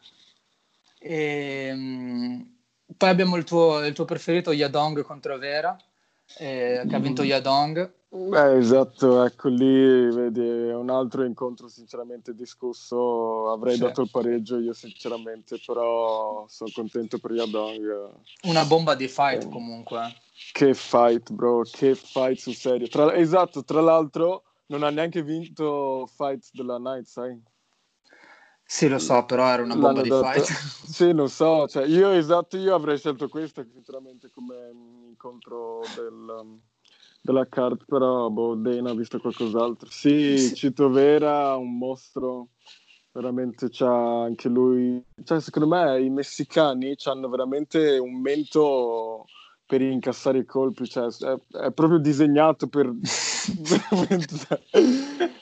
E, 1.01 1.70
um, 1.72 2.57
poi 2.97 3.09
abbiamo 3.09 3.34
il 3.34 3.43
tuo, 3.43 3.84
il 3.84 3.95
tuo, 3.95 4.05
preferito 4.05 4.53
Yadong 4.53 5.03
contro 5.03 5.38
Vera, 5.38 5.76
eh, 6.38 6.84
che 6.88 6.95
ha 6.95 7.01
vinto 7.01 7.22
mm. 7.22 7.26
Yadong. 7.26 7.93
Beh, 8.12 8.56
esatto, 8.56 9.24
ecco 9.24 9.48
lì, 9.48 10.11
vedi, 10.11 10.40
è 10.40 10.74
un 10.74 10.90
altro 10.90 11.24
incontro 11.24 11.68
sinceramente 11.68 12.34
discusso, 12.34 13.52
avrei 13.52 13.74
sì. 13.74 13.82
dato 13.82 14.02
il 14.02 14.11
pareggio 14.11 14.58
io 14.58 14.72
sinceramente, 14.72 15.61
però 15.64 16.44
sono 16.48 16.70
contento 16.74 17.18
per 17.20 17.30
Yadong. 17.30 18.12
Una 18.42 18.64
bomba 18.64 18.96
di 18.96 19.06
fight 19.06 19.44
eh. 19.44 19.48
comunque. 19.48 20.12
Che 20.52 20.74
fight, 20.74 21.30
bro, 21.30 21.62
che 21.62 21.94
fight 21.94 22.36
sul 22.36 22.54
serio. 22.54 22.88
Tra, 22.88 23.14
esatto, 23.14 23.62
tra 23.62 23.80
l'altro 23.80 24.42
non 24.66 24.82
ha 24.82 24.90
neanche 24.90 25.22
vinto 25.22 26.08
fight 26.12 26.48
della 26.52 26.78
night, 26.78 27.04
sai? 27.04 27.40
Sì, 28.64 28.88
lo 28.88 28.98
so, 28.98 29.24
però 29.24 29.46
era 29.46 29.62
una 29.62 29.74
bomba 29.74 29.92
L'hanno 29.92 30.02
di 30.02 30.08
dato... 30.08 30.24
fight. 30.24 30.46
sì, 30.90 31.12
lo 31.12 31.28
so, 31.28 31.68
cioè, 31.68 31.86
io 31.86 32.11
esatto, 32.11 32.56
io 32.56 32.74
avrei 32.74 32.98
scelto 32.98 33.28
questa 33.28 33.64
sinceramente 33.64 34.30
come 34.32 34.56
incontro 35.08 35.82
del, 35.94 36.42
um, 36.42 36.61
della 37.21 37.47
card, 37.49 37.85
però 37.87 38.29
boh, 38.31 38.55
Dana 38.55 38.91
ha 38.91 38.95
visto 38.95 39.21
qualcos'altro. 39.21 39.89
Sì. 39.91 40.53
Cito 40.55 40.89
Vera, 40.91 41.57
un 41.57 41.77
mostro, 41.77 42.49
veramente 43.12 43.68
c'ha 43.71 44.23
anche 44.23 44.49
lui, 44.49 45.03
cioè 45.25 45.41
secondo 45.41 45.68
me 45.68 46.01
i 46.01 46.11
messicani 46.11 46.95
hanno 47.05 47.29
veramente 47.29 47.99
un 47.99 48.21
mento 48.21 49.27
per 49.66 49.83
incassare 49.83 50.39
i 50.39 50.45
colpi, 50.45 50.89
cioè 50.89 51.07
è, 51.07 51.66
è 51.66 51.71
proprio 51.73 51.99
disegnato 51.99 52.66
per... 52.66 52.93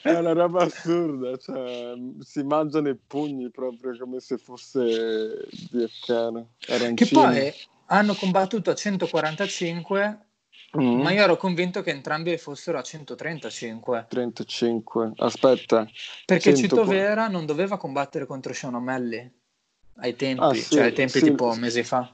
è 0.03 0.15
una 0.15 0.33
roba 0.33 0.63
assurda, 0.63 1.35
cioè 1.37 1.93
si 2.19 2.43
mangiano 2.43 2.89
i 2.89 2.95
pugni 2.95 3.49
proprio 3.49 3.97
come 3.97 4.19
se 4.19 4.37
fosse 4.37 5.47
DFK, 5.71 6.93
Che 6.93 7.07
poi 7.11 7.51
hanno 7.87 8.13
combattuto 8.13 8.69
a 8.69 8.75
145 8.75 10.28
Mm. 10.77 11.01
Ma 11.01 11.11
io 11.11 11.23
ero 11.23 11.37
convinto 11.37 11.81
che 11.81 11.89
entrambi 11.89 12.37
fossero 12.37 12.77
a 12.77 12.83
135. 12.83 14.05
35. 14.07 15.13
Aspetta. 15.17 15.87
Perché 16.25 16.55
100... 16.55 16.59
Cito 16.59 16.83
Vera 16.85 17.27
non 17.27 17.45
doveva 17.45 17.77
combattere 17.77 18.25
contro 18.25 18.53
Sean 18.53 18.75
O'Malley 18.75 19.31
ai 20.01 20.15
tempi, 20.15 20.43
ah, 20.43 20.53
sì, 20.53 20.75
cioè 20.75 20.83
ai 20.83 20.93
tempi 20.93 21.19
sì, 21.19 21.25
tipo 21.25 21.53
mesi 21.55 21.83
fa. 21.83 22.13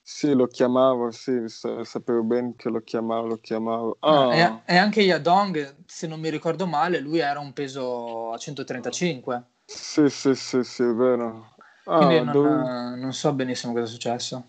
Sì, 0.00 0.34
lo 0.34 0.46
chiamavo, 0.46 1.10
sì, 1.10 1.46
sapevo 1.48 2.22
bene 2.22 2.54
che 2.56 2.68
lo 2.68 2.80
chiamavo, 2.80 3.26
lo 3.26 3.38
chiamavo. 3.38 3.96
Ah. 4.00 4.62
E, 4.64 4.74
e, 4.74 4.76
anche 4.76 5.00
Yadong, 5.02 5.78
se 5.84 6.06
non 6.06 6.20
mi 6.20 6.30
ricordo 6.30 6.64
male, 6.66 7.00
lui 7.00 7.18
era 7.18 7.40
un 7.40 7.52
peso 7.52 8.30
a 8.30 8.38
135. 8.38 9.44
Sì, 9.64 10.08
sì, 10.08 10.34
sì, 10.36 10.62
sì, 10.62 10.84
è 10.84 10.94
vero. 10.94 11.56
Ah, 11.86 12.06
Quindi 12.06 12.24
non, 12.24 12.32
dov... 12.32 12.96
non, 12.98 13.12
so 13.12 13.32
benissimo 13.32 13.72
cosa 13.72 13.84
è 13.84 13.88
successo. 13.88 14.48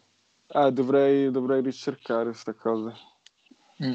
Ah, 0.49 0.69
dovrei, 0.69 1.31
dovrei 1.31 1.61
ricercare 1.63 2.25
queste 2.25 2.53
cose. 2.53 2.93
Mm. 3.83 3.93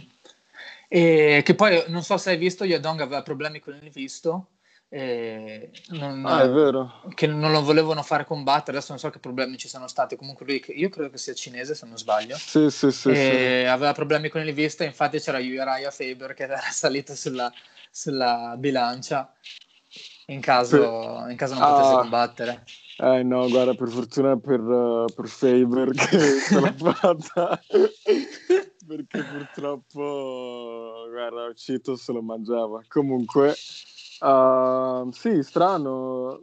E 0.88 1.42
che 1.44 1.54
poi, 1.54 1.84
non 1.88 2.02
so 2.02 2.16
se 2.18 2.30
hai 2.30 2.36
visto, 2.36 2.64
Yadong 2.64 3.00
aveva 3.00 3.22
problemi 3.22 3.60
con 3.60 3.78
il 3.80 3.90
visto 3.90 4.48
non, 4.92 6.22
ah, 6.26 6.42
è 6.42 6.50
vero. 6.50 7.00
che 7.14 7.26
non 7.26 7.50
lo 7.50 7.62
volevano 7.62 8.02
fare 8.02 8.26
combattere. 8.26 8.76
Adesso 8.76 8.92
non 8.92 9.00
so 9.00 9.08
che 9.08 9.18
problemi 9.18 9.56
ci 9.56 9.66
sono 9.68 9.88
stati. 9.88 10.16
Comunque, 10.16 10.44
lui, 10.44 10.62
io 10.68 10.90
credo 10.90 11.08
che 11.08 11.16
sia 11.16 11.32
cinese, 11.32 11.74
se 11.74 11.86
non 11.86 11.96
sbaglio. 11.96 12.36
Sì, 12.36 12.70
sì, 12.70 12.92
sì, 12.92 13.14
sì. 13.14 13.64
Aveva 13.66 13.92
problemi 13.92 14.28
con 14.28 14.46
il 14.46 14.52
vista. 14.52 14.84
Infatti, 14.84 15.18
c'era 15.18 15.38
Uriah 15.38 15.90
Faber 15.90 16.34
che 16.34 16.42
era 16.42 16.58
salito 16.70 17.14
sulla, 17.14 17.50
sulla 17.90 18.54
bilancia 18.58 19.32
in 20.26 20.40
caso, 20.40 21.24
in 21.28 21.36
caso 21.36 21.54
non 21.54 21.62
ah. 21.62 21.72
potesse 21.72 21.94
combattere. 21.94 22.64
Eh 22.98 23.22
no, 23.22 23.48
guarda, 23.48 23.74
per 23.74 23.88
fortuna 23.88 24.36
per, 24.36 24.60
uh, 24.60 25.06
per 25.14 25.28
Faber 25.28 25.90
che 25.90 26.18
se 26.18 26.60
l'ha 26.60 26.72
fatta. 26.72 27.60
Perché 28.84 29.22
purtroppo, 29.22 31.06
guarda, 31.08 31.52
Cito 31.54 31.96
se 31.96 32.12
lo 32.12 32.20
mangiava. 32.20 32.82
Comunque, 32.88 33.54
Uh, 34.22 35.10
sì, 35.10 35.42
strano. 35.42 36.40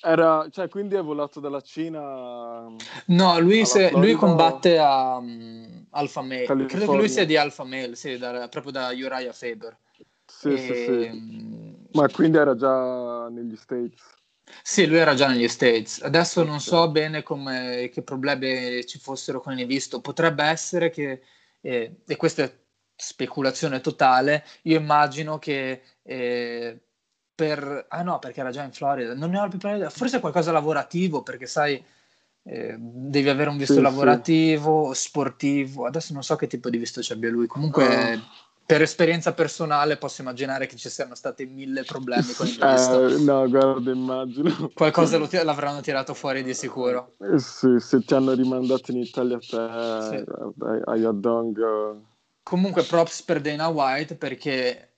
Era, 0.00 0.46
cioè, 0.50 0.68
quindi 0.68 0.94
è 0.94 1.02
volato 1.02 1.40
dalla 1.40 1.60
Cina. 1.60 2.68
No, 3.06 3.40
lui, 3.40 3.66
se, 3.66 3.90
lui 3.90 4.14
combatte 4.14 4.78
a 4.78 5.16
um, 5.16 5.86
Alpha 5.90 6.22
Male. 6.22 6.44
California. 6.44 6.66
Credo 6.66 6.92
che 6.92 6.96
lui 6.96 7.08
sia 7.08 7.26
di 7.26 7.36
Alpha 7.36 7.64
Male, 7.64 7.96
sì, 7.96 8.16
da, 8.16 8.46
proprio 8.48 8.70
da 8.70 8.90
Uriah 8.90 9.32
Faber. 9.32 9.76
Sì, 10.24 10.52
e... 10.52 10.58
sì, 10.58 10.74
sì. 10.74 11.10
Mm, 11.12 11.74
Ma 11.94 12.08
quindi 12.08 12.36
era 12.36 12.54
già 12.54 13.28
negli 13.28 13.56
States. 13.56 14.16
Sì, 14.62 14.86
lui 14.86 14.98
era 14.98 15.14
già 15.14 15.28
negli 15.28 15.48
States. 15.48 16.02
Adesso 16.02 16.42
non 16.44 16.60
so 16.60 16.90
bene 16.90 17.22
come, 17.22 17.90
che 17.92 18.02
problemi 18.02 18.84
ci 18.86 18.98
fossero 18.98 19.40
con 19.40 19.58
il 19.58 19.66
visto. 19.66 20.00
Potrebbe 20.00 20.44
essere 20.44 20.90
che, 20.90 21.22
eh, 21.60 22.00
e 22.06 22.16
questa 22.16 22.42
è 22.42 22.56
speculazione 22.94 23.80
totale, 23.80 24.44
io 24.62 24.78
immagino 24.78 25.38
che 25.38 25.82
eh, 26.02 26.78
per... 27.34 27.86
Ah 27.88 28.02
no, 28.02 28.18
perché 28.18 28.40
era 28.40 28.50
già 28.50 28.64
in 28.64 28.72
Florida. 28.72 29.14
Non 29.14 29.30
ne 29.30 29.38
ho 29.38 29.48
più 29.48 29.58
parlato. 29.58 29.90
Forse 29.90 30.20
qualcosa 30.20 30.50
lavorativo, 30.50 31.22
perché 31.22 31.46
sai, 31.46 31.82
eh, 32.42 32.74
devi 32.78 33.28
avere 33.28 33.50
un 33.50 33.56
visto 33.56 33.74
sì, 33.74 33.80
lavorativo, 33.80 34.92
sì. 34.92 35.02
sportivo. 35.02 35.86
Adesso 35.86 36.12
non 36.12 36.24
so 36.24 36.34
che 36.36 36.46
tipo 36.46 36.68
di 36.68 36.78
visto 36.78 37.02
ci 37.02 37.12
abbia 37.12 37.30
lui. 37.30 37.46
Comunque, 37.46 38.14
oh. 38.14 38.20
Per 38.68 38.82
esperienza 38.82 39.32
personale, 39.32 39.96
posso 39.96 40.20
immaginare 40.20 40.66
che 40.66 40.76
ci 40.76 40.90
siano 40.90 41.14
stati 41.14 41.46
mille 41.46 41.84
problemi 41.84 42.34
con 42.34 42.46
il 42.46 42.58
visto. 42.60 43.08
Eh, 43.08 43.18
no, 43.22 43.48
guarda, 43.48 43.90
immagino. 43.90 44.70
Qualcosa 44.74 45.16
lo 45.16 45.24
t- 45.26 45.40
l'avranno 45.42 45.80
tirato 45.80 46.12
fuori 46.12 46.42
di 46.42 46.52
sicuro. 46.52 47.14
Eh, 47.18 47.38
sì, 47.38 47.78
se 47.78 48.04
ti 48.04 48.12
hanno 48.12 48.34
rimandato 48.34 48.90
in 48.90 48.98
Italia 48.98 49.38
te, 49.38 49.46
sì. 49.46 50.24
a 50.84 50.96
Yadong... 50.96 51.96
Comunque 52.42 52.82
props 52.82 53.22
per 53.22 53.40
Dana 53.40 53.68
White 53.68 54.16
perché 54.16 54.96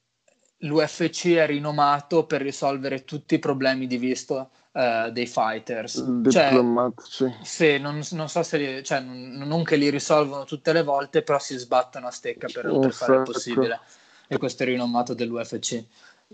l'UFC 0.58 1.34
è 1.34 1.46
rinomato 1.46 2.26
per 2.26 2.42
risolvere 2.42 3.04
tutti 3.04 3.36
i 3.36 3.38
problemi 3.38 3.86
di 3.86 3.98
visto 3.98 4.50
uh, 4.72 5.10
dei 5.10 5.26
fighters. 5.26 6.02
Diplomatici. 6.02 7.24
Cioè, 7.24 7.36
sì, 7.42 7.78
non, 7.78 8.02
non, 8.12 8.28
so 8.28 8.42
se 8.42 8.56
li, 8.58 8.84
cioè, 8.84 9.00
non, 9.00 9.42
non, 9.46 9.64
che 9.64 9.76
li 9.76 9.90
risolvono 9.90 10.44
tutte 10.44 10.72
le 10.72 10.82
volte, 10.82 11.22
però 11.22 11.38
si 11.38 11.56
sbattono 11.56 12.06
a 12.06 12.10
stecca 12.10 12.48
per, 12.52 12.78
per 12.78 12.92
fare 12.92 13.16
il 13.16 13.22
possibile. 13.22 13.80
E 14.26 14.38
questo 14.38 14.62
è 14.62 14.66
rinomato 14.66 15.14
dell'UFC. 15.14 15.84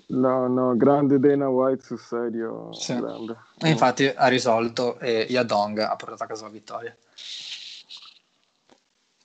No, 0.09 0.47
no, 0.47 0.77
grande 0.77 1.19
Dana 1.19 1.49
White 1.49 1.83
sul 1.83 1.99
serio. 1.99 2.71
Sì. 2.73 2.93
E 2.93 3.69
infatti 3.71 4.07
ha 4.07 4.27
risolto 4.27 4.99
e 4.99 5.27
Yadong 5.31 5.79
ha 5.79 5.97
portato 5.97 6.23
a 6.23 6.27
casa 6.27 6.45
la 6.45 6.51
vittoria. 6.51 6.95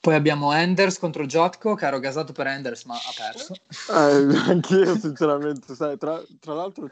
Poi 0.00 0.14
abbiamo 0.14 0.52
Enders 0.52 0.98
contro 0.98 1.26
Jotko, 1.26 1.76
che 1.76 1.86
ero 1.86 2.00
gasato 2.00 2.32
per 2.32 2.48
Enders, 2.48 2.84
ma 2.86 2.94
ha 2.94 3.12
perso. 3.16 3.54
Eh, 3.54 4.34
anch'io, 4.50 4.96
sinceramente, 4.98 5.76
sai, 5.76 5.96
tra, 5.96 6.20
tra 6.40 6.54
l'altro 6.54 6.88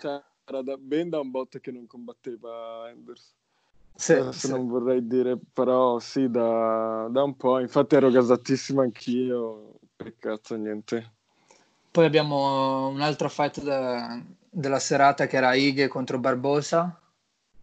c'era 0.51 0.63
da, 0.63 0.77
ben 0.77 1.09
da 1.09 1.21
un 1.21 1.31
bot 1.31 1.61
che 1.61 1.71
non 1.71 1.87
combatteva 1.87 2.89
Enders. 2.91 3.33
Sì, 3.95 4.13
Adesso 4.13 4.47
sì. 4.47 4.51
non 4.51 4.69
vorrei 4.69 5.07
dire, 5.07 5.39
però 5.53 5.99
sì, 6.01 6.29
da, 6.29 7.07
da, 7.09 7.23
un 7.23 7.37
po'. 7.37 7.61
Infatti 7.61 7.95
ero 7.95 8.11
gasatissimo 8.11 8.81
anch'io, 8.81 9.79
cazzo, 10.19 10.57
niente. 10.57 11.13
Poi 11.91 12.05
abbiamo 12.05 12.89
un 12.89 13.01
altro 13.01 13.29
fight 13.29 13.63
de, 13.63 14.25
della 14.49 14.79
serata 14.79 15.27
che 15.27 15.37
era 15.37 15.55
Ighe 15.55 15.89
contro 15.89 16.19
Barbosa. 16.19 16.99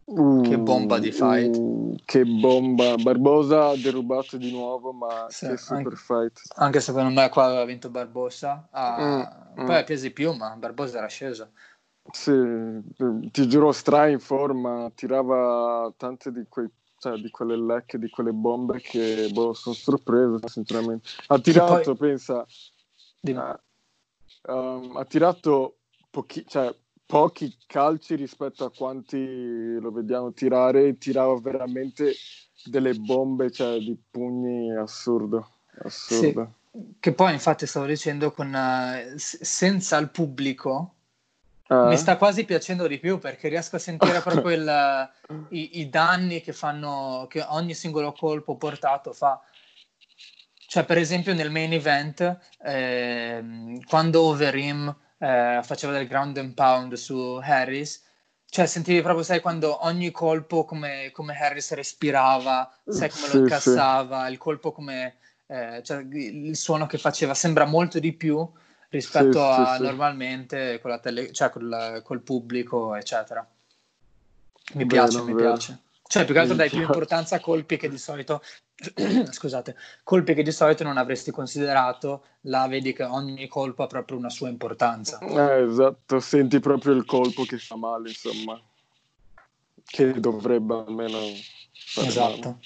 Uh, 0.05 0.41
che 0.41 0.57
bomba 0.57 0.99
di 0.99 1.11
fight. 1.11 1.55
Uh, 1.57 1.95
che 2.05 2.23
bomba. 2.23 2.95
Barbosa 2.95 3.69
ha 3.69 3.75
derubato 3.75 4.37
di 4.37 4.51
nuovo, 4.51 4.93
ma 4.93 5.25
sì, 5.29 5.47
che 5.47 5.57
super 5.57 5.77
anche, 5.77 5.95
fight. 5.95 6.41
Anche 6.55 6.79
secondo 6.81 7.09
me 7.09 7.27
qua 7.29 7.45
aveva 7.45 7.65
vinto 7.65 7.89
Barbosa. 7.89 8.67
Ah, 8.71 9.49
mm, 9.51 9.65
poi 9.65 9.75
mm. 9.75 9.79
a 9.79 9.83
pesi 9.83 10.11
più, 10.11 10.33
ma 10.33 10.55
Barbosa 10.55 10.99
era 10.99 11.07
sceso. 11.07 11.49
Sì, 12.11 12.31
ti 13.31 13.47
giuro, 13.47 13.71
stra 13.71 14.07
in 14.07 14.19
forma, 14.19 14.89
tirava 14.95 15.93
tante 15.97 16.31
di, 16.31 16.45
quei, 16.47 16.69
cioè, 16.97 17.17
di 17.19 17.29
quelle 17.29 17.57
lecche, 17.57 17.99
di 17.99 18.09
quelle 18.09 18.31
bombe 18.31 18.79
che 18.79 19.29
boh, 19.31 19.53
sono 19.53 19.75
sorpreso, 19.75 20.39
sinceramente. 20.47 21.09
Ha 21.27 21.39
tirato, 21.39 21.95
poi... 21.95 22.09
pensa, 22.09 22.45
uh, 23.21 24.51
um, 24.51 24.95
ha 24.95 25.05
tirato 25.05 25.79
pochi, 26.09 26.45
cioè, 26.47 26.73
pochi 27.05 27.57
calci 27.67 28.15
rispetto 28.15 28.63
a 28.63 28.71
quanti 28.71 29.77
lo 29.79 29.91
vediamo 29.91 30.31
tirare, 30.31 30.97
tirava 30.97 31.37
veramente 31.39 32.13
delle 32.65 32.93
bombe, 32.93 33.51
cioè 33.51 33.79
di 33.79 33.97
pugni 34.09 34.75
assurdo. 34.75 35.47
assurdo. 35.79 36.53
Sì, 36.71 36.95
che 36.99 37.13
poi 37.13 37.33
infatti 37.33 37.65
stavo 37.65 37.85
dicendo 37.85 38.31
con, 38.31 38.53
uh, 38.53 39.13
senza 39.17 39.97
il 39.97 40.09
pubblico 40.09 40.93
uh. 41.67 41.87
mi 41.87 41.97
sta 41.97 42.17
quasi 42.17 42.45
piacendo 42.45 42.87
di 42.87 42.99
più 42.99 43.19
perché 43.19 43.47
riesco 43.47 43.75
a 43.75 43.79
sentire 43.79 44.21
proprio 44.21 44.55
il, 44.55 45.09
i, 45.49 45.79
i, 45.79 45.89
danni 45.89 46.41
che 46.41 46.53
fanno 46.53 47.25
che 47.29 47.43
ogni 47.47 47.73
singolo 47.73 48.11
colpo 48.11 48.57
portato 48.57 49.13
fa 49.13 49.41
cioè 50.67 50.83
per 50.83 50.97
esempio 50.97 51.33
nel 51.33 51.49
main 51.49 51.73
event 51.73 52.37
eh, 52.61 53.43
quando 53.87 54.23
Overeem 54.23 54.95
eh, 55.19 55.61
faceva 55.63 55.93
del 55.93 56.07
ground 56.07 56.37
and 56.37 56.53
pound 56.53 56.93
su 56.93 57.39
Harris, 57.41 58.03
cioè 58.49 58.65
sentivi 58.65 59.01
proprio, 59.01 59.23
sai, 59.23 59.41
quando 59.41 59.85
ogni 59.85 60.11
colpo 60.11 60.65
come, 60.65 61.09
come 61.11 61.35
Harris 61.37 61.73
respirava, 61.73 62.71
sai 62.85 63.09
come 63.09 63.27
sì, 63.27 63.33
lo 63.33 63.43
incassava, 63.43 64.25
sì. 64.25 64.31
il 64.31 64.37
colpo 64.37 64.71
come, 64.71 65.15
eh, 65.47 65.81
cioè, 65.83 66.05
il 66.11 66.55
suono 66.55 66.85
che 66.85 66.97
faceva, 66.97 67.33
sembra 67.33 67.65
molto 67.65 67.99
di 67.99 68.13
più 68.13 68.49
rispetto 68.89 69.39
sì, 69.39 69.59
a 69.59 69.77
normalmente 69.79 70.79
con 70.81 70.91
la 70.91 70.99
tele, 70.99 71.31
cioè 71.31 71.49
col, 71.49 72.01
col 72.03 72.21
pubblico, 72.21 72.95
eccetera. 72.95 73.47
Mi 74.73 74.85
Beh, 74.85 74.93
piace, 74.93 75.21
mi 75.21 75.33
vero. 75.33 75.51
piace. 75.51 75.81
Cioè, 76.09 76.23
più 76.23 76.33
che 76.33 76.39
altro 76.39 76.55
dai 76.55 76.69
più 76.69 76.79
importanza 76.79 77.35
a 77.35 77.39
colpi 77.41 77.75
che 77.75 77.89
di 77.89 77.97
solito, 77.97 78.41
scusate, 79.29 79.75
colpi 80.03 80.33
che 80.33 80.43
di 80.43 80.53
solito 80.53 80.83
non 80.83 80.97
avresti 80.97 81.31
considerato, 81.31 82.23
là 82.41 82.65
vedi 82.67 82.93
che 82.93 83.03
ogni 83.03 83.47
colpo 83.47 83.83
ha 83.83 83.87
proprio 83.87 84.17
una 84.17 84.29
sua 84.29 84.47
importanza. 84.47 85.19
Eh, 85.19 85.63
esatto, 85.63 86.19
senti 86.21 86.59
proprio 86.61 86.93
il 86.93 87.03
colpo 87.03 87.43
che 87.43 87.57
fa 87.57 87.75
male, 87.75 88.09
insomma, 88.09 88.61
che 89.83 90.17
dovrebbe 90.19 90.75
almeno 90.75 91.19
Esatto. 91.95 92.49
Male. 92.49 92.59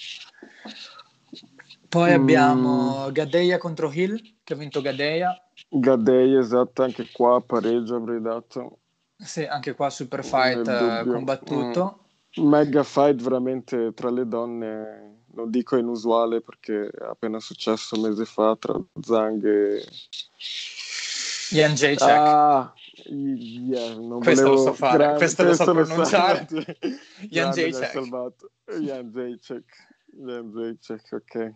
Poi 1.87 2.11
mm. 2.11 2.13
abbiamo 2.13 3.11
Gadeia 3.11 3.57
contro 3.57 3.91
Hill, 3.91 4.19
che 4.43 4.53
ha 4.53 4.55
vinto 4.55 4.81
Gadeia. 4.81 5.35
Gadeia, 5.73 6.39
esatto, 6.39 6.83
anche 6.83 7.07
qua 7.11 7.41
pareggio 7.41 7.95
avrei 7.95 8.21
dato. 8.21 8.79
Sì, 9.15 9.43
anche 9.43 9.73
qua 9.73 9.89
super 9.89 10.23
fight 10.23 10.67
eh, 10.67 11.03
combattuto. 11.07 11.95
Mm 11.97 12.01
mega 12.37 12.83
fight 12.83 13.21
veramente 13.21 13.93
tra 13.93 14.09
le 14.09 14.27
donne, 14.27 15.23
non 15.33 15.49
dico 15.49 15.75
inusuale 15.77 16.41
perché 16.41 16.89
è 16.89 17.03
appena 17.03 17.39
successo 17.39 17.95
un 17.95 18.09
mese 18.09 18.25
fa 18.25 18.55
tra 18.57 18.79
Zhang 19.01 19.43
e... 19.45 19.85
Yan 21.51 21.73
Jacek. 21.73 22.01
Ah, 22.01 22.73
yeah, 23.07 23.93
questo 24.21 24.47
lo 24.47 24.57
so 24.57 24.73
fare, 24.73 24.97
grande, 24.97 25.17
questo, 25.17 25.43
questo 25.43 25.73
lo 25.73 25.83
so 25.83 25.93
pronunciare. 25.93 26.47
Yan 27.29 27.51
Jacek. 27.51 27.93
Yan 28.79 29.09
Jacek. 29.11 29.65
Yan 30.13 30.51
Jacek, 30.51 31.11
ok. 31.11 31.53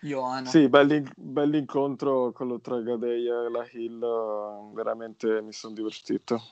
Johanna. 0.00 0.48
Sì, 0.48 0.68
bell'in- 0.68 1.10
bell'incontro 1.16 2.32
quello 2.32 2.60
tra 2.60 2.80
Gadeia 2.80 3.44
e 3.44 3.50
la 3.50 3.66
Hill, 3.70 4.72
veramente 4.72 5.40
mi 5.42 5.52
sono 5.52 5.74
divertito. 5.74 6.42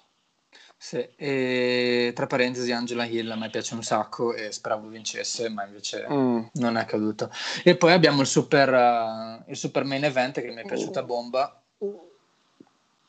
Sì, 0.78 1.06
e 1.16 2.12
tra 2.14 2.26
parentesi 2.26 2.70
Angela 2.70 3.04
Hill 3.04 3.30
a 3.30 3.36
me 3.36 3.50
piace 3.50 3.74
un 3.74 3.82
sacco 3.82 4.34
e 4.34 4.52
speravo 4.52 4.88
vincesse, 4.88 5.48
ma 5.48 5.64
invece 5.64 6.06
mm. 6.08 6.44
non 6.54 6.76
è 6.76 6.80
accaduto. 6.80 7.30
E 7.64 7.76
poi 7.76 7.92
abbiamo 7.92 8.20
il 8.20 8.26
super, 8.26 8.72
uh, 8.72 9.50
il 9.50 9.56
super 9.56 9.84
main 9.84 10.04
event 10.04 10.40
che 10.40 10.50
mi 10.50 10.62
è 10.62 10.64
piaciuta 10.64 11.02
bomba, 11.02 11.62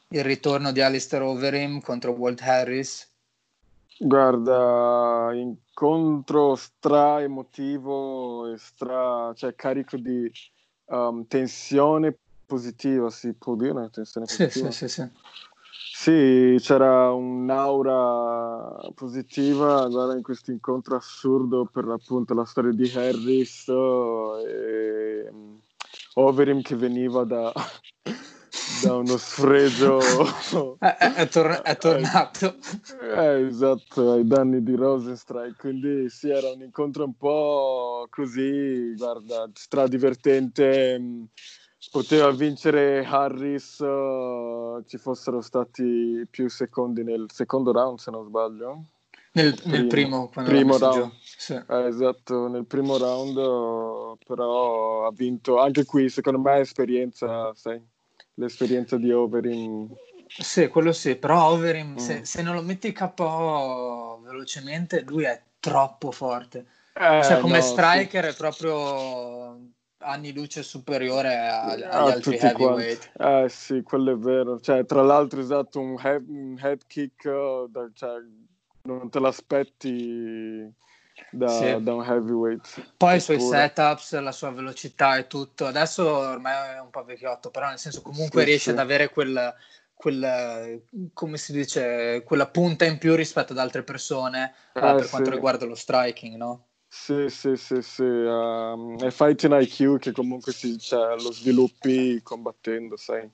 il 0.10 0.24
ritorno 0.24 0.72
di 0.72 0.82
Alistair 0.82 1.24
Overeem 1.24 1.82
contro 1.82 2.12
Walt 2.12 2.42
Harris. 2.42 3.16
Guarda, 4.00 5.32
incontro 5.34 6.56
stra 6.56 7.22
emotivo 7.22 8.52
e 8.52 8.58
stra, 8.58 9.34
cioè 9.36 9.56
carico 9.56 9.98
di 9.98 10.32
um, 10.86 11.26
tensione 11.26 12.18
positiva, 12.46 13.10
si 13.10 13.34
può 13.34 13.56
dire 13.56 13.90
tensione 13.92 14.28
positiva? 14.28 14.72
Sì, 14.72 14.88
sì, 14.88 14.88
sì. 14.88 15.02
sì. 15.02 15.10
Sì, 16.00 16.58
c'era 16.60 17.12
un'aura 17.12 18.92
positiva, 18.94 19.88
guarda, 19.88 20.16
in 20.16 20.22
questo 20.22 20.52
incontro 20.52 20.96
assurdo 20.96 21.66
per 21.66 21.86
appunto 21.86 22.36
la 22.36 22.46
storia 22.46 22.72
di 22.72 22.88
Harris 22.94 23.68
e 23.68 25.30
mm, 25.32 25.56
Overeem 26.14 26.62
che 26.62 26.76
veniva 26.76 27.24
da, 27.24 27.52
da 28.82 28.96
uno 28.96 29.18
sfregio. 29.18 30.00
è, 30.80 30.96
è, 31.16 31.28
tor- 31.28 31.62
è 31.62 31.78
tornato. 31.78 32.56
Eh, 33.02 33.46
esatto, 33.48 34.12
ai 34.12 34.26
danni 34.26 34.64
di 34.64 34.76
Rosenstrike, 34.76 35.56
quindi 35.58 36.10
sì, 36.10 36.30
era 36.30 36.50
un 36.52 36.62
incontro 36.62 37.04
un 37.04 37.16
po' 37.16 38.08
così, 38.10 38.94
guarda, 38.96 39.50
stradivertente 39.54 41.00
mm, 41.00 41.24
poteva 41.92 42.32
vincere 42.32 43.06
Harris 43.06 43.80
uh, 43.80 44.84
ci 44.86 44.98
fossero 44.98 45.42
stati 45.42 46.26
più 46.30 46.50
secondi 46.50 47.04
nel 47.04 47.28
secondo 47.32 47.72
round 47.72 48.00
se 48.00 48.12
non 48.12 48.26
sbaglio 48.26 48.84
nel 49.34 49.54
primo, 49.54 49.76
nel 49.76 49.88
primo, 49.88 50.30
primo 50.30 50.78
round 50.78 51.12
sì. 51.20 51.54
eh, 51.54 51.86
esatto 51.86 52.48
nel 52.48 52.66
primo 52.66 52.98
round 52.98 53.38
uh, 53.38 54.18
però 54.26 55.06
ha 55.06 55.12
vinto 55.12 55.60
anche 55.60 55.86
qui 55.86 56.10
secondo 56.10 56.40
me 56.40 56.60
esperienza 56.60 57.54
sai 57.54 57.82
l'esperienza 58.38 58.98
di 58.98 59.12
Overeem 59.12 59.88
sì 60.28 60.68
quello 60.68 60.92
sì 60.92 61.16
però 61.16 61.52
Overeem 61.52 61.94
mm. 61.94 61.98
se, 61.98 62.26
se, 62.26 62.42
non 62.42 62.56
lo 62.56 62.62
metti 62.62 62.92
KO 62.92 64.22
velocemente 64.24 65.04
lui 65.08 65.24
è 65.24 65.42
troppo 65.60 66.12
forte 66.12 66.66
eh, 66.94 67.22
cioè 67.24 67.40
come 67.40 67.58
no, 67.58 67.64
striker 67.64 68.24
sì. 68.24 68.30
è 68.30 68.36
proprio 68.36 69.60
anni 70.00 70.34
luce 70.34 70.64
superiore 70.64 71.36
a, 71.36 71.64
agli 71.64 71.84
a 71.84 71.90
altri 71.90 72.38
heavyweight. 72.38 73.12
Eh 73.18 73.50
sì, 73.50 73.82
quello 73.84 74.14
è 74.14 74.16
vero. 74.16 74.60
Cioè, 74.60 74.86
tra 74.86 75.02
l'altro, 75.02 75.40
esatto, 75.40 75.80
un 75.80 76.00
head, 76.02 76.24
un 76.28 76.58
head 76.62 76.82
kick, 76.88 77.28
da, 77.70 77.90
cioè, 77.94 78.22
non 78.84 79.10
te 79.10 79.20
l'aspetti 79.20 80.74
da, 81.32 81.48
sì. 81.48 81.84
da 81.84 81.94
un 81.94 82.04
heavyweight. 82.04 82.94
Poi 82.98 83.18
i 83.18 83.20
suoi 83.20 83.40
setups, 83.40 84.20
la 84.20 84.32
sua 84.32 84.52
velocità 84.52 85.18
e 85.18 85.28
tutto. 85.28 85.66
Adesso 85.66 86.08
ormai 86.08 86.76
è 86.76 86.80
un 86.80 86.90
po' 86.90 87.04
vecchiotto, 87.04 87.50
però 87.50 87.70
nel 87.70 87.80
senso 87.80 88.02
comunque 88.02 88.42
sì, 88.42 88.48
riesce 88.48 88.64
sì. 88.66 88.70
ad 88.72 88.80
avere 88.80 89.10
quel, 89.10 89.54
quel, 89.94 90.84
come 91.14 91.38
si 91.38 91.52
dice, 91.52 92.24
quella 92.26 92.48
punta 92.48 92.86
in 92.86 92.98
più 92.98 93.16
rispetto 93.16 93.54
ad 93.54 93.60
altre 93.60 93.84
persone 93.84 94.54
eh, 94.74 94.80
per 94.80 95.10
quanto 95.10 95.30
riguarda 95.30 95.66
lo 95.66 95.76
striking, 95.76 96.36
no? 96.36 96.66
Sì, 96.90 97.30
sì, 97.30 97.56
sì, 97.58 97.82
sì. 97.82 98.04
Um, 98.04 98.98
è 98.98 99.12
Fighting 99.12 99.60
IQ 99.60 100.00
che 100.00 100.12
comunque 100.14 100.54
si, 100.54 100.78
cioè, 100.80 101.16
lo 101.22 101.32
sviluppi 101.34 102.22
combattendo, 102.24 102.96
sai. 102.96 103.30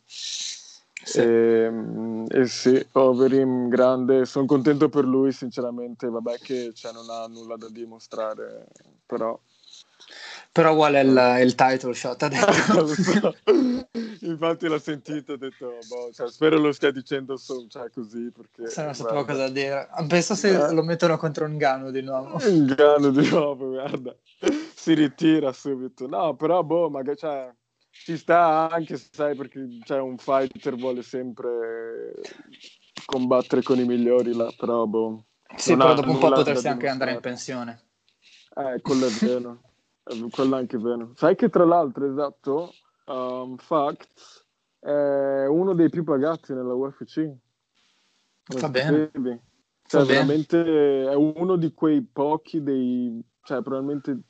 Sì. 1.04 1.20
E, 1.20 1.24
ehm, 1.24 2.26
e 2.30 2.45
sì, 2.47 2.86
Overeem 2.93 3.68
grande, 3.68 4.26
sono 4.26 4.45
contento 4.45 4.89
per 4.89 5.06
lui 5.06 5.32
sinceramente, 5.32 6.08
vabbè 6.08 6.38
che 6.39 6.72
cioè, 6.74 6.91
non 6.93 7.10
ha 7.10 7.28
nulla 7.28 7.58
da 7.58 7.70
dimostrare, 7.70 8.68
però 9.06 9.38
però 10.54 10.76
vuole 10.76 11.01
il, 11.01 11.39
il 11.41 11.56
title 11.56 11.95
shot, 11.95 12.22
ha 12.22 12.28
detto. 12.28 13.36
Infatti 14.22 14.68
l'ho 14.68 14.78
sentito, 14.78 15.34
ho 15.34 15.38
detto, 15.38 15.80
boh, 15.88 16.12
cioè, 16.14 16.30
spero 16.30 16.60
lo 16.60 16.72
stia 16.72 16.91
dicendo 16.91 17.38
so, 17.38 17.66
cioè, 17.68 17.89
così, 17.89 18.32
perché... 18.32 18.70
Se 18.70 18.84
non 18.84 18.93
sapevo 18.93 19.26
cosa 19.26 19.49
dire. 19.49 19.89
Penso 20.08 20.36
se 20.36 20.49
eh. 20.49 20.72
lo 20.72 20.84
mettono 20.84 21.18
contro 21.18 21.45
un 21.45 21.58
Gano 21.58 21.89
di 21.89 22.01
nuovo. 22.01 22.38
Un 22.45 22.66
Gano 22.68 23.10
di 23.10 23.28
nuovo, 23.30 23.70
guarda. 23.70 24.16
Si 24.76 24.93
ritira 24.93 25.51
subito. 25.51 26.06
No, 26.08 26.36
però, 26.36 26.62
boh, 26.62 26.88
magari, 26.88 27.18
cioè, 27.18 27.51
ci 27.94 28.18
sta 28.18 28.70
anche, 28.70 28.98
sai, 28.98 29.36
perché 29.36 29.80
cioè, 29.86 30.00
un 30.00 30.18
fighter 30.18 30.76
vuole 30.76 31.04
sempre 31.04 32.14
combattere 33.06 33.62
con 33.62 33.80
i 33.80 33.86
migliori 33.86 34.34
là, 34.34 34.52
però 34.58 34.86
boh. 34.86 35.26
Sì, 35.56 35.78
però 35.78 35.94
dopo 35.94 36.10
un 36.10 36.18
po' 36.18 36.30
potresti 36.30 36.68
anche 36.68 36.88
andare 36.88 37.14
in 37.14 37.20
pensione. 37.20 37.82
Eh, 38.56 38.82
quello 38.82 39.06
è 39.06 39.10
vero. 39.22 39.62
quello 40.32 40.56
è 40.56 40.60
anche 40.60 40.78
vero. 40.78 41.14
Sai 41.16 41.36
che 41.36 41.50
tra 41.50 41.66
l'altro, 41.66 42.10
esatto, 42.12 42.74
um, 43.06 43.56
Facts 43.58 44.44
è 44.80 45.46
uno 45.46 45.74
dei 45.74 45.89
più 45.89 46.04
pagati 46.04 46.54
nella 46.54 46.74
UFC. 46.74 47.32
Va 48.60 48.70
bene. 48.70 49.12
Cioè, 49.86 50.02
Va 50.02 50.08
veramente 50.08 50.64
bene. 50.64 51.12
è 51.12 51.14
uno 51.14 51.56
di 51.56 51.72
quei 51.74 52.02
pochi 52.02 52.64
dei, 52.64 53.24
cioè, 53.44 53.62
probabilmente 53.62 54.24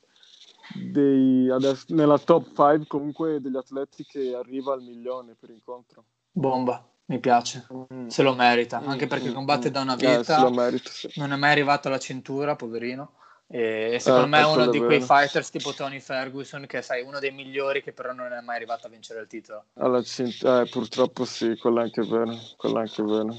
dei, 0.72 1.50
adesso, 1.50 1.86
nella 1.88 2.18
top 2.18 2.46
5 2.46 2.86
comunque 2.86 3.40
degli 3.40 3.56
atleti 3.56 4.04
che 4.04 4.34
arriva 4.34 4.72
al 4.72 4.82
milione 4.82 5.34
per 5.38 5.50
incontro. 5.50 6.04
Bomba. 6.30 6.88
Mi 7.06 7.18
piace, 7.18 7.66
mm. 7.70 8.06
se 8.06 8.22
lo 8.22 8.34
merita, 8.34 8.80
mm, 8.80 8.88
anche 8.88 9.06
perché 9.06 9.28
mm, 9.28 9.34
combatte 9.34 9.68
mm. 9.68 9.72
da 9.72 9.80
una 9.82 9.94
eh, 9.94 10.16
vita, 10.18 10.46
eh, 10.46 10.50
merita, 10.50 10.90
sì. 10.90 11.12
non 11.16 11.32
è 11.32 11.36
mai 11.36 11.50
arrivato 11.50 11.88
alla 11.88 11.98
cintura, 11.98 12.56
poverino. 12.56 13.16
E 13.46 13.98
secondo 14.00 14.24
eh, 14.24 14.28
me 14.30 14.38
è 14.40 14.46
uno 14.46 14.66
di 14.68 14.78
quei 14.78 15.02
fighters 15.02 15.50
tipo 15.50 15.74
Tony 15.74 16.00
Ferguson, 16.00 16.64
che 16.66 16.80
sai, 16.80 17.02
uno 17.02 17.18
dei 17.18 17.30
migliori 17.30 17.82
che 17.82 17.92
però 17.92 18.14
non 18.14 18.32
è 18.32 18.40
mai 18.40 18.56
arrivato 18.56 18.86
a 18.86 18.90
vincere 18.90 19.20
il 19.20 19.26
titolo. 19.26 19.66
Alla 19.74 20.02
cintura, 20.02 20.62
eh, 20.62 20.68
purtroppo 20.68 21.26
sì, 21.26 21.54
quello 21.58 21.80
è 21.80 21.82
anche 21.82 22.02
vero, 22.02 22.38
quello 22.56 22.78
è 22.78 22.80
anche 22.80 23.02
vero. 23.02 23.36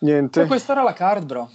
Niente. 0.00 0.42
E 0.42 0.46
questa 0.46 0.72
era 0.72 0.82
la 0.82 0.92
card, 0.92 1.24
bro. 1.24 1.50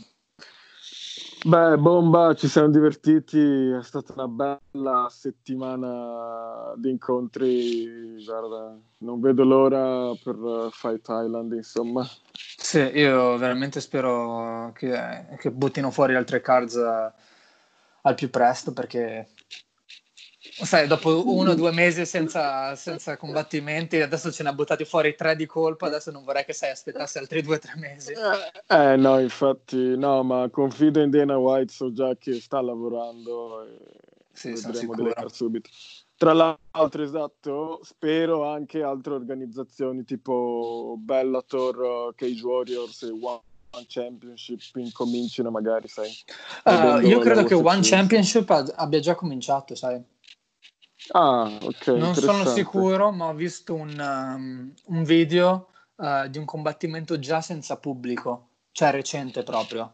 Beh, 1.47 1.77
bomba, 1.77 2.33
ci 2.33 2.47
siamo 2.47 2.69
divertiti, 2.69 3.69
è 3.69 3.83
stata 3.83 4.13
una 4.13 4.27
bella 4.27 5.07
settimana 5.11 6.73
di 6.75 6.89
incontri, 6.89 8.15
guarda, 8.25 8.75
non 8.97 9.19
vedo 9.19 9.43
l'ora 9.43 10.11
per 10.23 10.69
Fight 10.71 11.05
Island, 11.07 11.51
insomma. 11.53 12.03
Sì, 12.33 12.79
io 12.79 13.37
veramente 13.37 13.79
spero 13.79 14.71
che, 14.73 15.37
che 15.37 15.51
buttino 15.51 15.91
fuori 15.91 16.15
altre 16.15 16.41
cards 16.41 16.77
al 16.77 18.15
più 18.15 18.31
presto 18.31 18.73
perché 18.73 19.27
sai, 20.63 20.87
dopo 20.87 21.29
uno 21.29 21.51
o 21.51 21.55
due 21.55 21.71
mesi 21.71 22.05
senza, 22.05 22.75
senza, 22.75 23.17
combattimenti, 23.17 23.99
adesso 23.99 24.31
ce 24.31 24.43
ne 24.43 24.49
ha 24.49 24.53
buttati 24.53 24.85
fuori 24.85 25.15
tre 25.15 25.35
di 25.35 25.45
colpo, 25.45 25.85
adesso 25.85 26.11
non 26.11 26.23
vorrei 26.23 26.45
che 26.45 26.53
sai 26.53 26.71
aspettasse 26.71 27.19
altri 27.19 27.41
due 27.41 27.55
o 27.55 27.59
tre 27.59 27.73
mesi. 27.75 28.13
Eh, 28.13 28.75
eh, 28.75 28.95
no, 28.95 29.19
infatti, 29.19 29.97
no, 29.97 30.23
ma 30.23 30.47
confido 30.49 31.01
in 31.01 31.09
Dana 31.09 31.37
White, 31.37 31.73
so 31.73 31.91
già 31.91 32.15
che 32.17 32.39
sta 32.39 32.61
lavorando 32.61 33.63
e 33.63 33.77
sì, 34.31 34.51
vedremo 34.51 34.95
delle 34.95 35.13
subito. 35.27 35.69
Tra 36.17 36.31
l'altro, 36.31 37.03
esatto, 37.03 37.81
spero 37.83 38.49
anche 38.49 38.81
altre 38.81 39.13
organizzazioni 39.13 40.05
tipo 40.05 40.95
Bellator, 40.97 42.15
Cage 42.15 42.41
Warriors 42.41 43.03
e 43.03 43.09
One 43.11 43.41
Championship 43.87 44.61
incomincino 44.75 45.51
magari, 45.51 45.89
sai. 45.89 46.09
Uh, 46.63 47.05
io 47.05 47.19
credo 47.19 47.43
che 47.43 47.55
One 47.55 47.81
Championship 47.81 48.49
abbia 48.75 48.99
già 49.01 49.15
cominciato, 49.15 49.75
sai. 49.75 50.01
Ah, 51.11 51.57
ok. 51.61 51.87
Non 51.87 52.15
sono 52.15 52.45
sicuro, 52.45 53.11
ma 53.11 53.27
ho 53.27 53.33
visto 53.33 53.73
un, 53.73 53.97
um, 53.99 54.73
un 54.95 55.03
video 55.03 55.69
uh, 55.95 56.27
di 56.27 56.37
un 56.37 56.45
combattimento 56.45 57.19
già 57.19 57.41
senza 57.41 57.77
pubblico, 57.77 58.47
cioè 58.71 58.91
recente 58.91 59.43
proprio. 59.43 59.93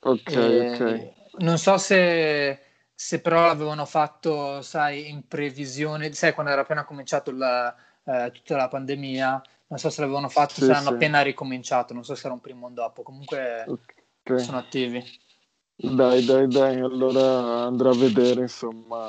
Ok, 0.00 0.32
e, 0.32 0.72
ok. 0.72 1.12
Non 1.42 1.58
so 1.58 1.78
se, 1.78 2.60
se, 2.94 3.20
però 3.20 3.46
l'avevano 3.46 3.86
fatto, 3.86 4.62
sai, 4.62 5.08
in 5.08 5.26
previsione, 5.26 6.12
sai, 6.12 6.34
quando 6.34 6.52
era 6.52 6.62
appena 6.62 6.84
cominciato 6.84 7.32
la, 7.32 7.74
uh, 8.04 8.30
tutta 8.30 8.56
la 8.56 8.68
pandemia, 8.68 9.42
non 9.68 9.78
so 9.78 9.90
se 9.90 10.00
l'avevano 10.02 10.28
fatto, 10.28 10.54
sì, 10.54 10.64
se 10.64 10.72
hanno 10.72 10.88
sì. 10.88 10.94
appena 10.94 11.22
ricominciato, 11.22 11.94
non 11.94 12.04
so 12.04 12.14
se 12.14 12.26
era 12.26 12.34
un 12.34 12.40
primo 12.40 12.66
o 12.66 12.68
un 12.68 12.74
dopo, 12.74 13.02
comunque 13.02 13.64
okay. 13.66 14.38
sono 14.38 14.58
attivi. 14.58 15.02
Dai, 15.74 16.24
dai, 16.24 16.46
dai, 16.46 16.78
allora 16.78 17.64
andrò 17.64 17.90
a 17.90 17.96
vedere, 17.96 18.42
insomma. 18.42 19.08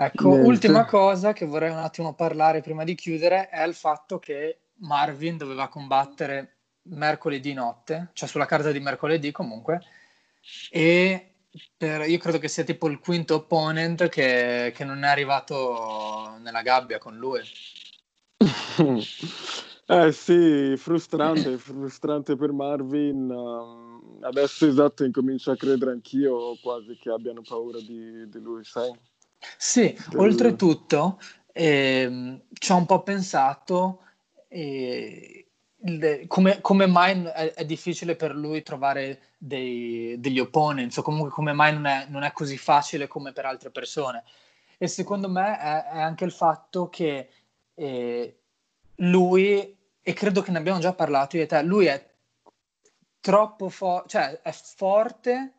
Ecco, 0.00 0.28
Niente. 0.28 0.46
ultima 0.46 0.84
cosa 0.84 1.32
che 1.32 1.44
vorrei 1.44 1.70
un 1.70 1.78
attimo 1.78 2.14
parlare 2.14 2.60
prima 2.60 2.84
di 2.84 2.94
chiudere 2.94 3.48
è 3.48 3.64
il 3.64 3.74
fatto 3.74 4.20
che 4.20 4.58
Marvin 4.76 5.36
doveva 5.36 5.66
combattere 5.68 6.58
mercoledì 6.82 7.52
notte, 7.52 8.10
cioè 8.12 8.28
sulla 8.28 8.46
carta 8.46 8.70
di 8.70 8.78
mercoledì 8.78 9.32
comunque, 9.32 9.80
e 10.70 11.32
per, 11.76 12.08
io 12.08 12.18
credo 12.18 12.38
che 12.38 12.46
sia 12.48 12.62
tipo 12.62 12.88
il 12.88 13.00
quinto 13.00 13.34
opponent 13.34 14.08
che, 14.08 14.72
che 14.74 14.84
non 14.84 15.02
è 15.02 15.08
arrivato 15.08 16.36
nella 16.40 16.62
gabbia 16.62 16.98
con 16.98 17.16
lui. 17.16 17.40
eh 19.86 20.12
sì, 20.12 20.76
frustrante, 20.76 21.58
frustrante 21.58 22.36
per 22.36 22.52
Marvin. 22.52 23.28
Um, 23.30 24.18
adesso 24.20 24.66
esatto, 24.66 25.04
incomincio 25.04 25.50
a 25.50 25.56
credere 25.56 25.90
anch'io 25.90 26.56
quasi 26.62 26.96
che 26.96 27.10
abbiano 27.10 27.42
paura 27.42 27.80
di, 27.80 28.28
di 28.28 28.38
lui, 28.38 28.62
sai? 28.64 28.92
Sì, 29.56 29.96
del... 30.08 30.20
oltretutto 30.20 31.20
ehm, 31.52 32.42
ci 32.52 32.72
ho 32.72 32.76
un 32.76 32.86
po' 32.86 33.02
pensato 33.02 34.02
eh, 34.48 35.46
il, 35.82 36.24
come, 36.26 36.60
come, 36.60 36.86
mai 36.86 37.22
è, 37.24 37.52
è, 37.54 37.64
difficile 37.64 38.16
per 38.16 38.34
lui 38.34 38.62
trovare 38.62 39.34
dei, 39.38 40.16
degli 40.18 40.40
opponents 40.40 40.96
o 40.96 41.02
comunque 41.02 41.30
come 41.30 41.52
mai 41.52 41.72
non 41.72 41.86
è, 41.86 42.06
non 42.08 42.22
è, 42.22 42.32
così 42.32 42.56
facile 42.56 43.06
come 43.06 43.32
per 43.32 43.44
altre 43.44 43.70
persone. 43.70 44.24
E 44.76 44.86
secondo 44.88 45.28
me 45.28 45.58
è, 45.58 45.84
è 45.84 46.00
anche 46.00 46.24
il 46.24 46.32
fatto 46.32 46.88
che 46.88 47.28
eh, 47.74 48.38
lui, 48.96 49.76
e 50.02 50.12
credo 50.12 50.42
che 50.42 50.50
ne 50.50 50.58
abbiamo 50.58 50.80
già 50.80 50.92
parlato 50.92 51.36
io 51.36 51.42
e 51.42 51.46
te, 51.46 51.62
lui 51.62 51.86
è 51.86 52.06
troppo 53.20 53.68
forte, 53.68 54.08
cioè 54.08 54.40
è 54.42 54.52
forte 54.52 55.57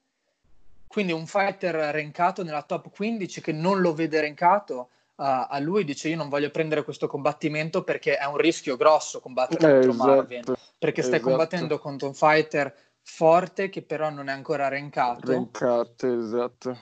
quindi 0.89 1.11
un 1.11 1.27
fighter 1.27 1.75
rankato 1.75 2.43
nella 2.43 2.63
top 2.63 2.89
15 2.89 3.41
che 3.41 3.51
non 3.51 3.79
lo 3.79 3.93
vede 3.93 4.21
rankato, 4.21 4.89
uh, 5.17 5.45
a 5.47 5.59
lui 5.59 5.83
dice 5.83 6.09
io 6.09 6.17
non 6.17 6.29
voglio 6.29 6.49
prendere 6.49 6.83
questo 6.83 7.05
combattimento 7.05 7.83
perché 7.83 8.17
è 8.17 8.25
un 8.25 8.37
rischio 8.37 8.75
grosso 8.75 9.19
combattere 9.19 9.67
eh, 9.67 9.71
contro 9.73 9.91
esatto, 9.91 10.09
Marvin, 10.09 10.43
perché 10.79 11.03
stai 11.03 11.17
esatto. 11.17 11.29
combattendo 11.29 11.77
contro 11.77 12.07
un 12.07 12.15
fighter 12.15 12.75
forte 13.03 13.69
che 13.69 13.83
però 13.83 14.09
non 14.09 14.29
è 14.29 14.31
ancora 14.31 14.67
rankato. 14.67 15.31
Rankato, 15.31 16.19
esatto. 16.19 16.77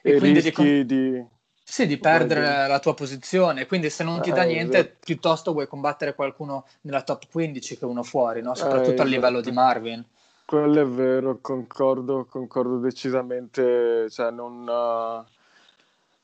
E, 0.00 0.12
e 0.12 0.18
quindi 0.18 0.38
rischi 0.38 0.62
di... 0.62 0.86
di... 0.86 1.26
Sì, 1.64 1.88
di 1.88 1.98
perdere 1.98 2.68
la 2.68 2.78
tua 2.78 2.94
posizione, 2.94 3.66
quindi 3.66 3.90
se 3.90 4.04
non 4.04 4.20
ti 4.20 4.30
dà 4.30 4.44
eh, 4.44 4.46
niente, 4.46 4.78
esatto. 4.78 4.96
piuttosto 5.00 5.52
vuoi 5.52 5.66
combattere 5.66 6.14
qualcuno 6.14 6.66
nella 6.82 7.02
top 7.02 7.28
15 7.28 7.78
che 7.78 7.84
uno 7.84 8.04
fuori, 8.04 8.42
no? 8.42 8.54
soprattutto 8.54 9.02
eh, 9.02 9.04
a 9.04 9.08
livello 9.08 9.40
di 9.40 9.50
esatto. 9.50 9.64
Marvin. 9.66 10.04
Quello 10.50 10.80
è 10.80 10.84
vero, 10.84 11.38
concordo, 11.40 12.24
concordo 12.24 12.78
decisamente, 12.78 14.10
cioè 14.10 14.32
non... 14.32 14.66
Uh, 14.66 15.24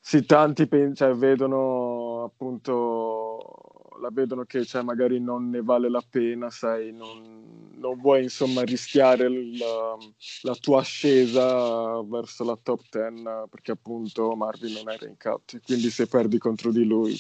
sì, 0.00 0.26
tanti 0.26 0.66
pen- 0.66 0.96
cioè, 0.96 1.14
vedono 1.14 2.24
appunto, 2.24 3.92
la 4.00 4.08
vedono 4.10 4.42
che 4.42 4.64
cioè, 4.64 4.82
magari 4.82 5.20
non 5.20 5.48
ne 5.50 5.62
vale 5.62 5.88
la 5.88 6.02
pena, 6.10 6.50
sai, 6.50 6.92
non, 6.92 7.70
non 7.76 8.00
vuoi 8.00 8.24
insomma 8.24 8.62
rischiare 8.62 9.28
la, 9.28 9.96
la, 10.42 10.54
tua 10.56 10.80
ascesa 10.80 12.02
verso 12.02 12.42
la 12.42 12.58
top 12.60 12.80
10 12.90 13.22
perché 13.48 13.70
appunto 13.70 14.34
Marvin 14.34 14.72
non 14.72 14.90
è 14.90 14.98
rankato, 14.98 15.56
quindi 15.64 15.88
se 15.88 16.08
perdi 16.08 16.38
contro 16.38 16.72
di 16.72 16.84
lui 16.84 17.16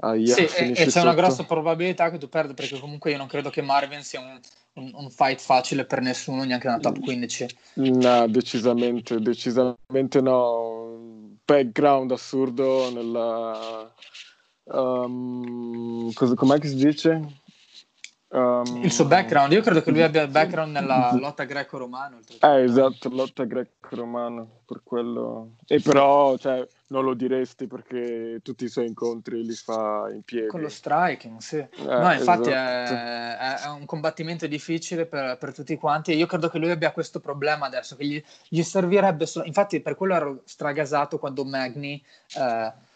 Aia, 0.00 0.34
sì, 0.34 0.42
e, 0.42 0.68
e 0.68 0.72
c'è 0.72 0.90
sotto. 0.90 1.06
una 1.06 1.14
grossa 1.14 1.44
probabilità 1.44 2.10
che 2.10 2.18
tu 2.18 2.28
perda 2.28 2.54
perché 2.54 2.78
comunque 2.78 3.10
io 3.10 3.16
non 3.16 3.26
credo 3.26 3.50
che 3.50 3.62
Marvin 3.62 4.02
sia 4.02 4.20
un, 4.20 4.38
un, 4.74 4.90
un 4.94 5.10
fight 5.10 5.40
facile 5.40 5.84
per 5.86 6.00
nessuno, 6.00 6.44
neanche 6.44 6.68
nella 6.68 6.78
top 6.78 7.00
15. 7.00 7.46
No, 7.74 8.28
decisamente, 8.28 9.18
decisamente 9.20 10.20
no. 10.20 11.36
Background 11.44 12.12
assurdo 12.12 12.92
nella... 12.92 13.92
Um, 14.64 16.12
cosa, 16.12 16.34
com'è 16.34 16.58
che 16.58 16.68
si 16.68 16.76
dice? 16.76 17.40
Um, 18.30 18.82
il 18.82 18.92
suo 18.92 19.06
background, 19.06 19.52
io 19.52 19.62
credo 19.62 19.82
che 19.82 19.90
lui 19.90 20.02
abbia 20.02 20.20
il 20.20 20.28
background 20.28 20.72
nella 20.72 21.12
lotta 21.18 21.44
greco-romana. 21.44 22.18
Eh, 22.40 22.62
esatto, 22.62 23.08
lotta 23.08 23.44
greco-romana, 23.44 24.46
per 24.66 24.82
quello. 24.84 25.52
E 25.66 25.80
però, 25.80 26.36
cioè, 26.36 26.66
non 26.88 27.04
lo 27.04 27.14
diresti 27.14 27.66
perché 27.66 28.40
tutti 28.42 28.64
i 28.64 28.68
suoi 28.68 28.86
incontri 28.86 29.42
li 29.42 29.54
fa 29.54 30.10
in 30.12 30.20
piedi. 30.22 30.48
Con 30.48 30.60
lo 30.60 30.68
striking, 30.68 31.38
sì. 31.38 31.56
Eh, 31.56 31.68
no, 31.84 32.12
infatti 32.12 32.50
esatto. 32.50 32.94
è, 32.94 33.64
è, 33.64 33.68
un 33.70 33.86
combattimento 33.86 34.46
difficile 34.46 35.06
per, 35.06 35.38
per, 35.38 35.54
tutti 35.54 35.76
quanti 35.76 36.12
e 36.12 36.16
io 36.16 36.26
credo 36.26 36.50
che 36.50 36.58
lui 36.58 36.70
abbia 36.70 36.92
questo 36.92 37.20
problema 37.20 37.64
adesso, 37.64 37.96
che 37.96 38.04
gli, 38.04 38.22
gli 38.48 38.62
servirebbe 38.62 39.24
solo... 39.24 39.46
Infatti 39.46 39.80
per 39.80 39.94
quello 39.94 40.14
ero 40.14 40.40
stragasato 40.44 41.18
quando 41.18 41.44
Magni... 41.44 42.02
Eh, 42.36 42.86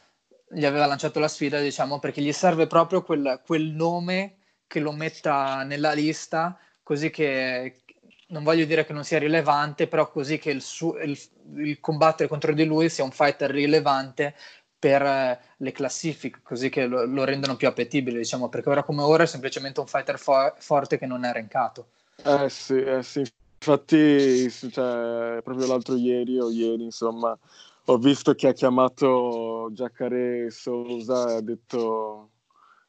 gli 0.54 0.66
aveva 0.66 0.84
lanciato 0.84 1.18
la 1.18 1.28
sfida, 1.28 1.60
diciamo, 1.60 1.98
perché 1.98 2.20
gli 2.20 2.30
serve 2.30 2.66
proprio 2.66 3.02
quel, 3.02 3.40
quel 3.42 3.68
nome 3.68 4.34
che 4.72 4.80
lo 4.80 4.92
metta 4.92 5.64
nella 5.64 5.92
lista, 5.92 6.58
così 6.82 7.10
che 7.10 7.82
non 8.28 8.42
voglio 8.42 8.64
dire 8.64 8.86
che 8.86 8.94
non 8.94 9.04
sia 9.04 9.18
rilevante, 9.18 9.86
però 9.86 10.10
così 10.10 10.38
che 10.38 10.50
il, 10.50 10.62
su, 10.62 10.96
il, 10.96 11.18
il 11.56 11.78
combattere 11.78 12.26
contro 12.26 12.54
di 12.54 12.64
lui 12.64 12.88
sia 12.88 13.04
un 13.04 13.10
fighter 13.10 13.50
rilevante 13.50 14.34
per 14.78 15.02
eh, 15.02 15.40
le 15.58 15.72
classifiche, 15.72 16.40
così 16.42 16.70
che 16.70 16.86
lo, 16.86 17.04
lo, 17.04 17.24
rendono 17.24 17.56
più 17.56 17.68
appetibile, 17.68 18.16
diciamo, 18.16 18.48
perché 18.48 18.70
ora 18.70 18.82
come 18.82 19.02
ora 19.02 19.24
è 19.24 19.26
semplicemente 19.26 19.80
un 19.80 19.86
fighter 19.86 20.18
fo- 20.18 20.54
forte 20.56 20.96
che 20.96 21.04
non 21.04 21.26
è 21.26 21.32
rankato. 21.34 21.88
Eh 22.24 22.48
sì, 22.48 22.80
eh 22.80 23.02
sì, 23.02 23.22
infatti 23.58 24.50
cioè, 24.50 25.42
proprio 25.42 25.66
l'altro 25.66 25.96
ieri 25.96 26.40
o 26.40 26.50
ieri, 26.50 26.84
insomma, 26.84 27.38
ho 27.84 27.98
visto 27.98 28.34
che 28.34 28.48
ha 28.48 28.52
chiamato 28.52 29.68
Giacare 29.72 30.50
Sousa 30.50 31.30
e 31.30 31.36
ha 31.36 31.40
detto 31.42 32.30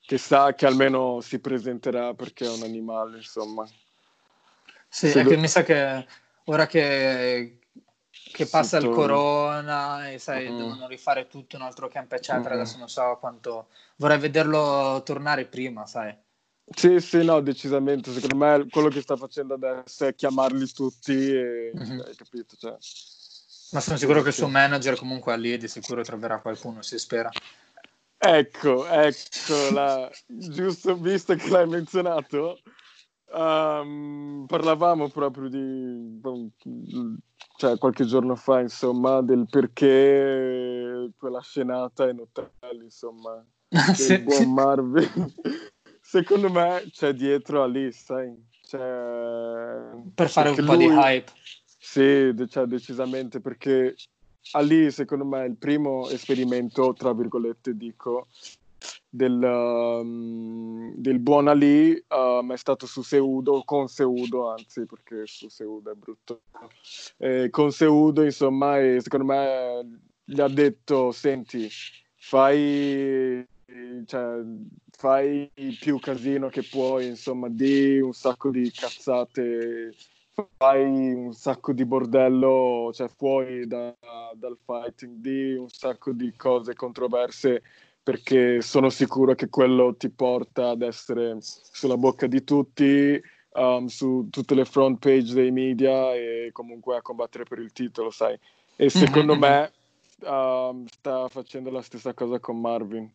che 0.05 0.17
sa 0.17 0.53
che 0.53 0.65
almeno 0.65 1.21
si 1.21 1.39
presenterà 1.39 2.13
perché 2.13 2.45
è 2.45 2.49
un 2.49 2.63
animale, 2.63 3.17
insomma. 3.17 3.65
Sì, 4.87 5.09
Se 5.09 5.21
è 5.21 5.23
do... 5.23 5.29
che 5.29 5.37
mi 5.37 5.47
sa 5.47 5.63
che 5.63 6.05
ora 6.45 6.67
che, 6.67 7.59
che 8.09 8.45
passa 8.47 8.77
il 8.77 8.89
corona 8.89 10.11
e 10.11 10.19
sai, 10.19 10.49
mm. 10.49 10.57
devono 10.57 10.87
rifare 10.87 11.27
tutto 11.27 11.55
un 11.55 11.61
altro 11.61 11.87
camp, 11.87 12.11
eccetera, 12.11 12.55
mm. 12.55 12.59
adesso 12.59 12.77
non 12.77 12.89
so 12.89 13.17
quanto... 13.19 13.67
Vorrei 13.95 14.19
vederlo 14.19 15.01
tornare 15.05 15.45
prima, 15.45 15.85
sai. 15.85 16.15
Sì, 16.65 16.99
sì, 16.99 17.23
no, 17.23 17.39
decisamente. 17.41 18.11
Secondo 18.11 18.35
me 18.35 18.67
quello 18.69 18.89
che 18.89 19.01
sta 19.01 19.15
facendo 19.15 19.53
adesso 19.53 20.05
è 20.05 20.15
chiamarli 20.15 20.71
tutti 20.71 21.13
e... 21.13 21.71
Mm-hmm. 21.77 21.99
Hai 21.99 22.15
capito, 22.15 22.55
cioè... 22.57 22.75
Ma 23.71 23.79
sono 23.79 23.97
sicuro 23.97 24.21
che 24.21 24.27
il 24.27 24.33
suo 24.35 24.47
manager 24.47 24.95
comunque 24.95 25.35
lì 25.37 25.57
di 25.57 25.67
sicuro 25.67 26.03
troverà 26.03 26.39
qualcuno, 26.39 26.81
si 26.83 26.99
spera. 26.99 27.31
Ecco, 28.25 28.87
ecco, 28.87 29.69
la... 29.73 30.09
giusto 30.27 30.95
visto 30.95 31.35
che 31.35 31.49
l'hai 31.49 31.67
menzionato, 31.67 32.57
um, 33.33 34.45
parlavamo 34.47 35.09
proprio 35.09 35.49
di, 35.49 36.21
cioè 37.57 37.77
qualche 37.77 38.05
giorno 38.05 38.35
fa, 38.35 38.61
insomma, 38.61 39.21
del 39.21 39.45
perché 39.49 41.11
quella 41.17 41.41
scenata 41.41 42.09
in 42.09 42.19
hotel, 42.19 42.81
insomma, 42.81 43.45
del 43.67 44.23
buon 44.23 44.53
Marvin. 44.53 45.33
Secondo 45.99 46.49
me 46.49 46.81
c'è 46.91 47.11
dietro 47.11 47.63
a 47.63 47.67
lì, 47.67 47.91
sai? 47.91 48.33
C'è... 48.61 48.77
Per 50.15 50.29
fare 50.29 50.49
un 50.49 50.55
po' 50.55 50.75
lui... 50.75 50.87
di 50.87 50.93
hype. 50.93 51.31
Sì, 51.65 52.33
cioè, 52.47 52.65
decisamente, 52.67 53.41
perché 53.41 53.95
Ali 54.51 54.91
secondo 54.91 55.25
me 55.25 55.43
è 55.43 55.47
il 55.47 55.55
primo 55.55 56.07
esperimento, 56.09 56.93
tra 56.93 57.13
virgolette 57.13 57.75
dico, 57.75 58.27
del, 59.09 59.41
um, 59.41 60.93
del 60.95 61.19
buon 61.19 61.47
Ali, 61.47 62.03
um, 62.09 62.51
è 62.51 62.57
stato 62.57 62.85
su 62.85 63.01
Seudo, 63.01 63.63
con 63.65 63.87
Seudo 63.87 64.51
anzi, 64.51 64.85
perché 64.85 65.25
su 65.25 65.49
Seudo 65.49 65.91
è 65.91 65.95
brutto, 65.95 66.41
eh, 67.17 67.49
con 67.49 67.71
Seudo 67.71 68.23
insomma, 68.23 68.79
e 68.79 68.99
secondo 69.01 69.25
me 69.25 69.99
gli 70.23 70.39
ha 70.39 70.47
detto, 70.47 71.11
senti, 71.11 71.69
fai... 72.15 73.45
Cioè, 74.05 74.43
fai 74.95 75.49
più 75.79 75.97
casino 75.97 76.47
che 76.49 76.61
puoi, 76.61 77.07
insomma, 77.07 77.49
di 77.49 77.99
un 77.99 78.13
sacco 78.13 78.51
di 78.51 78.69
cazzate 78.71 79.91
fai 80.57 81.13
un 81.13 81.33
sacco 81.33 81.73
di 81.73 81.85
bordello, 81.85 82.91
cioè 82.93 83.07
fuori 83.07 83.67
da, 83.67 83.95
dal 84.33 84.57
fighting, 84.65 85.17
di 85.17 85.53
un 85.55 85.69
sacco 85.69 86.11
di 86.11 86.33
cose 86.35 86.73
controverse 86.73 87.61
perché 88.03 88.61
sono 88.61 88.89
sicuro 88.89 89.33
che 89.33 89.47
quello 89.47 89.95
ti 89.95 90.09
porta 90.09 90.69
ad 90.69 90.81
essere 90.81 91.37
sulla 91.39 91.95
bocca 91.95 92.27
di 92.27 92.43
tutti, 92.43 93.21
um, 93.53 93.85
su 93.85 94.27
tutte 94.29 94.55
le 94.55 94.65
front 94.65 94.99
page 94.99 95.33
dei 95.33 95.51
media 95.51 96.13
e 96.13 96.49
comunque 96.51 96.97
a 96.97 97.01
combattere 97.01 97.45
per 97.45 97.59
il 97.59 97.71
titolo, 97.71 98.11
sai. 98.11 98.37
E 98.75 98.89
secondo 98.89 99.37
mm-hmm. 99.37 99.41
me 99.41 99.71
um, 100.27 100.85
sta 100.87 101.29
facendo 101.29 101.69
la 101.71 101.81
stessa 101.81 102.13
cosa 102.13 102.39
con 102.39 102.59
Marvin. 102.59 103.09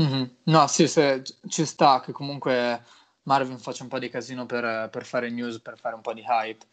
Mm-hmm. 0.00 0.24
No, 0.44 0.66
sì, 0.66 0.88
se, 0.88 1.22
ci 1.46 1.64
sta 1.64 2.00
che 2.00 2.10
comunque 2.10 2.82
Marvin 3.26 3.58
faccia 3.58 3.82
un 3.82 3.88
po' 3.88 3.98
di 3.98 4.08
casino 4.08 4.46
per, 4.46 4.88
per 4.90 5.04
fare 5.04 5.30
news, 5.30 5.60
per 5.60 5.78
fare 5.78 5.94
un 5.94 6.00
po' 6.00 6.14
di 6.14 6.24
hype. 6.26 6.64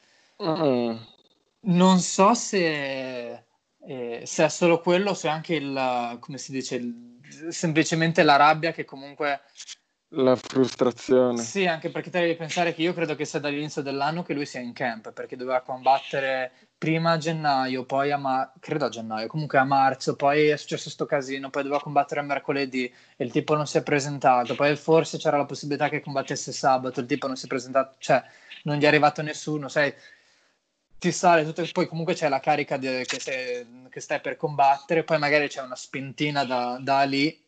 Mm. 0.44 0.98
Non 1.66 2.00
so 2.00 2.34
se, 2.34 3.44
eh, 3.86 4.22
se, 4.26 4.46
è 4.46 4.50
solo 4.50 4.80
quello 4.80 5.12
o 5.12 5.14
se 5.14 5.28
anche 5.28 5.56
il, 5.56 6.18
come 6.20 6.38
si 6.38 6.52
dice, 6.52 6.76
il, 6.76 7.20
semplicemente 7.50 8.24
la 8.24 8.36
rabbia 8.36 8.72
che 8.72 8.86
comunque 8.86 9.42
la 10.16 10.36
frustrazione. 10.36 11.42
Sì, 11.42 11.66
anche 11.66 11.90
perché 11.90 12.12
te 12.12 12.20
devi 12.20 12.36
pensare 12.36 12.74
che 12.76 12.84
io 12.84 12.94
credo 12.94 13.16
che 13.16 13.26
sia 13.26 13.40
dall'inizio 13.40 13.82
dell'anno 13.82 14.22
che 14.22 14.34
lui 14.34 14.46
sia 14.46 14.60
in 14.60 14.74
camp, 14.74 15.12
perché 15.12 15.36
doveva 15.36 15.62
combattere 15.62 16.52
prima 16.84 17.12
a 17.12 17.18
gennaio, 17.18 17.86
poi 17.86 18.12
a 18.12 18.18
marzo, 18.18 18.52
credo 18.60 18.84
a 18.84 18.90
gennaio, 18.90 19.28
comunque 19.28 19.58
a 19.58 19.64
marzo, 19.64 20.18
poi 20.18 20.50
è 20.50 20.58
successo 20.58 20.84
questo 20.84 21.06
casino, 21.06 21.50
poi 21.50 21.64
doveva 21.64 21.82
combattere 21.82 22.20
a 22.20 22.24
mercoledì 22.24 22.94
e 23.16 23.24
il 23.24 23.32
tipo 23.32 23.56
non 23.56 23.66
si 23.66 23.78
è 23.78 23.84
presentato, 23.84 24.54
poi 24.54 24.76
forse 24.76 25.18
c'era 25.18 25.38
la 25.38 25.46
possibilità 25.46 25.88
che 25.88 26.02
combattesse 26.02 26.52
sabato, 26.52 27.00
il 27.00 27.06
tipo 27.06 27.28
non 27.28 27.38
si 27.38 27.46
è 27.46 27.48
presentato, 27.48 27.96
cioè 28.00 28.22
non 28.64 28.76
gli 28.76 28.84
è 28.84 28.88
arrivato 28.88 29.22
nessuno, 29.22 29.70
sai, 29.70 29.94
ti 31.00 31.14
sale 31.14 31.46
tutto, 31.46 31.66
poi 31.72 31.88
comunque 31.88 32.16
c'è 32.16 32.28
la 32.28 32.42
carica 32.42 32.76
di, 32.76 32.88
che, 33.06 33.18
sei, 33.18 33.66
che, 33.90 34.02
stai 34.02 34.20
per 34.20 34.36
combattere, 34.36 35.06
poi 35.06 35.20
magari 35.20 35.48
c'è 35.48 35.62
una 35.62 35.78
spintina 35.78 36.44
da, 36.44 36.78
da 36.82 37.04
lì 37.04 37.42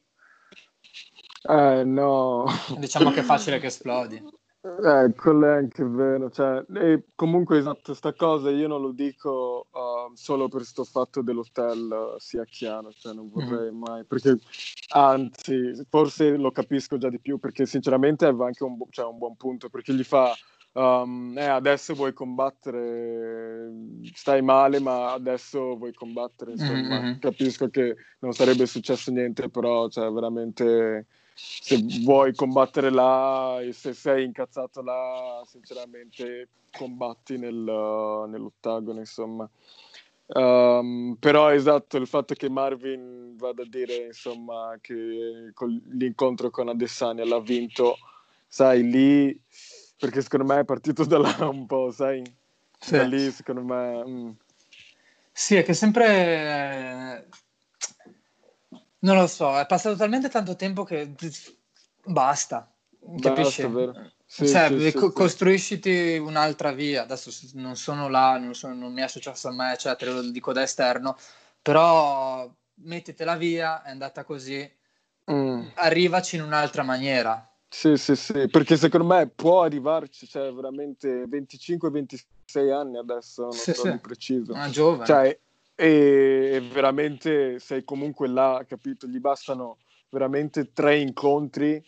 eh, 1.48 1.84
no. 1.84 2.46
Diciamo 2.78 3.12
che 3.12 3.20
è 3.20 3.24
facile 3.24 3.60
che 3.60 3.68
esplodi. 3.68 4.24
Eh, 4.66 5.14
quello 5.16 5.46
è 5.46 5.58
anche 5.58 5.84
vero. 5.84 6.32
Cioè, 6.32 6.66
comunque, 7.14 7.60
esatto, 7.60 7.94
sta 7.94 8.14
cosa 8.14 8.50
io 8.50 8.68
non 8.68 8.82
lo 8.82 8.92
dico 8.92 9.68
uh, 9.72 10.16
solo 10.16 10.48
per 10.48 10.62
questo 10.62 10.84
fatto 10.84 11.22
dell'hotel, 11.22 12.16
uh, 12.16 12.20
sia 12.20 12.44
chiaro, 12.46 12.92
cioè 12.92 13.14
non 13.14 13.30
vorrei 13.30 13.72
mm. 13.72 13.78
mai, 13.78 14.04
perché 14.06 14.40
anzi, 14.94 15.72
forse 15.88 16.36
lo 16.36 16.52
capisco 16.52 16.98
già 16.98 17.10
di 17.10 17.20
più, 17.20 17.38
perché 17.38 17.68
sinceramente 17.68 18.26
aveva 18.26 18.48
anche 18.48 18.64
un, 18.64 18.76
bu- 18.76 18.88
cioè, 18.90 19.06
un 19.06 19.20
buon 19.20 19.36
punto, 19.36 19.70
perché 19.70 19.94
gli 19.94 20.04
fa... 20.04 20.34
Um, 20.78 21.34
eh, 21.38 21.46
adesso 21.46 21.94
vuoi 21.94 22.12
combattere, 22.12 23.72
stai 24.14 24.42
male, 24.42 24.82
ma 24.82 25.14
adesso 25.14 25.78
vuoi 25.78 25.94
combattere. 25.94 26.52
Insomma, 26.52 27.00
mm-hmm. 27.00 27.20
capisco 27.20 27.70
che 27.70 27.96
non 28.20 28.34
sarebbe 28.34 28.66
successo 28.66 29.10
niente, 29.10 29.50
però, 29.50 29.88
cioè, 29.88 30.12
veramente 30.12 31.08
se 31.36 31.86
vuoi 32.02 32.34
combattere 32.34 32.90
là 32.90 33.60
e 33.62 33.74
se 33.74 33.94
sei 33.94 34.24
incazzato 34.24 34.82
là, 34.82 35.44
sinceramente 35.46 36.48
combatti 36.72 37.38
nel, 37.38 37.54
nell'ottagono, 37.54 39.00
insomma. 39.00 39.50
Um, 40.28 41.18
però 41.20 41.54
esatto, 41.54 41.98
il 41.98 42.08
fatto 42.08 42.34
che 42.34 42.50
Marvin 42.50 43.36
vada 43.38 43.62
a 43.62 43.68
dire 43.68 44.08
insomma 44.08 44.76
che 44.82 45.52
con 45.54 45.70
l'incontro 45.92 46.50
con 46.50 46.68
Adesanya 46.68 47.24
l'ha 47.26 47.40
vinto, 47.40 47.98
sai, 48.48 48.90
lì 48.90 49.40
perché 49.98 50.22
secondo 50.22 50.46
me 50.46 50.62
è 50.62 50.66
partito 50.66 51.06
da 51.06 51.20
là 51.20 51.48
un 51.48 51.66
po', 51.66 51.92
sai? 51.92 52.24
Sì. 52.80 52.92
Da 52.92 53.04
lì 53.04 53.32
secondo 53.32 53.64
me... 53.64 54.04
Mm. 54.08 54.30
Sì, 55.32 55.56
è 55.56 55.64
che 55.64 55.74
sempre 55.74 57.28
non 59.06 59.18
lo 59.18 59.28
so, 59.28 59.58
è 59.58 59.66
passato 59.68 59.96
talmente 59.96 60.30
tanto 60.30 60.56
tempo 60.56 60.84
che 60.84 61.14
basta, 62.06 62.70
capisci? 63.22 63.68
Basta, 63.68 64.12
sì, 64.26 64.48
cioè, 64.48 64.80
sì, 64.80 64.92
co- 64.94 65.08
sì, 65.08 65.14
costruisciti 65.14 66.18
un'altra 66.18 66.72
via. 66.72 67.04
Adesso 67.04 67.32
non 67.54 67.76
sono 67.76 68.10
là, 68.10 68.38
non, 68.38 68.56
sono, 68.56 68.74
non 68.74 68.92
mi 68.92 69.02
è 69.02 69.08
successo 69.08 69.48
a 69.48 69.54
me, 69.54 69.74
eccetera, 69.74 70.12
lo 70.12 70.22
dico 70.24 70.52
da 70.52 70.64
esterno, 70.64 71.16
però 71.62 72.52
mettitela 72.82 73.36
via, 73.36 73.84
è 73.84 73.92
andata 73.92 74.24
così, 74.24 74.70
mm. 75.32 75.68
arrivaci 75.76 76.38
in 76.38 76.42
un'altra 76.42 76.82
maniera. 76.82 77.48
Sì, 77.70 77.98
sì, 77.98 78.16
sì, 78.16 78.48
perché 78.48 78.76
secondo 78.76 79.06
me 79.06 79.28
può 79.28 79.62
arrivarci, 79.62 80.28
cioè 80.28 80.52
veramente 80.52 81.26
25-26 81.28 82.72
anni 82.72 82.98
adesso, 82.98 83.44
non 83.44 83.52
sì, 83.52 83.74
so 83.74 83.84
sì. 83.84 83.98
preciso. 84.00 84.54
Una 84.54 84.70
giovane. 84.70 85.06
Cioè, 85.06 85.40
e 85.76 86.68
veramente 86.72 87.60
sei 87.60 87.84
comunque 87.84 88.28
là, 88.28 88.64
capito? 88.68 89.08
Gli 89.08 89.20
bastano 89.20 89.78
veramente 90.10 90.72
tre 90.72 91.00
incontri 91.00 91.84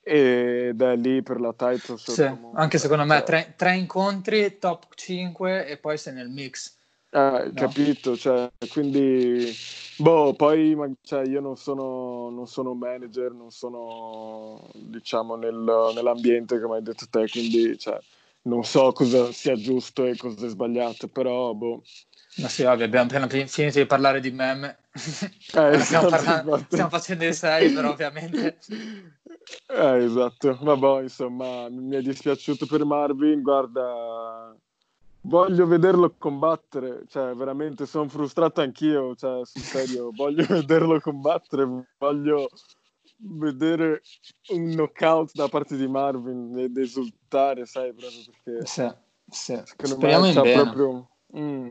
ed 0.00 0.80
è 0.80 0.96
lì 0.96 1.22
per 1.22 1.40
la 1.40 1.52
title. 1.52 1.96
Sì, 1.96 2.30
anche 2.52 2.78
secondo 2.78 3.04
me 3.04 3.22
tre, 3.22 3.54
tre, 3.56 3.74
incontri, 3.74 4.58
top 4.58 4.94
5 4.94 5.66
e 5.66 5.78
poi 5.78 5.98
sei 5.98 6.14
nel 6.14 6.28
mix. 6.28 6.76
Eh, 7.10 7.18
no. 7.18 7.52
capito, 7.54 8.16
cioè, 8.16 8.50
quindi 8.70 9.52
boh, 9.98 10.34
poi 10.34 10.76
cioè, 11.02 11.26
io 11.26 11.40
non 11.40 11.56
sono, 11.56 12.28
non 12.28 12.46
sono 12.46 12.74
manager, 12.74 13.30
non 13.32 13.50
sono 13.50 14.68
diciamo 14.74 15.36
nel, 15.36 15.92
nell'ambiente 15.94 16.60
come 16.60 16.76
hai 16.76 16.82
detto 16.82 17.06
te, 17.08 17.28
quindi 17.28 17.78
cioè, 17.78 17.98
non 18.44 18.64
so 18.64 18.92
cosa 18.92 19.30
sia 19.32 19.54
giusto 19.54 20.04
e 20.04 20.16
cosa 20.16 20.46
è 20.46 20.48
sbagliato, 20.48 21.08
però 21.08 21.52
boh, 21.52 21.82
ma 22.36 22.48
sì, 22.48 22.64
ovvio, 22.64 22.84
abbiamo 22.84 23.06
appena 23.06 23.46
finito 23.46 23.78
di 23.78 23.86
parlare 23.86 24.20
di 24.20 24.30
meme. 24.30 24.78
Eh, 25.54 25.78
stiamo, 25.78 26.08
parlando, 26.08 26.56
stiamo, 26.68 26.88
facendo 26.88 27.24
i 27.24 27.32
sei, 27.32 27.72
però 27.72 27.90
ovviamente. 27.90 28.58
Eh, 29.68 30.04
esatto. 30.04 30.58
Vabbè, 30.60 31.02
insomma, 31.02 31.68
mi 31.68 31.94
è 31.94 32.02
dispiaciuto 32.02 32.66
per 32.66 32.84
Marvin. 32.84 33.40
Guarda, 33.40 34.56
Voglio 35.26 35.66
vederlo 35.66 36.14
combattere, 36.18 37.04
cioè 37.08 37.34
veramente 37.34 37.86
sono 37.86 38.08
frustrato 38.10 38.60
anch'io, 38.60 39.14
cioè 39.14 39.46
sul 39.46 39.62
serio, 39.62 40.10
voglio 40.14 40.44
vederlo 40.50 41.00
combattere, 41.00 41.66
voglio 41.96 42.50
vedere 43.16 44.02
un 44.52 44.70
knockout 44.70 45.32
da 45.34 45.48
parte 45.48 45.76
di 45.76 45.86
Marvin 45.86 46.56
ed 46.58 46.76
esultare, 46.76 47.66
sai, 47.66 47.92
proprio 47.94 48.20
perché 48.24 48.66
sì, 48.66 48.90
sì. 49.28 49.60
secondo 49.64 49.96
Speriamo 49.96 50.26
me 50.26 50.32
bene. 50.32 50.62
proprio 50.62 51.10
mm, 51.36 51.68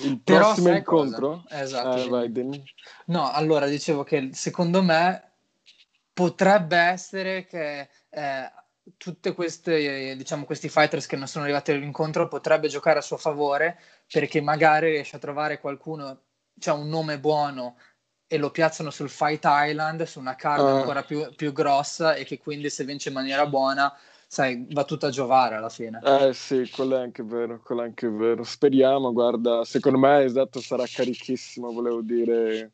il 0.00 0.20
Però 0.22 0.38
prossimo 0.38 0.70
incontro. 0.76 1.42
cosa? 1.42 1.62
Esatto. 1.62 2.02
Eh, 2.02 2.08
vai. 2.08 2.64
No, 3.06 3.30
allora 3.30 3.66
dicevo 3.66 4.04
che 4.04 4.30
secondo 4.32 4.82
me 4.82 5.32
potrebbe 6.12 6.76
essere 6.76 7.46
che 7.46 7.88
eh, 8.08 8.52
tutte 8.96 9.34
queste, 9.34 10.16
diciamo, 10.16 10.44
questi 10.44 10.68
fighters 10.68 11.06
che 11.06 11.16
non 11.16 11.26
sono 11.26 11.44
arrivati 11.44 11.72
all'incontro 11.72 12.28
potrebbe 12.28 12.68
giocare 12.68 12.98
a 12.98 13.02
suo 13.02 13.16
favore 13.16 13.78
perché 14.10 14.40
magari 14.40 14.90
riesce 14.90 15.16
a 15.16 15.18
trovare 15.18 15.60
qualcuno, 15.60 16.22
cioè 16.58 16.78
un 16.78 16.88
nome 16.88 17.18
buono 17.18 17.76
e 18.28 18.38
lo 18.38 18.50
piazzano 18.50 18.90
sul 18.90 19.08
Fight 19.08 19.44
Island, 19.44 20.02
su 20.02 20.18
una 20.18 20.34
card 20.34 20.66
Ah. 20.66 20.78
ancora 20.78 21.02
più, 21.02 21.28
più 21.34 21.52
grossa 21.52 22.14
e 22.14 22.24
che 22.24 22.38
quindi 22.38 22.70
se 22.70 22.84
vince 22.84 23.08
in 23.08 23.14
maniera 23.14 23.46
buona, 23.46 23.92
sai, 24.26 24.66
va 24.70 24.84
tutto 24.84 25.06
a 25.06 25.10
giovare 25.10 25.54
alla 25.54 25.68
fine. 25.68 26.00
Eh 26.02 26.32
sì, 26.32 26.68
quello 26.70 26.96
è 26.96 27.00
anche 27.00 27.22
vero, 27.22 27.60
quello 27.62 27.82
è 27.82 27.84
anche 27.84 28.08
vero. 28.08 28.42
Speriamo, 28.42 29.12
guarda, 29.12 29.64
secondo 29.64 29.98
me 29.98 30.24
esatto 30.24 30.60
sarà 30.60 30.84
carichissimo, 30.86 31.72
volevo 31.72 32.00
dire, 32.00 32.72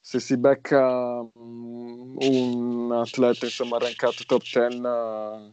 se 0.00 0.20
si 0.20 0.36
becca 0.36 1.22
mm, 1.22 2.16
un 2.18 2.92
atleta 2.92 3.46
insomma 3.46 3.78
rankato 3.78 4.24
top 4.26 4.42
10, 4.42 4.56
eh, 4.58 5.52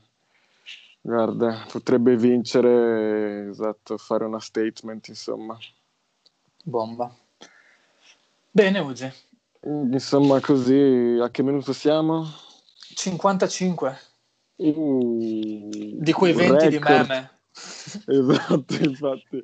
guarda, 1.02 1.66
potrebbe 1.72 2.18
vincere, 2.18 3.48
esatto, 3.50 3.98
fare 3.98 4.26
una 4.26 4.40
statement, 4.40 5.08
insomma. 5.08 5.58
Bomba. 6.66 7.14
Bene, 8.56 8.78
Ugi. 8.78 9.12
Insomma, 9.62 10.40
così, 10.40 11.18
a 11.20 11.28
che 11.32 11.42
minuto 11.42 11.74
siamo? 11.74 12.24
55 12.94 13.98
Uh, 14.58 15.98
di 16.00 16.12
quei 16.12 16.34
20 16.34 16.68
di 16.68 16.78
record. 16.78 17.08
meme. 17.08 17.32
Esatto, 18.06 18.76
infatti. 18.76 19.44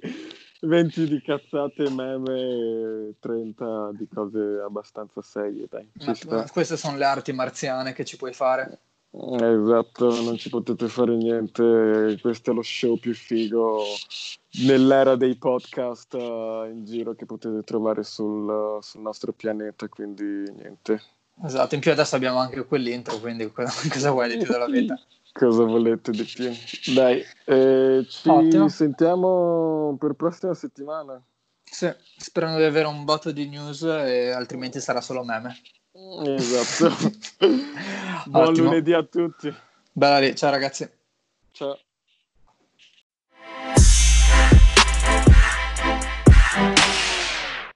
20 0.62 1.08
di 1.08 1.22
cazzate, 1.24 1.90
meme, 1.90 2.40
e 2.40 3.16
30 3.20 3.94
di 3.94 4.08
cose 4.08 4.62
abbastanza 4.64 5.24
serie, 5.24 5.66
dai. 5.68 5.90
Ma- 6.28 6.48
queste 6.48 6.78
sono 6.78 6.96
le 6.96 7.06
arti 7.06 7.32
marziane 7.32 7.94
che 7.94 8.06
ci 8.06 8.16
puoi 8.16 8.34
fare. 8.34 8.80
Esatto, 9.12 10.22
non 10.22 10.38
ci 10.38 10.50
potete 10.50 10.88
fare 10.88 11.16
niente. 11.16 12.18
Questo 12.22 12.52
è 12.52 12.54
lo 12.54 12.62
show 12.62 12.98
più 12.98 13.14
figo 13.16 13.84
nell'era 14.66 15.16
dei 15.16 15.36
podcast 15.36 16.14
eh, 16.14 16.70
in 16.72 16.86
giro 16.86 17.16
che 17.16 17.26
potete 17.26 17.64
trovare 17.64 18.04
sul, 18.04 18.78
sul 18.82 19.02
nostro 19.02 19.32
pianeta, 19.34 19.88
quindi 19.88 20.24
niente. 20.52 21.02
Esatto, 21.44 21.74
in 21.76 21.82
più 21.82 21.92
adesso 21.92 22.16
abbiamo 22.16 22.40
anche 22.40 22.66
quell'intro, 22.66 23.18
quindi 23.18 23.50
co- 23.52 23.64
cosa 23.92 24.12
vuoi 24.12 24.30
di 24.30 24.38
più 24.38 24.52
della 24.52 24.68
vita? 24.68 25.00
Cosa 25.32 25.64
volete 25.64 26.12
di 26.12 26.24
più? 26.24 26.52
Dai, 26.94 27.24
eh, 27.46 28.06
ci 28.08 28.30
Ottimo. 28.30 28.68
sentiamo 28.68 29.96
per 30.00 30.14
prossima 30.14 30.54
settimana. 30.54 31.22
Sì, 31.64 31.92
sperando 32.18 32.58
di 32.58 32.64
avere 32.64 32.88
un 32.88 33.06
botto 33.06 33.32
di 33.32 33.48
news 33.48 33.84
altrimenti 33.84 34.80
sarà 34.80 35.02
solo 35.02 35.24
meme. 35.24 35.56
Esatto. 36.38 36.96
Buon 38.26 38.48
Ottimo. 38.48 38.68
lunedì 38.68 38.94
a 38.94 39.04
tutti. 39.04 39.54
Bella 39.92 40.20
lì, 40.20 40.36
ciao 40.36 40.52
ragazzi. 40.52 40.90
Ciao. 41.52 41.78